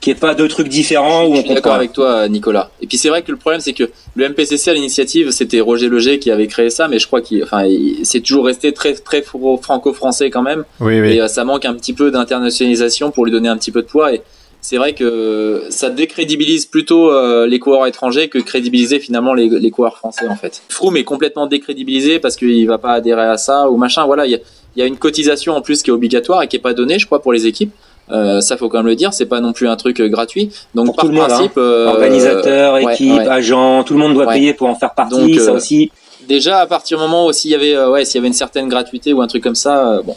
Qu'il 0.04 0.12
n'y 0.12 0.18
ait 0.18 0.20
pas 0.20 0.34
deux 0.34 0.48
trucs 0.48 0.68
différents 0.68 1.24
où 1.26 1.34
Je 1.34 1.40
on 1.40 1.44
suis 1.44 1.48
d'accord 1.48 1.62
comprend. 1.62 1.74
avec 1.76 1.92
toi, 1.94 2.28
Nicolas. 2.28 2.70
Et 2.82 2.86
puis 2.86 2.98
c'est 2.98 3.08
vrai 3.08 3.22
que 3.22 3.30
le 3.32 3.38
problème, 3.38 3.60
c'est 3.62 3.72
que 3.72 3.84
le 4.14 4.28
MPCC 4.28 4.70
à 4.70 4.74
l'initiative, 4.74 5.30
c'était 5.30 5.60
Roger 5.60 5.88
Leger 5.88 6.18
qui 6.18 6.30
avait 6.30 6.46
créé 6.46 6.68
ça, 6.68 6.88
mais 6.88 6.98
je 6.98 7.06
crois 7.06 7.22
qu'il, 7.22 7.42
enfin, 7.42 7.64
il- 7.64 8.04
c'est 8.04 8.20
toujours 8.20 8.44
resté 8.44 8.72
très, 8.72 8.92
très 8.92 9.22
franco-français 9.22 10.28
quand 10.28 10.42
même. 10.42 10.64
Oui, 10.80 11.00
oui. 11.00 11.14
Et 11.14 11.20
euh, 11.22 11.28
ça 11.28 11.44
manque 11.44 11.64
un 11.64 11.72
petit 11.74 11.94
peu 11.94 12.10
d'internationalisation 12.10 13.10
pour 13.12 13.24
lui 13.24 13.32
donner 13.32 13.48
un 13.48 13.56
petit 13.56 13.70
peu 13.72 13.80
de 13.80 13.86
poids. 13.86 14.12
Et 14.12 14.20
c'est 14.60 14.76
vrai 14.76 14.92
que 14.94 15.62
ça 15.70 15.88
décrédibilise 15.90 16.66
plutôt 16.66 17.10
euh, 17.10 17.46
les 17.46 17.58
coureurs 17.58 17.86
étrangers 17.86 18.28
que 18.28 18.38
crédibiliser 18.38 18.98
finalement 18.98 19.32
les, 19.34 19.48
les 19.48 19.70
coureurs 19.70 19.96
français 19.96 20.26
en 20.28 20.36
fait. 20.36 20.62
Froome 20.68 20.96
est 20.98 21.04
complètement 21.04 21.46
décrédibilisé 21.46 22.18
parce 22.18 22.36
qu'il 22.36 22.66
va 22.66 22.78
pas 22.78 22.92
adhérer 22.92 23.22
à 23.24 23.36
ça 23.36 23.70
ou 23.70 23.76
machin. 23.76 24.04
Voilà, 24.04 24.26
il 24.26 24.32
y 24.32 24.34
a, 24.34 24.38
il 24.76 24.80
y 24.80 24.82
a 24.82 24.86
une 24.86 24.96
cotisation 24.98 25.54
en 25.54 25.62
plus 25.62 25.82
qui 25.82 25.90
est 25.90 25.92
obligatoire 25.92 26.42
et 26.42 26.48
qui 26.48 26.56
est 26.56 26.60
pas 26.60 26.74
donnée, 26.74 26.98
je 26.98 27.06
crois, 27.06 27.22
pour 27.22 27.32
les 27.32 27.46
équipes. 27.46 27.72
Euh, 28.10 28.40
ça 28.40 28.56
faut 28.56 28.68
quand 28.68 28.78
même 28.78 28.86
le 28.86 28.96
dire, 28.96 29.14
c'est 29.14 29.26
pas 29.26 29.40
non 29.40 29.52
plus 29.52 29.66
un 29.66 29.76
truc 29.76 30.00
euh, 30.00 30.08
gratuit. 30.08 30.50
Donc 30.74 30.86
Pour 30.86 30.96
par 30.96 31.04
tout 31.06 31.10
le 31.10 31.16
monde, 31.16 31.24
hein. 31.24 31.34
principe, 31.36 31.52
euh, 31.56 31.86
Organisateur, 31.86 32.74
ouais, 32.74 32.92
équipe, 32.92 33.12
ouais. 33.12 33.28
agent, 33.28 33.82
tout 33.84 33.94
le 33.94 34.00
monde 34.00 34.14
doit 34.14 34.26
Ouais. 34.26 34.34
payer 34.34 34.52
pour 34.54 34.68
en 34.68 34.74
faire 34.74 34.92
partie. 34.94 35.14
Donc, 35.14 35.34
ça 35.40 35.50
euh, 35.52 35.54
aussi. 35.56 35.90
déjà 36.28 36.58
à 36.58 36.66
partir 36.66 36.98
du 36.98 37.02
moment 37.04 37.26
où 37.26 37.32
s'il 37.32 37.50
y 37.50 37.54
avait, 37.54 37.74
euh, 37.74 37.90
ouais, 37.90 38.04
s'il 38.04 38.16
y 38.16 38.18
avait 38.18 38.28
une 38.28 38.34
certaine 38.34 38.68
gratuité 38.68 39.12
ou 39.14 39.22
un 39.22 39.26
truc 39.26 39.42
comme 39.42 39.54
ça, 39.54 40.00
bon, 40.04 40.14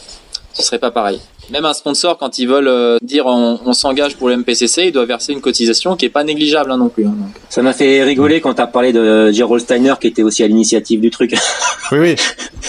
ce 0.54 0.64
serait 0.64 0.80
pas 0.80 0.92
pareil. 0.92 1.20
Même 1.50 1.64
un 1.66 1.74
sponsor, 1.74 2.18
quand 2.18 2.40
ils 2.40 2.48
veulent 2.48 2.68
euh, 2.68 2.98
dire 3.02 3.26
on, 3.26 3.60
on 3.66 3.74
s'engage 3.74 4.18
pour 4.18 4.28
le 4.28 4.36
MPCC, 4.38 4.88
il 4.88 4.92
doit 4.92 5.06
verser 5.06 5.32
une 5.34 5.40
cotisation 5.42 5.96
qui 5.96 6.06
est 6.06 6.10
pas 6.10 6.24
négligeable 6.26 6.72
hein, 6.72 6.78
non 6.78 6.90
plus. 6.90 7.06
hein, 7.06 7.14
donc. 7.18 7.30
Ça 7.50 7.62
m'a 7.62 7.72
fait 7.74 8.04
rigoler 8.04 8.42
quand 8.42 8.54
t'as 8.54 8.68
parlé 8.68 8.92
de 8.92 9.32
Gerald 9.32 9.62
Steiner 9.62 9.94
qui 10.00 10.08
était 10.08 10.24
aussi 10.24 10.44
à 10.44 10.48
l'initiative 10.48 11.00
du 11.02 11.10
truc. 11.10 11.36
Oui, 11.90 12.00
oui. 12.00 12.16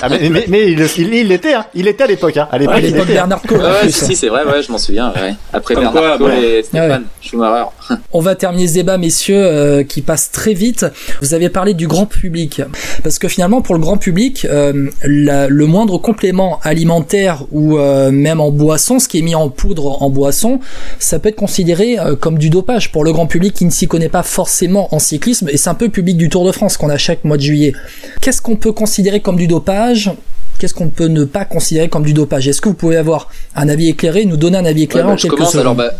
Ah, 0.01 0.09
mais, 0.09 0.29
mais, 0.31 0.45
mais 0.47 0.71
il 0.71 0.79
il- 0.97 1.13
il 1.15 1.27
l'était, 1.27 1.53
hein. 1.55 1.67
il 1.75 1.89
était 1.89 2.05
à 2.05 2.07
l'époque. 2.07 2.37
Hein. 2.37 2.47
À 2.53 2.57
l'époque, 2.59 2.77
hein. 2.85 3.05
Bernard 3.05 3.43
Cole. 3.43 3.59
Ouais, 3.59 3.65
ouais, 3.83 3.91
si, 3.91 4.05
si, 4.05 4.15
c'est 4.15 4.29
vrai, 4.29 4.45
ouais, 4.45 4.63
je 4.63 4.71
m'en 4.71 4.79
souviens. 4.79 5.13
Ouais. 5.13 5.35
Après 5.53 5.75
Comme 5.75 5.91
Bernard 5.93 6.19
bon. 6.21 6.29
et 6.41 6.63
Stéphane 6.63 7.05
Schumacher. 7.21 7.65
On 8.13 8.21
va 8.21 8.35
terminer 8.35 8.69
ce 8.69 8.75
débat, 8.75 8.99
messieurs, 8.99 9.45
euh, 9.45 9.85
qui 9.85 10.03
passe 10.03 10.31
très 10.31 10.55
vite. 10.55 10.87
Vous 11.21 11.35
avez 11.35 11.49
parlé 11.49 11.75
du 11.75 11.87
grand 11.87 12.07
public, 12.07 12.63
parce 13.03 13.19
que 13.19 13.29
finalement, 13.29 13.63
pour 13.63 13.75
le 13.75 13.81
grand 13.81 13.97
public, 13.97 14.47
euh, 14.51 14.91
le 15.03 15.67
moindre 15.67 15.99
complément 15.99 16.61
alimentaire 16.63 17.45
ou 17.53 17.79
euh, 17.79 18.11
même 18.11 18.41
en 18.41 18.51
boisson, 18.51 18.99
ce 18.99 19.09
qui 19.09 19.19
est 19.19 19.23
mis 19.23 19.35
en 19.35 19.49
poudre 19.49 20.03
en 20.03 20.11
boisson, 20.11 20.61
ça 20.99 21.19
peut 21.19 21.29
être 21.29 21.37
considéré 21.37 21.97
comme 22.21 22.39
du 22.39 22.51
dopage 22.51 22.93
pour 22.93 23.05
le 23.05 23.13
grand 23.13 23.27
public 23.27 23.55
qui 23.55 23.65
ne 23.65 23.71
s'y 23.71 23.89
connaît 23.89 24.09
pas 24.09 24.23
forcément 24.23 24.95
en 24.95 24.99
cyclisme. 24.99 25.49
Et 25.51 25.57
c'est 25.57 25.71
un 25.71 25.75
peu 25.75 25.87
le 25.87 25.91
public 25.91 26.17
du 26.17 26.29
Tour 26.29 26.47
de 26.47 26.53
France 26.53 26.77
qu'on 26.77 26.91
a 26.91 26.97
chaque 26.97 27.25
mois 27.25 27.37
de 27.37 27.43
juillet. 27.43 27.73
Qu'est-ce 28.21 28.43
qu'on 28.43 28.57
peut 28.57 28.73
considérer 28.73 29.21
comme 29.21 29.37
du 29.37 29.47
dopage? 29.47 30.11
Qu'est-ce 30.59 30.75
qu'on 30.75 30.89
peut 30.89 31.07
ne 31.07 31.25
pas 31.25 31.45
considérer 31.45 31.89
comme 31.89 32.03
du 32.03 32.13
dopage? 32.13 32.49
Est-ce 32.49 32.61
que 32.61 32.69
vous 32.69 32.75
pouvez 32.75 32.97
avoir 32.97 33.29
un 33.55 33.69
avis 33.69 33.89
éclairé, 33.89 34.25
nous 34.25 34.37
donner 34.37 34.59
un 34.59 34.65
avis 34.65 34.85
éclairé 34.85 35.07
bah, 35.07 35.13
en 35.13 35.17
quelques 35.17 35.39
secondes? 35.45 35.61
alors, 35.61 35.75
bah, 35.77 35.91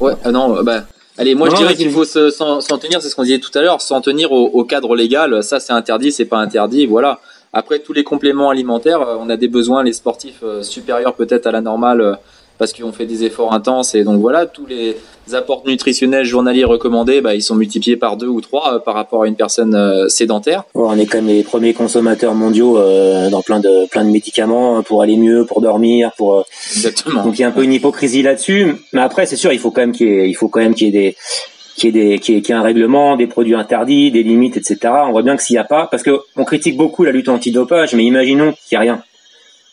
ouais, 0.00 0.12
non, 0.32 0.62
bah, 0.62 0.84
Allez, 1.20 1.34
moi 1.34 1.50
je 1.50 1.56
dirais 1.56 1.76
qu'il 1.76 1.90
faut 1.90 2.06
s'en 2.06 2.78
tenir, 2.78 3.02
c'est 3.02 3.10
ce 3.10 3.14
qu'on 3.14 3.24
disait 3.24 3.40
tout 3.40 3.50
à 3.58 3.60
l'heure, 3.60 3.82
s'en 3.82 4.00
tenir 4.00 4.32
au, 4.32 4.64
cadre 4.64 4.96
légal. 4.96 5.42
Ça, 5.44 5.60
c'est 5.60 5.74
interdit, 5.74 6.12
c'est 6.12 6.24
pas 6.24 6.38
interdit, 6.38 6.86
voilà. 6.86 7.20
Après, 7.52 7.80
tous 7.80 7.92
les 7.92 8.04
compléments 8.04 8.48
alimentaires, 8.48 9.02
euh, 9.02 9.16
on 9.20 9.28
a 9.28 9.36
des 9.36 9.48
besoins, 9.48 9.82
les 9.82 9.92
sportifs 9.92 10.40
euh, 10.42 10.62
supérieurs 10.62 11.14
peut-être 11.14 11.46
à 11.46 11.50
la 11.50 11.60
normale, 11.60 12.00
euh, 12.00 12.14
parce 12.56 12.72
qu'ils 12.72 12.86
ont 12.86 12.92
fait 12.92 13.04
des 13.04 13.24
efforts 13.24 13.52
intenses. 13.52 13.94
Et 13.94 14.02
donc 14.02 14.20
voilà, 14.20 14.46
tous 14.46 14.64
les 14.64 14.96
apports 15.34 15.62
nutritionnels 15.66 16.24
journaliers 16.24 16.64
recommandés, 16.64 17.20
bah, 17.20 17.34
ils 17.34 17.42
sont 17.42 17.54
multipliés 17.54 17.96
par 17.96 18.16
deux 18.16 18.28
ou 18.28 18.40
trois 18.40 18.74
euh, 18.74 18.78
par 18.78 18.94
rapport 18.94 19.22
à 19.22 19.26
une 19.26 19.36
personne 19.36 19.74
euh, 19.74 20.08
sédentaire. 20.08 20.64
on 20.74 20.98
est 20.98 21.06
quand 21.06 21.18
même 21.18 21.28
les 21.28 21.42
premiers 21.42 21.74
consommateurs 21.74 22.34
mondiaux 22.34 22.78
euh, 22.78 23.30
dans 23.30 23.42
plein 23.42 23.60
de 23.60 23.88
plein 23.90 24.04
de 24.04 24.10
médicaments 24.10 24.78
hein, 24.78 24.82
pour 24.82 25.02
aller 25.02 25.16
mieux, 25.16 25.44
pour 25.44 25.60
dormir, 25.60 26.10
pour. 26.16 26.44
Exactement. 26.74 27.24
Donc 27.24 27.38
il 27.38 27.42
y 27.42 27.44
a 27.44 27.48
un 27.48 27.52
peu 27.52 27.64
une 27.64 27.72
hypocrisie 27.72 28.22
là-dessus. 28.22 28.74
Mais 28.92 29.00
après, 29.00 29.26
c'est 29.26 29.36
sûr, 29.36 29.52
il 29.52 29.58
faut 29.58 29.70
quand 29.70 29.82
même 29.82 29.92
qu'il 29.92 30.08
y 30.08 30.10
ait, 30.10 30.28
il 30.28 30.34
faut 30.34 30.48
quand 30.48 30.60
même 30.60 30.74
qu'il 30.74 30.86
y 30.86 30.90
ait 30.90 30.92
des 30.92 31.16
qu'il 31.76 31.94
y 31.94 31.98
ait 31.98 32.10
des 32.10 32.18
qu'il 32.18 32.34
y 32.34 32.38
ait 32.38 32.52
un 32.52 32.62
règlement, 32.62 33.16
des 33.16 33.26
produits 33.26 33.54
interdits, 33.54 34.10
des 34.10 34.22
limites, 34.22 34.56
etc. 34.56 34.78
On 35.06 35.12
voit 35.12 35.22
bien 35.22 35.36
que 35.36 35.42
s'il 35.42 35.54
n'y 35.54 35.60
a 35.60 35.64
pas, 35.64 35.86
parce 35.90 36.02
que 36.02 36.20
on 36.36 36.44
critique 36.44 36.76
beaucoup 36.76 37.04
la 37.04 37.12
lutte 37.12 37.28
antidopage, 37.28 37.94
mais 37.94 38.04
imaginons 38.04 38.52
qu'il 38.68 38.76
n'y 38.76 38.76
a 38.76 38.80
rien 38.80 39.02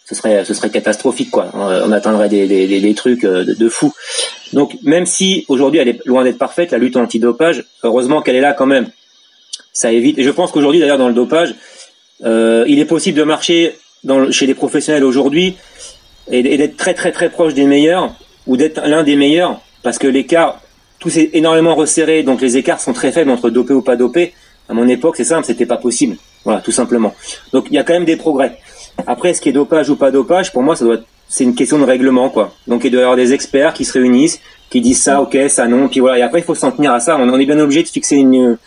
ce 0.10 0.54
serait 0.54 0.70
catastrophique 0.70 1.32
quoi. 1.32 1.50
On 1.54 1.92
atteindrait 1.92 2.30
des, 2.30 2.94
trucs 2.96 3.26
euh, 3.26 3.44
de, 3.44 3.54
de 3.54 3.70
fou. 3.70 3.94
Donc 4.54 4.78
même 4.84 5.06
si 5.06 5.46
aujourd'hui 5.50 5.80
elle 5.80 5.90
est 5.90 6.06
loin 6.06 6.24
d'être 6.24 6.38
parfaite, 6.38 6.72
la 6.72 6.78
lutte 6.78 6.96
anti-dopage, 6.96 7.66
heureusement 7.84 8.22
qu'elle 8.22 8.36
est 8.36 8.42
là 8.42 8.54
quand 8.54 8.66
même. 8.66 8.88
Ça 9.74 9.92
évite. 9.92 10.18
Et 10.18 10.24
je 10.24 10.30
pense 10.30 10.52
qu'aujourd'hui 10.52 10.80
d'ailleurs 10.80 10.98
dans 10.98 11.10
le 11.10 11.14
dopage, 11.14 11.56
euh, 12.24 12.64
il 12.68 12.80
est 12.80 12.86
possible 12.86 13.18
de 13.18 13.24
marcher 13.24 13.76
chez 14.32 14.46
les 14.46 14.54
professionnels 14.54 15.04
aujourd'hui 15.04 15.58
et, 16.32 16.58
d'être 16.58 16.78
très 16.78 16.94
très 16.94 17.12
très 17.12 17.30
proche 17.30 17.54
des 17.54 17.66
meilleurs 17.66 18.14
ou 18.46 18.56
d'être 18.56 18.82
l'un 18.88 19.04
des 19.04 19.18
meilleurs 19.18 19.60
parce 19.84 19.98
que 19.98 20.08
l'écart 20.08 20.62
tout 21.00 21.10
s'est 21.10 21.32
énormément 21.34 21.76
resserré 21.76 22.24
donc 22.24 22.42
les 22.42 22.56
écarts 22.56 22.80
sont 22.80 22.94
très 22.94 23.12
faibles 23.12 23.30
entre 23.30 23.50
dopé 23.50 23.74
ou 23.74 23.82
pas 23.82 23.98
dopé. 23.98 24.34
À 24.70 24.74
mon 24.74 24.88
époque 24.88 25.18
c'est 25.18 25.26
simple, 25.26 25.46
c'était 25.46 25.66
pas 25.66 25.78
possible. 25.78 26.16
Voilà, 26.46 26.62
tout 26.62 26.72
simplement. 26.72 27.14
Donc 27.52 27.68
il 27.70 27.74
y 27.74 27.78
a 27.78 27.84
quand 27.84 27.94
même 27.94 28.06
des 28.06 28.16
progrès. 28.16 28.58
Après, 29.06 29.34
ce 29.34 29.42
qui 29.42 29.50
est 29.50 29.54
dopage 29.54 29.90
ou 29.90 29.96
pas 29.96 30.12
dopage, 30.12 30.52
pour 30.52 30.64
moi, 30.64 30.76
ça 30.76 30.86
doit 30.86 30.98
c'est 31.30 31.44
une 31.44 31.56
question 31.56 31.78
de 31.78 31.84
règlement, 31.84 32.30
quoi. 32.30 32.54
Donc, 32.68 32.84
il 32.86 32.92
doit 32.92 33.02
y 33.02 33.04
avoir 33.04 33.18
des 33.18 33.34
experts 33.34 33.74
qui 33.74 33.86
se 33.86 33.94
réunissent, 33.94 34.40
qui 34.70 34.82
disent 34.82 35.02
ça, 35.02 35.22
ok, 35.22 35.38
ça 35.50 35.68
non, 35.68 35.88
puis 35.90 36.00
voilà. 36.00 36.20
Et 36.20 36.22
après, 36.22 36.40
il 36.40 36.44
faut 36.44 36.56
s'en 36.56 36.72
tenir 36.72 36.94
à 36.94 37.00
ça. 37.00 37.18
On 37.18 37.40
est 37.40 37.46
bien 37.46 37.60
obligé 37.60 37.84
de 37.84 37.88
fixer 37.88 38.16
une, 38.16 38.58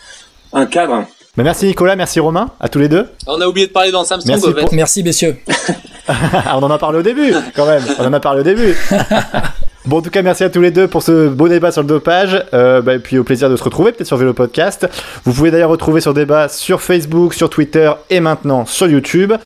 un 0.53 0.65
cadre. 0.65 1.05
Mais 1.37 1.43
merci 1.43 1.65
Nicolas, 1.65 1.95
merci 1.95 2.19
Romain, 2.19 2.49
à 2.59 2.67
tous 2.67 2.79
les 2.79 2.89
deux. 2.89 3.07
On 3.25 3.39
a 3.39 3.47
oublié 3.47 3.65
de 3.67 3.71
parler 3.71 3.91
dans 3.91 4.03
Samsung. 4.03 4.27
Merci, 4.27 4.53
merci 4.73 5.03
messieurs. 5.03 5.37
on 6.09 6.61
en 6.63 6.69
a 6.69 6.77
parlé 6.77 6.99
au 6.99 7.03
début, 7.03 7.33
quand 7.55 7.65
même. 7.65 7.83
On 7.99 8.05
en 8.05 8.13
a 8.13 8.19
parlé 8.19 8.41
au 8.41 8.43
début. 8.43 8.75
Bon, 9.85 9.97
en 9.97 10.01
tout 10.03 10.11
cas, 10.11 10.21
merci 10.21 10.43
à 10.43 10.49
tous 10.51 10.61
les 10.61 10.69
deux 10.69 10.87
pour 10.87 11.01
ce 11.01 11.27
beau 11.27 11.47
débat 11.47 11.71
sur 11.71 11.81
le 11.81 11.87
dopage. 11.87 12.39
Euh, 12.53 12.83
bah, 12.83 12.93
et 12.93 12.99
puis 12.99 13.17
au 13.17 13.23
plaisir 13.23 13.49
de 13.49 13.55
se 13.55 13.63
retrouver 13.63 13.91
peut-être 13.91 14.05
sur 14.05 14.17
Vélo 14.17 14.31
Podcast. 14.31 14.87
Vous 15.25 15.33
pouvez 15.33 15.49
d'ailleurs 15.49 15.71
retrouver 15.71 16.01
ce 16.01 16.11
débat 16.11 16.49
sur 16.49 16.83
Facebook, 16.83 17.33
sur 17.33 17.49
Twitter 17.49 17.91
et 18.11 18.19
maintenant 18.19 18.67
sur 18.67 18.87
YouTube. 18.87 19.33